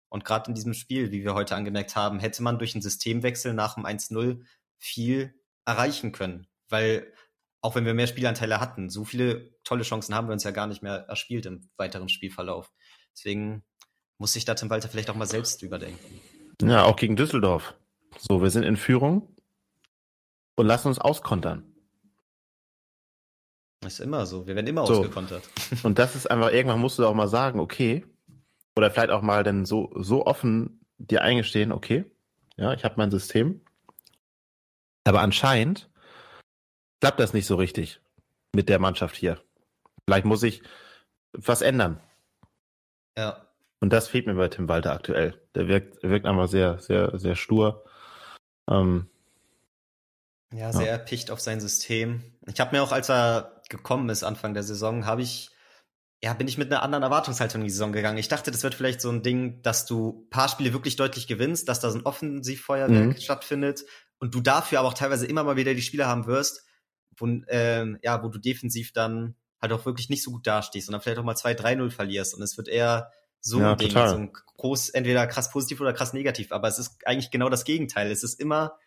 Und 0.09 0.25
gerade 0.25 0.49
in 0.49 0.55
diesem 0.55 0.73
Spiel, 0.73 1.11
wie 1.11 1.23
wir 1.23 1.33
heute 1.33 1.55
angemerkt 1.55 1.95
haben, 1.95 2.19
hätte 2.19 2.43
man 2.43 2.59
durch 2.59 2.75
einen 2.75 2.81
Systemwechsel 2.81 3.53
nach 3.53 3.75
dem 3.75 3.85
1-0 3.85 4.43
viel 4.77 5.33
erreichen 5.65 6.11
können. 6.11 6.47
Weil 6.69 7.13
auch 7.61 7.75
wenn 7.75 7.85
wir 7.85 7.93
mehr 7.93 8.07
Spielanteile 8.07 8.59
hatten, 8.59 8.89
so 8.89 9.03
viele 9.03 9.51
tolle 9.63 9.83
Chancen 9.83 10.15
haben 10.15 10.27
wir 10.27 10.33
uns 10.33 10.43
ja 10.43 10.51
gar 10.51 10.67
nicht 10.67 10.81
mehr 10.81 11.05
erspielt 11.07 11.45
im 11.45 11.69
weiteren 11.77 12.09
Spielverlauf. 12.09 12.71
Deswegen 13.13 13.63
muss 14.17 14.33
sich 14.33 14.45
da 14.45 14.55
Tim 14.55 14.69
Walter 14.69 14.89
vielleicht 14.89 15.09
auch 15.09 15.15
mal 15.15 15.27
selbst 15.27 15.61
überdenken. 15.63 16.21
Ja, 16.61 16.83
auch 16.83 16.95
gegen 16.95 17.15
Düsseldorf. 17.15 17.75
So, 18.17 18.41
wir 18.41 18.49
sind 18.49 18.63
in 18.63 18.77
Führung 18.77 19.35
und 20.55 20.65
lassen 20.65 20.87
uns 20.87 20.99
auskontern. 20.99 21.63
Das 23.81 23.93
ist 23.93 23.99
immer 23.99 24.25
so. 24.25 24.47
Wir 24.47 24.55
werden 24.55 24.67
immer 24.67 24.87
so. 24.87 24.95
ausgekontert. 24.95 25.47
Und 25.83 25.99
das 25.99 26.15
ist 26.15 26.29
einfach, 26.29 26.51
irgendwann 26.51 26.79
musst 26.79 26.97
du 26.97 27.05
auch 27.05 27.13
mal 27.13 27.27
sagen, 27.27 27.59
okay, 27.59 28.05
oder 28.77 28.91
vielleicht 28.91 29.09
auch 29.09 29.21
mal 29.21 29.43
dann 29.43 29.65
so, 29.65 29.91
so 29.95 30.25
offen 30.25 30.79
dir 30.97 31.23
eingestehen, 31.23 31.71
okay, 31.71 32.05
ja, 32.55 32.73
ich 32.73 32.83
habe 32.83 32.95
mein 32.97 33.11
System. 33.11 33.61
Aber 35.03 35.21
anscheinend 35.21 35.89
klappt 37.01 37.19
das 37.19 37.33
nicht 37.33 37.45
so 37.45 37.55
richtig 37.55 38.01
mit 38.53 38.69
der 38.69 38.79
Mannschaft 38.79 39.15
hier. 39.15 39.41
Vielleicht 40.05 40.25
muss 40.25 40.43
ich 40.43 40.61
was 41.33 41.61
ändern. 41.61 41.99
Ja. 43.17 43.47
Und 43.79 43.93
das 43.93 44.07
fehlt 44.07 44.25
mir 44.25 44.35
bei 44.35 44.47
Tim 44.47 44.69
Walter 44.69 44.93
aktuell. 44.93 45.39
Der 45.55 45.67
wirkt, 45.67 46.01
wirkt 46.03 46.25
einfach 46.25 46.47
sehr, 46.47 46.79
sehr, 46.79 47.17
sehr 47.17 47.35
stur. 47.35 47.83
Ähm, 48.69 49.09
ja, 50.51 50.71
sehr 50.71 50.87
ja. 50.87 50.91
erpicht 50.93 51.29
auf 51.29 51.39
sein 51.39 51.59
System. 51.59 52.23
Ich 52.47 52.59
habe 52.59 52.75
mir 52.75 52.81
auch, 52.81 52.91
als 52.91 53.09
er 53.09 53.61
gekommen 53.69 54.09
ist, 54.09 54.23
Anfang 54.23 54.53
der 54.53 54.63
Saison, 54.63 55.05
habe 55.05 55.21
ich 55.21 55.51
ja, 56.23 56.33
bin 56.33 56.47
ich 56.47 56.57
mit 56.57 56.71
einer 56.71 56.81
anderen 56.81 57.03
Erwartungshaltung 57.03 57.61
in 57.61 57.67
die 57.67 57.71
Saison 57.71 57.91
gegangen. 57.91 58.17
Ich 58.17 58.27
dachte, 58.27 58.49
das 58.49 58.63
wird 58.63 58.73
vielleicht 58.73 59.01
so 59.01 59.09
ein 59.09 59.21
Ding, 59.21 59.61
dass 59.61 59.85
du 59.85 60.27
paar 60.31 60.49
Spiele 60.49 60.73
wirklich 60.73 60.95
deutlich 60.95 61.27
gewinnst, 61.27 61.69
dass 61.69 61.79
da 61.79 61.91
so 61.91 61.99
ein 61.99 62.05
Offensivfeuerwerk 62.05 63.07
mhm. 63.07 63.19
stattfindet 63.19 63.83
und 64.19 64.33
du 64.33 64.41
dafür 64.41 64.79
aber 64.79 64.87
auch 64.87 64.95
teilweise 64.95 65.27
immer 65.27 65.43
mal 65.43 65.57
wieder 65.57 65.75
die 65.75 65.81
Spiele 65.81 66.07
haben 66.07 66.25
wirst, 66.25 66.65
wo, 67.17 67.27
ähm, 67.49 67.99
ja, 68.01 68.23
wo 68.23 68.29
du 68.29 68.39
defensiv 68.39 68.93
dann 68.93 69.35
halt 69.61 69.71
auch 69.73 69.85
wirklich 69.85 70.09
nicht 70.09 70.23
so 70.23 70.31
gut 70.31 70.47
dastehst 70.47 70.87
und 70.87 70.93
dann 70.93 71.01
vielleicht 71.01 71.19
auch 71.19 71.23
mal 71.23 71.35
2-3-0 71.35 71.91
verlierst 71.91 72.33
und 72.35 72.41
es 72.41 72.57
wird 72.57 72.67
eher 72.67 73.11
so 73.39 73.59
ja, 73.59 73.71
ein 73.71 73.77
Ding, 73.77 73.89
total. 73.89 74.09
so 74.09 74.15
ein 74.15 74.33
groß, 74.33 74.89
entweder 74.89 75.27
krass 75.27 75.51
positiv 75.51 75.81
oder 75.81 75.93
krass 75.93 76.13
negativ, 76.13 76.51
aber 76.51 76.67
es 76.67 76.79
ist 76.79 77.05
eigentlich 77.05 77.31
genau 77.31 77.49
das 77.49 77.63
Gegenteil. 77.63 78.11
Es 78.11 78.23
ist 78.23 78.39
immer, 78.39 78.77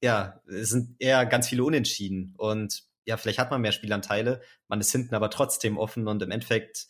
ja, 0.00 0.40
es 0.46 0.70
sind 0.70 0.96
eher 1.00 1.26
ganz 1.26 1.48
viele 1.48 1.64
Unentschieden 1.64 2.34
und 2.36 2.84
ja, 3.06 3.16
vielleicht 3.16 3.38
hat 3.38 3.50
man 3.50 3.60
mehr 3.60 3.72
Spielanteile, 3.72 4.42
man 4.68 4.80
ist 4.80 4.92
hinten 4.92 5.14
aber 5.14 5.30
trotzdem 5.30 5.78
offen 5.78 6.06
und 6.08 6.22
im 6.22 6.30
Endeffekt, 6.30 6.86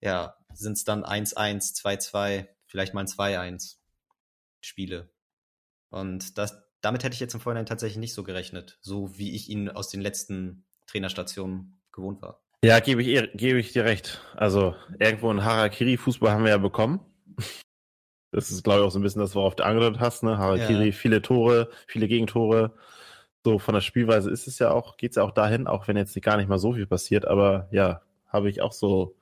ja, 0.00 0.36
sind 0.54 0.74
es 0.74 0.84
dann 0.84 1.04
1-1, 1.04 1.74
2-2, 1.82 2.46
vielleicht 2.66 2.94
mal 2.94 3.00
ein 3.00 3.06
2-1 3.06 3.76
Spiele. 4.60 5.10
Und 5.90 6.36
das, 6.36 6.62
damit 6.80 7.02
hätte 7.02 7.14
ich 7.14 7.20
jetzt 7.20 7.34
im 7.34 7.40
Vorhinein 7.40 7.66
tatsächlich 7.66 7.98
nicht 7.98 8.14
so 8.14 8.22
gerechnet, 8.22 8.78
so 8.82 9.18
wie 9.18 9.34
ich 9.34 9.48
ihn 9.48 9.68
aus 9.70 9.88
den 9.88 10.00
letzten 10.00 10.66
Trainerstationen 10.86 11.80
gewohnt 11.92 12.20
war. 12.22 12.42
Ja, 12.64 12.80
gebe 12.80 13.02
ich, 13.02 13.30
gebe 13.34 13.58
ich 13.58 13.72
dir 13.72 13.84
recht. 13.84 14.20
Also 14.34 14.74
irgendwo 14.98 15.30
ein 15.30 15.44
Harakiri-Fußball 15.44 16.32
haben 16.32 16.44
wir 16.44 16.50
ja 16.50 16.58
bekommen. 16.58 17.00
Das 18.32 18.50
ist, 18.50 18.64
glaube 18.64 18.80
ich, 18.80 18.86
auch 18.86 18.90
so 18.90 18.98
ein 18.98 19.02
bisschen 19.02 19.22
das, 19.22 19.34
worauf 19.34 19.56
du 19.56 19.64
angedeutet 19.64 20.00
hast, 20.00 20.22
ne? 20.22 20.36
Harakiri, 20.36 20.86
ja. 20.86 20.92
viele 20.92 21.22
Tore, 21.22 21.70
viele 21.86 22.08
Gegentore. 22.08 22.74
So 23.48 23.58
von 23.58 23.72
der 23.72 23.80
Spielweise 23.80 24.30
ist 24.30 24.46
es 24.46 24.58
ja 24.58 24.72
auch, 24.72 24.98
geht 24.98 25.12
es 25.12 25.16
ja 25.16 25.22
auch 25.22 25.30
dahin, 25.30 25.66
auch 25.66 25.88
wenn 25.88 25.96
jetzt 25.96 26.20
gar 26.20 26.36
nicht 26.36 26.50
mal 26.50 26.58
so 26.58 26.74
viel 26.74 26.86
passiert, 26.86 27.24
aber 27.24 27.66
ja, 27.70 28.02
habe 28.26 28.50
ich 28.50 28.60
auch 28.60 28.72
so, 28.72 29.16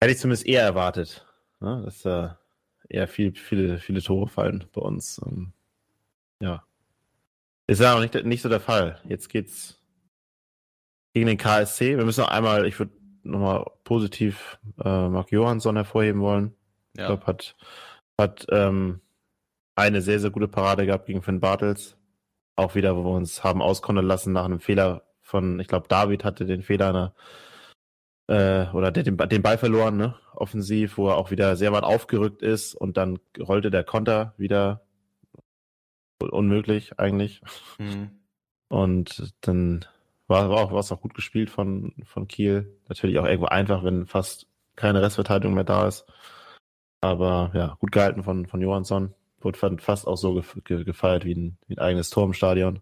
hätte 0.00 0.12
ich 0.12 0.18
zumindest 0.18 0.44
eher 0.44 0.64
erwartet, 0.64 1.24
ne? 1.60 1.82
dass 1.84 2.02
da 2.02 2.40
äh, 2.88 2.96
eher 2.96 3.06
viel, 3.06 3.32
viele, 3.32 3.78
viele 3.78 4.02
Tore 4.02 4.26
fallen 4.26 4.64
bei 4.72 4.80
uns. 4.80 5.20
Ähm, 5.24 5.52
ja. 6.42 6.64
Ist 7.68 7.80
ja 7.80 7.94
auch 7.94 8.00
nicht, 8.00 8.24
nicht 8.24 8.42
so 8.42 8.48
der 8.48 8.58
Fall. 8.58 9.00
Jetzt 9.04 9.28
geht's 9.28 9.80
gegen 11.14 11.28
den 11.28 11.38
KSC. 11.38 11.96
Wir 11.96 12.04
müssen 12.04 12.22
noch 12.22 12.30
einmal, 12.30 12.66
ich 12.66 12.76
würde 12.80 12.92
nochmal 13.22 13.70
positiv 13.84 14.58
äh, 14.82 15.08
Marc 15.08 15.30
Johansson 15.30 15.76
hervorheben 15.76 16.22
wollen. 16.22 16.56
Ja. 16.96 17.02
Ich 17.02 17.06
glaube, 17.06 17.26
hat, 17.26 17.56
hat 18.20 18.46
ähm, 18.50 19.00
eine 19.76 20.02
sehr, 20.02 20.18
sehr 20.18 20.30
gute 20.30 20.48
Parade 20.48 20.86
gehabt 20.86 21.06
gegen 21.06 21.22
Finn 21.22 21.38
Bartels. 21.38 21.95
Auch 22.56 22.74
wieder, 22.74 22.96
wo 22.96 23.04
wir 23.04 23.10
uns 23.10 23.44
haben 23.44 23.62
auskonnen 23.62 24.06
lassen 24.06 24.32
nach 24.32 24.44
einem 24.44 24.60
Fehler 24.60 25.02
von, 25.20 25.60
ich 25.60 25.68
glaube, 25.68 25.88
David 25.88 26.24
hatte 26.24 26.46
den 26.46 26.62
Fehler 26.62 27.14
äh, 28.28 28.66
oder 28.72 28.90
der 28.90 29.02
den, 29.02 29.16
den 29.16 29.42
Ball 29.42 29.58
verloren, 29.58 29.96
ne? 29.96 30.16
Offensiv, 30.34 30.98
wo 30.98 31.08
er 31.08 31.16
auch 31.16 31.30
wieder 31.30 31.56
sehr 31.56 31.72
weit 31.72 31.84
aufgerückt 31.84 32.42
ist 32.42 32.74
und 32.74 32.96
dann 32.96 33.18
rollte 33.38 33.70
der 33.70 33.84
Konter 33.84 34.34
wieder 34.36 34.82
unmöglich 36.18 36.98
eigentlich. 36.98 37.40
Mhm. 37.78 38.10
Und 38.68 39.34
dann 39.42 39.84
war, 40.26 40.50
war 40.50 40.58
auch, 40.58 40.72
war 40.72 40.80
es 40.80 40.92
auch 40.92 41.00
gut 41.00 41.14
gespielt 41.14 41.50
von, 41.50 41.94
von 42.04 42.26
Kiel. 42.28 42.78
Natürlich 42.88 43.18
auch 43.18 43.24
irgendwo 43.24 43.46
einfach, 43.46 43.84
wenn 43.84 44.06
fast 44.06 44.46
keine 44.74 45.02
Restverteidigung 45.02 45.54
mehr 45.54 45.64
da 45.64 45.86
ist. 45.86 46.06
Aber 47.00 47.50
ja, 47.54 47.76
gut 47.78 47.92
gehalten 47.92 48.22
von, 48.24 48.46
von 48.46 48.60
Johansson. 48.60 49.14
Wurde 49.40 49.58
fast 49.78 50.06
auch 50.06 50.16
so 50.16 50.42
gefeiert 50.62 51.24
wie 51.24 51.34
ein, 51.34 51.58
wie 51.66 51.76
ein 51.76 51.78
eigenes 51.78 52.10
Tor 52.10 52.24
im 52.24 52.32
Stadion. 52.32 52.80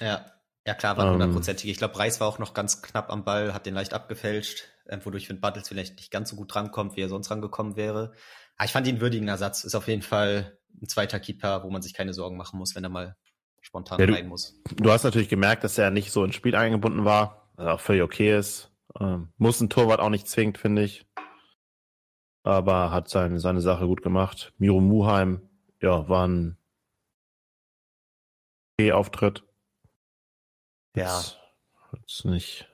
Ja, 0.00 0.26
ja 0.66 0.74
klar, 0.74 0.96
war 0.96 1.10
hundertprozentig. 1.10 1.66
Ähm, 1.66 1.70
ich 1.72 1.78
glaube, 1.78 1.98
Reis 1.98 2.20
war 2.20 2.28
auch 2.28 2.38
noch 2.38 2.54
ganz 2.54 2.82
knapp 2.82 3.10
am 3.10 3.24
Ball, 3.24 3.52
hat 3.52 3.66
den 3.66 3.74
leicht 3.74 3.94
abgefälscht, 3.94 4.64
äh, 4.86 4.98
wodurch 5.02 5.26
Finn 5.26 5.40
Buttles 5.40 5.68
vielleicht 5.68 5.96
nicht 5.96 6.10
ganz 6.10 6.30
so 6.30 6.36
gut 6.36 6.54
rankommt, 6.54 6.96
wie 6.96 7.00
er 7.00 7.08
sonst 7.08 7.30
rangekommen 7.30 7.76
wäre. 7.76 8.12
Aber 8.56 8.64
ich 8.64 8.72
fand 8.72 8.86
ihn 8.86 9.00
würdigen 9.00 9.28
Ersatz. 9.28 9.64
Ist 9.64 9.74
auf 9.74 9.88
jeden 9.88 10.02
Fall 10.02 10.58
ein 10.80 10.88
zweiter 10.88 11.20
Keeper, 11.20 11.64
wo 11.64 11.70
man 11.70 11.82
sich 11.82 11.94
keine 11.94 12.12
Sorgen 12.12 12.36
machen 12.36 12.58
muss, 12.58 12.74
wenn 12.76 12.84
er 12.84 12.90
mal 12.90 13.16
spontan 13.60 13.98
ja, 13.98 14.06
du, 14.06 14.12
rein 14.12 14.28
muss. 14.28 14.60
Du 14.76 14.90
hast 14.90 15.02
natürlich 15.02 15.28
gemerkt, 15.28 15.64
dass 15.64 15.78
er 15.78 15.90
nicht 15.90 16.12
so 16.12 16.24
ins 16.24 16.36
Spiel 16.36 16.54
eingebunden 16.54 17.04
war, 17.04 17.50
was 17.56 17.66
auch 17.66 17.80
völlig 17.80 18.02
okay 18.02 18.38
ist. 18.38 18.70
Ähm, 18.98 19.28
muss 19.36 19.60
ein 19.60 19.68
Torwart 19.68 20.00
auch 20.00 20.10
nicht 20.10 20.28
zwingend, 20.28 20.58
finde 20.58 20.82
ich 20.82 21.06
aber 22.48 22.90
hat 22.90 23.10
seine, 23.10 23.40
seine 23.40 23.60
Sache 23.60 23.86
gut 23.86 24.02
gemacht. 24.02 24.54
Miro 24.56 24.80
Muheim, 24.80 25.42
ja, 25.80 26.08
war 26.08 26.26
ein 26.26 26.58
Auftritt. 28.92 29.42
Ja. 30.94 31.22
Jetzt 31.92 32.24
nicht. 32.24 32.68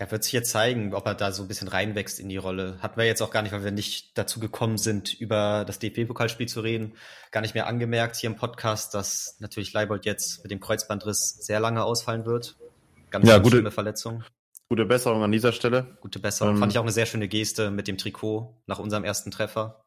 Er 0.00 0.10
wird 0.10 0.24
sich 0.24 0.32
jetzt 0.32 0.50
zeigen, 0.50 0.94
ob 0.94 1.04
er 1.06 1.14
da 1.14 1.30
so 1.30 1.42
ein 1.42 1.48
bisschen 1.48 1.68
reinwächst 1.68 2.20
in 2.20 2.30
die 2.30 2.38
Rolle. 2.38 2.78
Hatten 2.80 2.96
wir 2.96 3.04
jetzt 3.04 3.20
auch 3.20 3.30
gar 3.30 3.42
nicht, 3.42 3.52
weil 3.52 3.64
wir 3.64 3.70
nicht 3.70 4.16
dazu 4.16 4.40
gekommen 4.40 4.78
sind, 4.78 5.12
über 5.12 5.64
das 5.66 5.78
DFB-Pokalspiel 5.78 6.48
zu 6.48 6.62
reden, 6.62 6.94
gar 7.32 7.42
nicht 7.42 7.54
mehr 7.54 7.66
angemerkt 7.66 8.16
hier 8.16 8.30
im 8.30 8.36
Podcast, 8.36 8.94
dass 8.94 9.36
natürlich 9.40 9.74
Leibold 9.74 10.06
jetzt 10.06 10.42
mit 10.42 10.50
dem 10.52 10.60
Kreuzbandriss 10.60 11.36
sehr 11.40 11.60
lange 11.60 11.84
ausfallen 11.84 12.24
wird. 12.24 12.56
Ganz, 13.10 13.28
ja, 13.28 13.38
gute, 13.38 13.56
schlimme 13.56 13.72
Verletzung. 13.72 14.24
Gute 14.70 14.86
Besserung 14.86 15.22
an 15.22 15.32
dieser 15.32 15.52
Stelle. 15.52 15.98
Gute 16.00 16.18
Besserung. 16.18 16.54
Ähm, 16.54 16.60
Fand 16.60 16.72
ich 16.72 16.78
auch 16.78 16.84
eine 16.84 16.92
sehr 16.92 17.06
schöne 17.06 17.28
Geste 17.28 17.70
mit 17.70 17.86
dem 17.86 17.98
Trikot 17.98 18.62
nach 18.66 18.78
unserem 18.78 19.04
ersten 19.04 19.30
Treffer. 19.30 19.84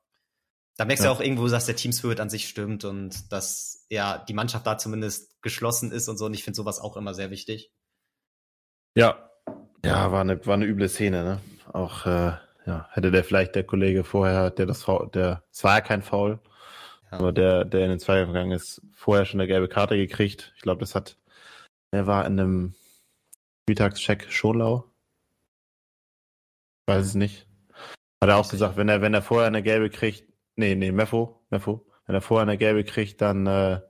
Da 0.77 0.85
merkst 0.85 1.03
du 1.03 1.07
ja. 1.07 1.13
auch 1.13 1.21
irgendwo, 1.21 1.47
dass 1.47 1.65
der 1.65 1.75
Team 1.75 1.91
Spirit 1.91 2.19
an 2.19 2.29
sich 2.29 2.47
stimmt 2.47 2.83
und 2.83 3.31
dass 3.31 3.85
ja 3.89 4.17
die 4.17 4.33
Mannschaft 4.33 4.65
da 4.65 4.77
zumindest 4.77 5.41
geschlossen 5.41 5.91
ist 5.91 6.07
und 6.09 6.17
so. 6.17 6.25
Und 6.25 6.33
ich 6.33 6.43
finde 6.43 6.55
sowas 6.55 6.79
auch 6.79 6.97
immer 6.97 7.13
sehr 7.13 7.29
wichtig. 7.29 7.71
Ja, 8.95 9.29
ja, 9.85 10.11
war 10.11 10.21
eine, 10.21 10.43
war 10.45 10.55
eine 10.55 10.65
üble 10.65 10.89
Szene, 10.89 11.23
ne? 11.23 11.39
Auch, 11.71 12.05
äh, 12.05 12.33
ja, 12.65 12.87
hätte 12.91 13.11
der 13.11 13.23
vielleicht 13.23 13.55
der 13.55 13.63
Kollege 13.63 14.03
vorher, 14.03 14.49
der 14.49 14.65
das 14.65 14.83
Foul, 14.83 15.09
der, 15.13 15.43
es 15.51 15.63
war 15.63 15.75
ja 15.75 15.81
kein 15.81 16.01
Foul, 16.01 16.39
ja. 17.11 17.17
aber 17.17 17.31
der, 17.31 17.65
der 17.65 17.83
in 17.83 17.89
den 17.89 17.99
Zweikampf 17.99 18.33
gegangen 18.33 18.51
ist, 18.51 18.81
vorher 18.95 19.25
schon 19.25 19.39
eine 19.39 19.47
gelbe 19.47 19.67
Karte 19.67 19.97
gekriegt. 19.97 20.53
Ich 20.55 20.61
glaube, 20.61 20.79
das 20.79 20.95
hat, 20.95 21.17
er 21.91 22.07
war 22.07 22.25
in 22.25 22.39
einem, 22.39 22.75
Spieltagscheck 23.63 24.29
Schonlau? 24.29 24.91
Weiß 26.85 27.05
es 27.05 27.15
nicht. 27.15 27.47
Hat 28.21 28.29
er 28.29 28.35
auch 28.35 28.49
gesagt, 28.49 28.75
wenn 28.75 28.89
er, 28.89 29.01
wenn 29.01 29.13
er 29.13 29.21
vorher 29.21 29.47
eine 29.47 29.63
gelbe 29.63 29.89
kriegt, 29.89 30.25
nee, 30.55 30.75
nee, 30.75 30.91
Meffo, 30.91 31.41
Meffo, 31.49 31.85
wenn 32.05 32.15
er 32.15 32.21
vorher 32.21 32.43
eine 32.43 32.57
gelbe 32.57 32.83
kriegt, 32.83 33.21
dann 33.21 33.47
äh, 33.47 33.81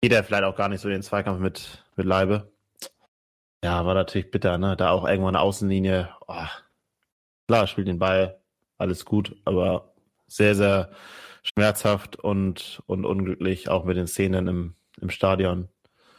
geht 0.00 0.12
er 0.12 0.24
vielleicht 0.24 0.44
auch 0.44 0.56
gar 0.56 0.68
nicht 0.68 0.80
so 0.80 0.88
in 0.88 0.94
den 0.94 1.02
Zweikampf 1.02 1.40
mit, 1.40 1.84
mit 1.96 2.06
Leibe. 2.06 2.52
Ja, 3.64 3.86
war 3.86 3.94
natürlich 3.94 4.30
bitter, 4.30 4.58
ne? 4.58 4.76
Da 4.76 4.90
auch 4.90 5.06
irgendwo 5.06 5.28
eine 5.28 5.40
Außenlinie. 5.40 6.10
Oh, 6.26 6.46
klar, 7.48 7.66
spielt 7.66 7.88
den 7.88 7.98
Ball, 7.98 8.38
alles 8.76 9.04
gut, 9.04 9.36
aber 9.44 9.94
sehr, 10.26 10.54
sehr 10.54 10.90
schmerzhaft 11.42 12.16
und, 12.16 12.82
und 12.86 13.06
unglücklich, 13.06 13.68
auch 13.68 13.84
mit 13.84 13.96
den 13.96 14.06
Szenen 14.06 14.46
im, 14.46 14.74
im 15.00 15.10
Stadion. 15.10 15.68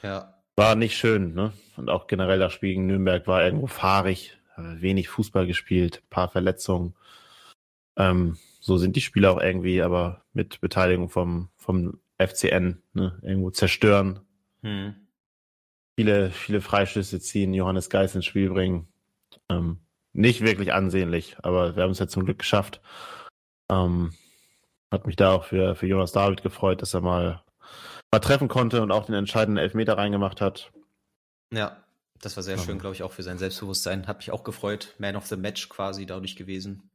Ja. 0.02 0.34
War 0.56 0.76
nicht 0.76 0.98
schön, 0.98 1.34
ne? 1.34 1.54
Und 1.78 1.90
auch 1.90 2.08
generell 2.08 2.40
das 2.40 2.54
Spiel 2.54 2.70
gegen 2.70 2.88
Nürnberg 2.88 3.28
war 3.28 3.44
irgendwo 3.44 3.68
fahrig, 3.68 4.38
wenig 4.58 5.10
Fußball 5.10 5.48
gespielt, 5.48 6.02
paar 6.10 6.30
Verletzungen. 6.30 6.96
Ähm, 7.98 8.38
so 8.66 8.78
sind 8.78 8.96
die 8.96 9.02
Spiele 9.02 9.30
auch 9.30 9.40
irgendwie, 9.40 9.84
aber 9.84 10.24
mit 10.34 10.60
Beteiligung 10.60 11.10
vom, 11.10 11.50
vom 11.56 12.00
FCN, 12.18 12.82
ne? 12.94 13.20
Irgendwo 13.22 13.52
zerstören. 13.52 14.22
Hm. 14.64 14.96
Viele, 15.96 16.32
viele 16.32 16.62
Freischüsse 16.62 17.20
ziehen, 17.20 17.54
Johannes 17.54 17.92
Geis 17.92 18.16
ins 18.16 18.26
Spiel 18.26 18.50
bringen. 18.50 18.88
Ähm, 19.50 19.82
nicht 20.14 20.42
wirklich 20.42 20.74
ansehnlich, 20.74 21.38
aber 21.44 21.76
wir 21.76 21.84
haben 21.84 21.92
es 21.92 22.00
ja 22.00 22.08
zum 22.08 22.26
Glück 22.26 22.40
geschafft. 22.40 22.82
Ähm, 23.70 24.14
hat 24.92 25.06
mich 25.06 25.16
da 25.16 25.34
auch 25.34 25.44
für, 25.46 25.76
für 25.76 25.86
Jonas 25.86 26.12
David 26.12 26.42
gefreut, 26.42 26.82
dass 26.82 26.96
er 26.96 27.02
mal 27.02 27.44
mal 28.12 28.20
treffen 28.20 28.48
konnte 28.48 28.82
und 28.82 28.92
auch 28.92 29.06
den 29.06 29.14
entscheidenden 29.14 29.62
Elfmeter 29.62 29.96
reingemacht 29.96 30.42
hat. 30.42 30.72
Ja, 31.54 31.84
das 32.20 32.36
war 32.36 32.42
sehr 32.42 32.56
ja. 32.56 32.64
schön, 32.64 32.80
glaube 32.80 32.96
ich, 32.96 33.04
auch 33.04 33.12
für 33.12 33.22
sein 33.22 33.38
Selbstbewusstsein. 33.38 34.08
Hat 34.08 34.18
mich 34.18 34.32
auch 34.32 34.44
gefreut. 34.44 34.96
Man 34.98 35.16
of 35.16 35.28
the 35.28 35.38
Match 35.38 35.70
quasi 35.70 36.08
dadurch 36.08 36.36
gewesen. 36.36 36.90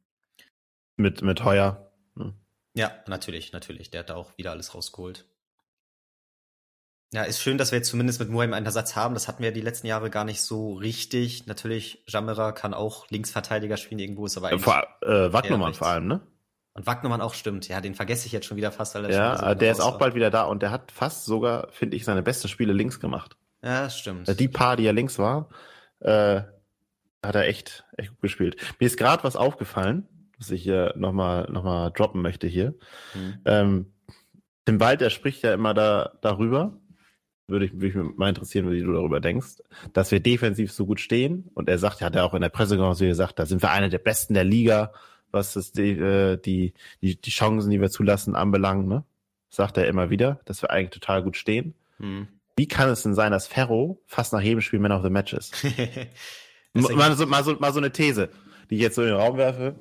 Mit, 0.97 1.23
mit 1.23 1.45
Heuer. 1.45 1.91
Hm. 2.17 2.35
Ja, 2.75 2.93
natürlich, 3.07 3.53
natürlich. 3.53 3.91
Der 3.91 4.01
hat 4.01 4.11
da 4.11 4.17
auch 4.17 4.37
wieder 4.37 4.51
alles 4.51 4.75
rausgeholt. 4.75 5.27
Ja, 7.13 7.25
ist 7.25 7.43
schön, 7.43 7.59
dass 7.59 7.73
wir 7.73 7.79
jetzt 7.79 7.89
zumindest 7.89 8.21
mit 8.21 8.29
Muheim 8.29 8.53
einen 8.53 8.67
Ersatz 8.67 8.95
haben. 8.95 9.15
Das 9.15 9.27
hatten 9.27 9.43
wir 9.43 9.51
die 9.51 9.61
letzten 9.61 9.89
Jahre 9.89 10.11
gar 10.11 10.25
nicht 10.25 10.43
so 10.43 10.75
richtig. 10.75 11.47
Natürlich, 11.47 12.05
Jamera 12.07 12.53
kann 12.53 12.73
auch 12.73 13.09
Linksverteidiger 13.11 13.77
spielen 13.77 13.99
irgendwo, 13.99 14.27
ist 14.27 14.37
aber 14.37 14.49
eigentlich. 14.49 14.63
Vor, 14.63 14.87
äh, 15.03 15.33
Wagnumann 15.33 15.75
vor 15.75 15.89
allem, 15.89 16.07
ne? 16.07 16.21
Und 16.75 16.87
Wagnermann 16.87 17.21
auch 17.21 17.35
stimmt. 17.35 17.67
Ja, 17.67 17.81
den 17.81 17.97
vergesse 17.97 18.27
ich 18.27 18.33
jetzt 18.33 18.47
schon 18.47 18.57
wieder 18.57 18.71
fast. 18.71 18.95
Weil 18.95 19.07
er 19.07 19.11
ja, 19.11 19.39
so 19.39 19.55
der 19.55 19.73
ist 19.73 19.81
auch 19.81 19.93
war. 19.93 19.99
bald 19.99 20.15
wieder 20.15 20.31
da 20.31 20.45
und 20.45 20.63
der 20.63 20.71
hat 20.71 20.93
fast 20.93 21.25
sogar, 21.25 21.69
finde 21.73 21.97
ich, 21.97 22.05
seine 22.05 22.23
besten 22.23 22.47
Spiele 22.47 22.73
links 22.73 23.01
gemacht. 23.01 23.37
Ja, 23.63 23.83
das 23.83 23.99
stimmt. 23.99 24.39
Die 24.39 24.49
paar, 24.49 24.77
die 24.77 24.87
er 24.87 24.93
links 24.93 25.19
war, 25.19 25.49
äh, 25.99 26.43
hat 27.23 27.35
er 27.35 27.47
echt, 27.47 27.85
echt 27.97 28.11
gut 28.11 28.23
gespielt. 28.23 28.57
Mir 28.79 28.87
ist 28.87 28.97
gerade 28.97 29.25
was 29.25 29.35
aufgefallen, 29.35 30.09
was 30.41 30.51
ich 30.51 30.63
hier 30.63 30.95
nochmal 30.97 31.49
noch 31.53 31.63
mal 31.63 31.91
droppen 31.91 32.23
möchte 32.23 32.49
hier. 32.49 32.75
Mhm. 33.15 33.35
Ähm, 33.45 33.87
Tim 34.65 34.81
Wald, 34.81 35.01
der 35.01 35.11
spricht 35.11 35.43
ja 35.45 35.55
immer 35.55 35.75
da, 35.75 36.13
darüber, 36.21 36.77
würde 37.47 37.67
ich, 37.67 37.81
würde 37.81 38.03
mich 38.03 38.17
mal 38.17 38.29
interessieren, 38.29 38.71
wie 38.71 38.83
du 38.83 38.93
darüber 38.93 39.21
denkst, 39.21 39.63
dass 39.93 40.11
wir 40.11 40.21
defensiv 40.21 40.73
so 40.73 40.87
gut 40.87 41.01
stehen. 41.01 41.51
Und 41.55 41.69
er 41.69 41.79
sagt, 41.79 42.01
ja, 42.01 42.07
hat 42.07 42.17
er 42.17 42.25
auch 42.25 42.35
in 42.35 42.43
der 42.43 42.49
Pressekonferenz 42.49 42.99
gesagt, 42.99 43.39
da 43.39 43.47
sind 43.47 43.63
wir 43.63 43.71
eine 43.71 43.89
der 43.89 43.99
besten 43.99 44.35
der 44.35 44.45
Liga 44.45 44.93
was 45.33 45.55
das 45.55 45.73
die, 45.73 45.91
äh, 45.91 46.37
die, 46.37 46.75
die, 47.03 47.21
die 47.21 47.31
Chancen, 47.31 47.71
die 47.71 47.81
wir 47.81 47.91
zulassen, 47.91 48.35
anbelangt, 48.35 48.89
ne? 48.89 49.05
Sagt 49.49 49.77
er 49.77 49.89
immer 49.89 50.11
wieder, 50.11 50.41
dass 50.45 50.63
wir 50.63 50.71
eigentlich 50.71 50.91
total 50.91 51.23
gut 51.23 51.37
stehen. 51.37 51.75
Hm. 51.99 52.29
Wie 52.57 52.69
kann 52.69 52.89
es 52.89 53.03
denn 53.03 53.15
sein, 53.15 53.33
dass 53.33 53.47
Ferro 53.47 54.01
fast 54.07 54.33
nach 54.33 54.41
jedem 54.41 54.61
Spiel 54.61 54.79
Man 54.79 54.93
of 54.93 55.03
the 55.03 55.11
Match 55.11 55.33
ist? 55.33 55.65
mal, 56.73 57.17
so, 57.17 57.27
mal, 57.27 57.45
so, 57.45 57.57
mal 57.57 57.73
so 57.73 57.81
eine 57.81 57.91
These, 57.91 58.29
die 58.69 58.77
ich 58.77 58.81
jetzt 58.81 58.95
so 58.95 59.03
in 59.03 59.09
den 59.09 59.17
Raum 59.17 59.37
werfe. 59.39 59.75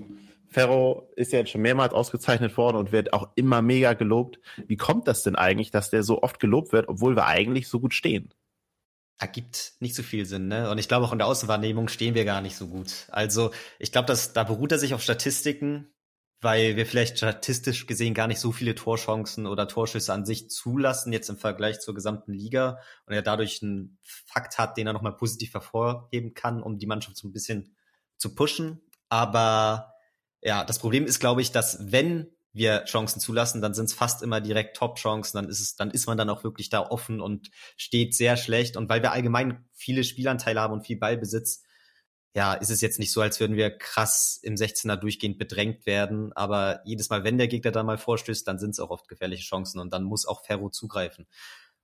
Ferro 0.49 1.11
ist 1.15 1.31
ja 1.31 1.39
jetzt 1.39 1.51
schon 1.51 1.61
mehrmals 1.61 1.93
ausgezeichnet 1.93 2.57
worden 2.57 2.77
und 2.77 2.91
wird 2.91 3.13
auch 3.13 3.29
immer 3.35 3.61
mega 3.61 3.93
gelobt. 3.93 4.39
Wie 4.67 4.77
kommt 4.77 5.07
das 5.07 5.23
denn 5.23 5.35
eigentlich, 5.35 5.71
dass 5.71 5.89
der 5.89 6.03
so 6.03 6.21
oft 6.23 6.39
gelobt 6.39 6.73
wird, 6.73 6.89
obwohl 6.89 7.15
wir 7.15 7.27
eigentlich 7.27 7.67
so 7.67 7.79
gut 7.79 7.93
stehen? 7.93 8.33
ergibt 9.19 9.73
nicht 9.79 9.95
so 9.95 10.01
viel 10.01 10.25
Sinn, 10.25 10.47
ne? 10.47 10.71
Und 10.71 10.77
ich 10.77 10.87
glaube 10.87 11.05
auch 11.05 11.11
in 11.11 11.19
der 11.19 11.27
Außenwahrnehmung 11.27 11.89
stehen 11.89 12.15
wir 12.15 12.23
gar 12.23 12.41
nicht 12.41 12.55
so 12.55 12.69
gut. 12.69 13.05
Also 13.09 13.51
ich 13.77 13.91
glaube, 13.91 14.07
dass 14.07 14.33
da 14.33 14.45
beruht 14.45 14.71
er 14.71 14.79
sich 14.79 14.93
auf 14.93 15.03
Statistiken, 15.03 15.93
weil 16.41 16.77
wir 16.77 16.85
vielleicht 16.85 17.17
statistisch 17.17 17.85
gesehen 17.85 18.13
gar 18.13 18.27
nicht 18.27 18.39
so 18.39 18.53
viele 18.53 18.75
Torchancen 18.75 19.45
oder 19.45 19.67
Torschüsse 19.67 20.13
an 20.13 20.25
sich 20.25 20.49
zulassen, 20.49 21.11
jetzt 21.11 21.29
im 21.29 21.37
Vergleich 21.37 21.81
zur 21.81 21.93
gesamten 21.93 22.31
Liga 22.31 22.79
und 23.05 23.13
er 23.13 23.21
dadurch 23.21 23.61
einen 23.61 23.99
Fakt 24.03 24.57
hat, 24.57 24.77
den 24.77 24.87
er 24.87 24.93
nochmal 24.93 25.17
positiv 25.17 25.53
hervorheben 25.53 26.33
kann, 26.33 26.63
um 26.63 26.79
die 26.79 26.87
Mannschaft 26.87 27.17
so 27.17 27.27
ein 27.27 27.33
bisschen 27.33 27.75
zu 28.17 28.33
pushen. 28.35 28.81
Aber 29.09 29.95
ja, 30.41 30.63
das 30.63 30.79
Problem 30.79 31.05
ist, 31.05 31.19
glaube 31.19 31.41
ich, 31.41 31.51
dass 31.51 31.91
wenn 31.91 32.27
wir 32.51 32.83
Chancen 32.85 33.19
zulassen, 33.19 33.61
dann 33.61 33.73
sind 33.73 33.85
es 33.85 33.93
fast 33.93 34.23
immer 34.23 34.41
direkt 34.41 34.75
Top-Chancen, 34.77 35.37
dann 35.37 35.49
ist 35.49 35.59
es, 35.59 35.75
dann 35.75 35.91
ist 35.91 36.07
man 36.07 36.17
dann 36.17 36.29
auch 36.29 36.43
wirklich 36.43 36.69
da 36.69 36.81
offen 36.81 37.21
und 37.21 37.49
steht 37.77 38.15
sehr 38.15 38.37
schlecht. 38.37 38.75
Und 38.75 38.89
weil 38.89 39.01
wir 39.01 39.11
allgemein 39.11 39.65
viele 39.73 40.03
Spielanteile 40.03 40.59
haben 40.59 40.73
und 40.73 40.85
viel 40.85 40.97
Ballbesitz, 40.97 41.63
ja, 42.35 42.53
ist 42.53 42.69
es 42.69 42.81
jetzt 42.81 42.99
nicht 42.99 43.11
so, 43.11 43.21
als 43.21 43.39
würden 43.39 43.55
wir 43.55 43.75
krass 43.77 44.39
im 44.41 44.55
16er 44.55 44.95
durchgehend 44.95 45.37
bedrängt 45.37 45.85
werden. 45.85 46.31
Aber 46.33 46.81
jedes 46.85 47.09
Mal, 47.09 47.23
wenn 47.23 47.37
der 47.37 47.47
Gegner 47.47 47.71
da 47.71 47.83
mal 47.83 47.97
vorstößt, 47.97 48.47
dann 48.47 48.59
sind 48.59 48.71
es 48.71 48.79
auch 48.79 48.91
oft 48.91 49.07
gefährliche 49.07 49.43
Chancen 49.43 49.79
und 49.79 49.91
dann 49.93 50.03
muss 50.03 50.27
auch 50.27 50.45
Ferro 50.45 50.69
zugreifen. 50.69 51.27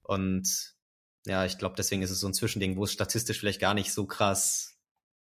Und 0.02 0.76
ja, 1.26 1.46
ich 1.46 1.58
glaube, 1.58 1.76
deswegen 1.76 2.04
ist 2.04 2.12
es 2.12 2.20
so 2.20 2.28
ein 2.28 2.34
Zwischending, 2.34 2.78
wo 2.78 2.84
es 2.84 2.92
statistisch 2.92 3.40
vielleicht 3.40 3.60
gar 3.60 3.74
nicht 3.74 3.92
so 3.92 4.06
krass 4.06 4.78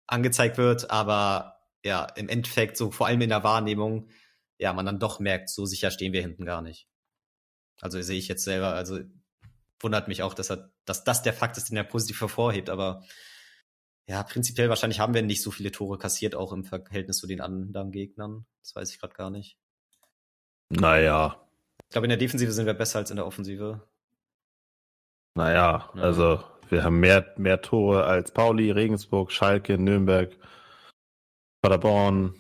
angezeigt 0.07 0.57
wird, 0.57 0.91
aber 0.91 1.52
ja, 1.83 2.05
im 2.15 2.29
Endeffekt 2.29 2.77
so 2.77 2.91
vor 2.91 3.07
allem 3.07 3.21
in 3.21 3.29
der 3.29 3.43
Wahrnehmung, 3.43 4.09
ja, 4.57 4.73
man 4.73 4.85
dann 4.85 4.99
doch 4.99 5.19
merkt, 5.19 5.49
so 5.49 5.65
sicher 5.65 5.91
stehen 5.91 6.13
wir 6.13 6.21
hinten 6.21 6.45
gar 6.45 6.61
nicht. 6.61 6.87
Also 7.81 8.01
sehe 8.01 8.17
ich 8.17 8.27
jetzt 8.27 8.43
selber, 8.43 8.73
also 8.73 8.99
wundert 9.79 10.07
mich 10.07 10.23
auch, 10.23 10.33
dass 10.33 10.49
er, 10.49 10.71
dass 10.85 11.03
das 11.03 11.23
der 11.23 11.33
Fakt 11.33 11.57
ist, 11.57 11.69
den 11.69 11.77
er 11.77 11.83
positiv 11.83 12.21
hervorhebt, 12.21 12.69
aber 12.69 13.03
ja, 14.07 14.21
prinzipiell 14.23 14.69
wahrscheinlich 14.69 14.99
haben 14.99 15.13
wir 15.13 15.21
nicht 15.21 15.41
so 15.41 15.51
viele 15.51 15.71
Tore 15.71 15.97
kassiert, 15.97 16.35
auch 16.35 16.51
im 16.51 16.65
Verhältnis 16.65 17.17
zu 17.17 17.27
den 17.27 17.39
anderen 17.39 17.91
Gegnern. 17.91 18.45
Das 18.61 18.75
weiß 18.75 18.91
ich 18.91 18.99
gerade 18.99 19.13
gar 19.13 19.29
nicht. 19.29 19.57
Naja. 20.69 21.41
Ich 21.87 21.93
glaube, 21.93 22.05
in 22.05 22.09
der 22.09 22.17
Defensive 22.17 22.51
sind 22.51 22.65
wir 22.65 22.73
besser 22.73 22.99
als 22.99 23.11
in 23.11 23.15
der 23.15 23.25
Offensive. 23.25 23.87
Naja, 25.35 25.89
ja. 25.95 26.01
also 26.01 26.43
wir 26.69 26.83
haben 26.83 26.99
mehr, 26.99 27.33
mehr 27.37 27.61
Tore 27.61 28.03
als 28.05 28.31
Pauli, 28.31 28.71
Regensburg, 28.71 29.31
Schalke, 29.31 29.77
Nürnberg, 29.77 30.37
Paderborn. 31.63 32.35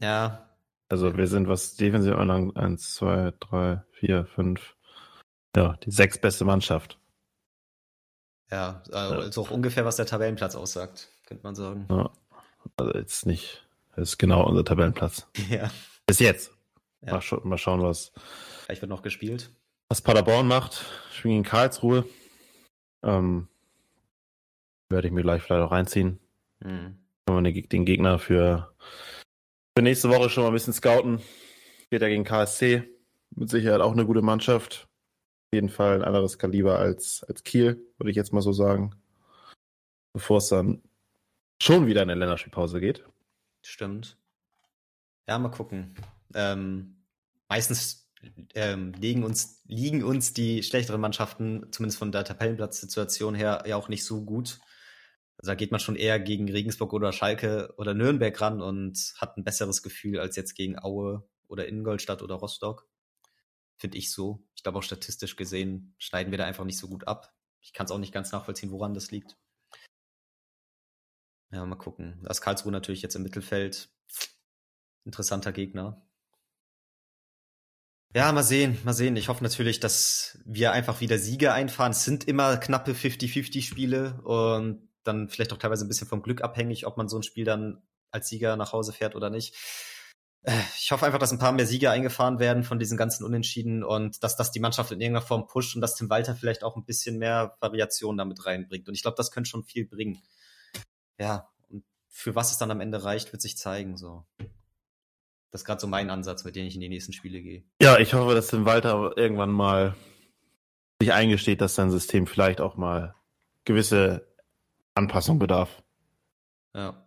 Ja. 0.00 0.48
Also 0.88 1.16
wir 1.16 1.26
sind, 1.26 1.48
was 1.48 1.74
defensiv 1.74 2.14
anlangt, 2.14 2.56
eins, 2.56 2.94
zwei, 2.94 3.32
drei, 3.40 3.82
vier, 3.90 4.26
fünf. 4.26 4.76
Ja, 5.56 5.76
die 5.84 5.90
sechs 5.90 6.18
beste 6.18 6.44
Mannschaft. 6.44 6.98
Ja, 8.52 8.82
also 8.92 9.42
auch 9.42 9.50
ungefähr, 9.50 9.84
was 9.84 9.96
der 9.96 10.06
Tabellenplatz 10.06 10.54
aussagt, 10.54 11.08
könnte 11.26 11.42
man 11.42 11.56
sagen. 11.56 11.88
Ja. 11.90 12.12
Also 12.76 12.94
jetzt 12.94 13.26
nicht, 13.26 13.66
das 13.96 14.10
ist 14.10 14.18
genau 14.18 14.46
unser 14.46 14.64
Tabellenplatz. 14.64 15.26
Ja. 15.50 15.70
Bis 16.06 16.20
jetzt. 16.20 16.52
Ja. 17.00 17.14
Mal, 17.14 17.20
scha 17.20 17.40
mal 17.42 17.58
schauen, 17.58 17.82
was. 17.82 18.12
Vielleicht 18.64 18.82
wird 18.82 18.90
noch 18.90 19.02
gespielt. 19.02 19.50
Was 19.88 20.02
Paderborn 20.02 20.46
macht, 20.46 20.84
spielen 21.10 21.38
in 21.38 21.42
Karlsruhe. 21.42 22.04
Ähm, 23.02 23.48
werde 24.88 25.08
ich 25.08 25.14
mir 25.14 25.22
gleich 25.22 25.42
vielleicht 25.42 25.62
auch 25.62 25.72
reinziehen. 25.72 26.20
Mhm. 26.60 27.03
Kann 27.26 27.42
man 27.42 27.44
den 27.44 27.84
Gegner 27.84 28.18
für, 28.18 28.74
für 29.76 29.82
nächste 29.82 30.08
Woche 30.10 30.28
schon 30.28 30.42
mal 30.42 30.50
ein 30.50 30.54
bisschen 30.54 30.72
scouten. 30.72 31.20
Geht 31.90 32.02
ja 32.02 32.08
gegen 32.08 32.24
KSC. 32.24 32.84
Mit 33.30 33.50
Sicherheit 33.50 33.80
auch 33.80 33.92
eine 33.92 34.06
gute 34.06 34.22
Mannschaft 34.22 34.88
jeden 35.54 35.70
Fall 35.70 35.94
ein 35.94 36.04
anderes 36.04 36.38
Kaliber 36.38 36.78
als, 36.78 37.24
als 37.24 37.42
Kiel, 37.44 37.80
würde 37.96 38.10
ich 38.10 38.16
jetzt 38.16 38.32
mal 38.32 38.42
so 38.42 38.52
sagen. 38.52 38.94
Bevor 40.12 40.38
es 40.38 40.48
dann 40.48 40.82
schon 41.62 41.86
wieder 41.86 42.02
in 42.02 42.10
eine 42.10 42.18
Länderspielpause 42.18 42.80
geht. 42.80 43.04
Stimmt. 43.62 44.18
Ja, 45.26 45.38
mal 45.38 45.48
gucken. 45.48 45.94
Ähm, 46.34 46.96
meistens 47.48 48.10
ähm, 48.54 48.92
liegen, 48.92 49.24
uns, 49.24 49.62
liegen 49.66 50.02
uns 50.02 50.32
die 50.34 50.62
schlechteren 50.62 51.00
Mannschaften, 51.00 51.66
zumindest 51.72 51.98
von 51.98 52.12
der 52.12 52.24
Tabellenplatzsituation 52.24 53.34
her, 53.34 53.64
ja 53.66 53.76
auch 53.76 53.88
nicht 53.88 54.04
so 54.04 54.24
gut. 54.24 54.60
Also 55.38 55.50
da 55.50 55.54
geht 55.54 55.70
man 55.72 55.80
schon 55.80 55.96
eher 55.96 56.20
gegen 56.20 56.50
Regensburg 56.50 56.92
oder 56.92 57.12
Schalke 57.12 57.74
oder 57.76 57.94
Nürnberg 57.94 58.40
ran 58.40 58.62
und 58.62 59.14
hat 59.16 59.36
ein 59.36 59.44
besseres 59.44 59.82
Gefühl 59.82 60.20
als 60.20 60.36
jetzt 60.36 60.54
gegen 60.54 60.78
Aue 60.78 61.28
oder 61.48 61.68
Ingolstadt 61.68 62.22
oder 62.22 62.36
Rostock. 62.36 62.88
Finde 63.76 63.98
ich 63.98 64.12
so. 64.12 64.44
Ich 64.54 64.62
glaube 64.62 64.78
auch 64.78 64.82
statistisch 64.82 65.36
gesehen 65.36 65.94
schneiden 65.98 66.30
wir 66.30 66.38
da 66.38 66.44
einfach 66.44 66.64
nicht 66.64 66.78
so 66.78 66.88
gut 66.88 67.08
ab. 67.08 67.34
Ich 67.60 67.72
kann 67.72 67.86
es 67.86 67.92
auch 67.92 67.98
nicht 67.98 68.12
ganz 68.12 68.30
nachvollziehen, 68.30 68.70
woran 68.70 68.94
das 68.94 69.10
liegt. 69.10 69.36
Ja, 71.50 71.64
mal 71.64 71.76
gucken. 71.76 72.20
Das 72.22 72.40
Karlsruhe 72.40 72.72
natürlich 72.72 73.02
jetzt 73.02 73.14
im 73.14 73.22
Mittelfeld. 73.22 73.88
Interessanter 75.04 75.52
Gegner. 75.52 76.06
Ja, 78.14 78.30
mal 78.32 78.44
sehen, 78.44 78.78
mal 78.84 78.92
sehen. 78.92 79.16
Ich 79.16 79.28
hoffe 79.28 79.42
natürlich, 79.42 79.80
dass 79.80 80.38
wir 80.44 80.72
einfach 80.72 81.00
wieder 81.00 81.18
Siege 81.18 81.52
einfahren. 81.52 81.90
Es 81.90 82.04
sind 82.04 82.28
immer 82.28 82.56
knappe 82.56 82.92
50-50 82.92 83.62
Spiele 83.62 84.20
und 84.22 84.88
dann 85.04 85.28
vielleicht 85.28 85.52
auch 85.52 85.58
teilweise 85.58 85.84
ein 85.84 85.88
bisschen 85.88 86.08
vom 86.08 86.22
Glück 86.22 86.42
abhängig, 86.42 86.86
ob 86.86 86.96
man 86.96 87.08
so 87.08 87.18
ein 87.18 87.22
Spiel 87.22 87.44
dann 87.44 87.82
als 88.10 88.28
Sieger 88.28 88.56
nach 88.56 88.72
Hause 88.72 88.92
fährt 88.92 89.14
oder 89.14 89.30
nicht. 89.30 89.54
Äh, 90.42 90.60
ich 90.78 90.92
hoffe 90.92 91.06
einfach, 91.06 91.18
dass 91.18 91.32
ein 91.32 91.38
paar 91.38 91.52
mehr 91.52 91.66
Siege 91.66 91.90
eingefahren 91.90 92.38
werden 92.38 92.64
von 92.64 92.78
diesen 92.78 92.96
ganzen 92.96 93.24
Unentschieden 93.24 93.82
und 93.82 94.22
dass 94.22 94.36
das 94.36 94.52
die 94.52 94.60
Mannschaft 94.60 94.92
in 94.92 95.00
irgendeiner 95.00 95.26
Form 95.26 95.46
pusht 95.46 95.74
und 95.74 95.80
dass 95.80 95.96
Tim 95.96 96.10
Walter 96.10 96.34
vielleicht 96.34 96.62
auch 96.62 96.76
ein 96.76 96.84
bisschen 96.84 97.18
mehr 97.18 97.56
Variation 97.60 98.16
damit 98.16 98.44
reinbringt. 98.46 98.88
Und 98.88 98.94
ich 98.94 99.02
glaube, 99.02 99.16
das 99.16 99.30
könnte 99.30 99.50
schon 99.50 99.64
viel 99.64 99.86
bringen. 99.86 100.22
Ja, 101.18 101.48
und 101.68 101.84
für 102.08 102.34
was 102.34 102.52
es 102.52 102.58
dann 102.58 102.70
am 102.70 102.80
Ende 102.80 103.02
reicht, 103.04 103.32
wird 103.32 103.42
sich 103.42 103.56
zeigen. 103.56 103.96
So. 103.96 104.24
Das 105.50 105.62
ist 105.62 105.64
gerade 105.64 105.80
so 105.80 105.86
mein 105.86 106.10
Ansatz, 106.10 106.44
mit 106.44 106.56
dem 106.56 106.66
ich 106.66 106.74
in 106.74 106.80
die 106.80 106.88
nächsten 106.88 107.12
Spiele 107.12 107.40
gehe. 107.40 107.64
Ja, 107.80 107.98
ich 107.98 108.12
hoffe, 108.14 108.34
dass 108.34 108.48
Tim 108.48 108.66
Walter 108.66 109.16
irgendwann 109.16 109.50
mal 109.50 109.94
sich 111.00 111.12
eingesteht, 111.12 111.60
dass 111.60 111.74
sein 111.74 111.90
System 111.90 112.26
vielleicht 112.26 112.60
auch 112.60 112.76
mal 112.76 113.14
gewisse 113.64 114.26
Anpassung 114.94 115.38
bedarf. 115.38 115.82
Ja. 116.74 117.06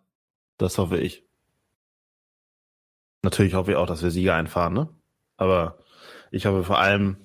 Das 0.58 0.78
hoffe 0.78 0.98
ich. 0.98 1.28
Natürlich 3.24 3.54
hoffe 3.54 3.72
ich 3.72 3.78
auch, 3.78 3.88
dass 3.88 4.04
wir 4.04 4.12
Sieger 4.12 4.36
einfahren, 4.36 4.74
ne? 4.74 4.90
Aber 5.38 5.84
ich 6.32 6.46
hoffe 6.46 6.64
vor 6.64 6.80
allem, 6.80 7.18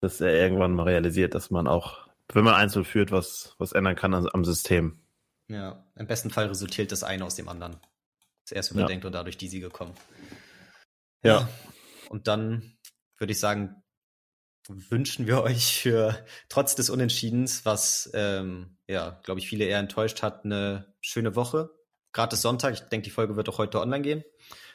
dass 0.00 0.20
er 0.20 0.32
irgendwann 0.34 0.74
mal 0.74 0.84
realisiert, 0.84 1.34
dass 1.34 1.50
man 1.50 1.66
auch, 1.66 2.08
wenn 2.32 2.44
man 2.44 2.54
einzeln 2.54 2.84
führt, 2.84 3.10
was, 3.10 3.54
was 3.58 3.72
ändern 3.72 3.96
kann 3.96 4.14
am 4.14 4.44
System. 4.44 5.00
Ja, 5.48 5.84
im 5.96 6.06
besten 6.06 6.30
Fall 6.30 6.46
resultiert 6.46 6.92
das 6.92 7.04
eine 7.04 7.24
aus 7.24 7.34
dem 7.34 7.48
anderen. 7.48 7.76
Zuerst 8.44 8.72
überdenkt 8.72 9.04
ja. 9.04 9.08
und 9.08 9.12
dadurch 9.12 9.36
die 9.36 9.48
Siege 9.48 9.70
kommen. 9.70 9.94
Ja. 11.22 11.40
ja. 11.40 11.48
Und 12.10 12.28
dann 12.28 12.76
würde 13.18 13.32
ich 13.32 13.40
sagen, 13.40 13.82
wünschen 14.68 15.26
wir 15.26 15.42
euch 15.42 15.80
für 15.80 16.24
trotz 16.48 16.74
des 16.74 16.90
Unentschiedens, 16.90 17.64
was 17.64 18.10
ähm, 18.14 18.76
ja, 18.88 19.20
glaube 19.24 19.40
ich, 19.40 19.48
viele 19.48 19.64
eher 19.64 19.78
enttäuscht 19.78 20.22
hat, 20.22 20.44
eine 20.44 20.94
schöne 21.00 21.36
Woche. 21.36 21.70
Gerade 22.12 22.34
ist 22.34 22.42
Sonntag. 22.42 22.74
Ich 22.74 22.80
denke, 22.80 23.04
die 23.04 23.10
Folge 23.10 23.36
wird 23.36 23.48
auch 23.48 23.58
heute 23.58 23.80
online 23.80 24.02
gehen. 24.02 24.24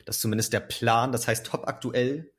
Das 0.06 0.18
ist 0.18 0.22
zumindest 0.22 0.54
der 0.54 0.60
Plan. 0.60 1.12
Das 1.12 1.28
heißt, 1.28 1.46
top 1.46 1.68
aktuell 1.68 2.34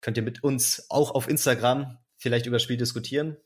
könnt 0.00 0.16
ihr 0.16 0.22
mit 0.22 0.44
uns 0.44 0.86
auch 0.90 1.10
auf 1.10 1.28
Instagram 1.28 1.98
vielleicht 2.16 2.46
über 2.46 2.56
das 2.56 2.62
Spiel 2.62 2.76
diskutieren. 2.76 3.36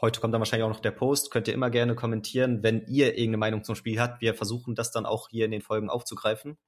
Heute 0.00 0.20
kommt 0.20 0.34
dann 0.34 0.40
wahrscheinlich 0.40 0.64
auch 0.64 0.70
noch 0.70 0.80
der 0.80 0.90
Post. 0.90 1.30
Könnt 1.30 1.46
ihr 1.46 1.54
immer 1.54 1.70
gerne 1.70 1.94
kommentieren, 1.94 2.62
wenn 2.64 2.84
ihr 2.86 3.10
irgendeine 3.10 3.36
Meinung 3.36 3.64
zum 3.64 3.76
Spiel 3.76 4.00
habt. 4.00 4.20
Wir 4.20 4.34
versuchen 4.34 4.74
das 4.74 4.90
dann 4.90 5.06
auch 5.06 5.28
hier 5.28 5.44
in 5.44 5.52
den 5.52 5.62
Folgen 5.62 5.88
aufzugreifen. 5.88 6.58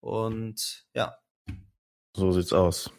Und 0.00 0.86
ja. 0.94 1.18
So 2.14 2.30
sieht's 2.30 2.52
aus. 2.52 2.92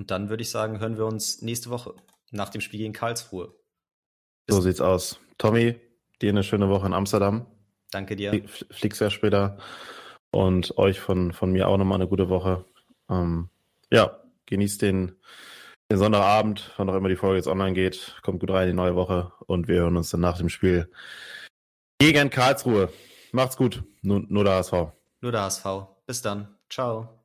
Und 0.00 0.10
dann 0.10 0.30
würde 0.30 0.42
ich 0.42 0.48
sagen, 0.48 0.80
hören 0.80 0.96
wir 0.96 1.04
uns 1.04 1.42
nächste 1.42 1.68
Woche 1.68 1.92
nach 2.30 2.48
dem 2.48 2.62
Spiel 2.62 2.80
gegen 2.80 2.94
Karlsruhe. 2.94 3.52
Bis 4.46 4.56
so 4.56 4.62
sieht's 4.62 4.80
aus. 4.80 5.20
Tommy, 5.36 5.78
dir 6.22 6.30
eine 6.30 6.42
schöne 6.42 6.70
Woche 6.70 6.86
in 6.86 6.94
Amsterdam. 6.94 7.44
Danke 7.90 8.16
dir. 8.16 8.48
Fliegst 8.70 9.02
ja 9.02 9.10
später. 9.10 9.58
Und 10.30 10.78
euch 10.78 11.00
von, 11.00 11.34
von 11.34 11.52
mir 11.52 11.68
auch 11.68 11.76
nochmal 11.76 11.96
eine 11.96 12.08
gute 12.08 12.30
Woche. 12.30 12.64
Ähm, 13.10 13.50
ja, 13.90 14.18
genießt 14.46 14.80
den, 14.80 15.16
den 15.90 15.98
Sonntagabend, 15.98 16.72
wann 16.78 16.88
auch 16.88 16.94
immer 16.94 17.10
die 17.10 17.16
Folge 17.16 17.36
jetzt 17.36 17.46
online 17.46 17.74
geht. 17.74 18.16
Kommt 18.22 18.40
gut 18.40 18.50
rein 18.50 18.68
in 18.68 18.70
die 18.70 18.82
neue 18.82 18.96
Woche 18.96 19.32
und 19.48 19.68
wir 19.68 19.80
hören 19.80 19.98
uns 19.98 20.08
dann 20.08 20.22
nach 20.22 20.38
dem 20.38 20.48
Spiel 20.48 20.90
gegen 21.98 22.30
Karlsruhe. 22.30 22.90
Macht's 23.32 23.58
gut. 23.58 23.84
Nur, 24.00 24.24
nur 24.28 24.44
der 24.44 24.54
HSV. 24.54 24.72
Nur 25.20 25.32
der 25.32 25.42
HSV. 25.42 25.66
Bis 26.06 26.22
dann. 26.22 26.56
Ciao. 26.70 27.19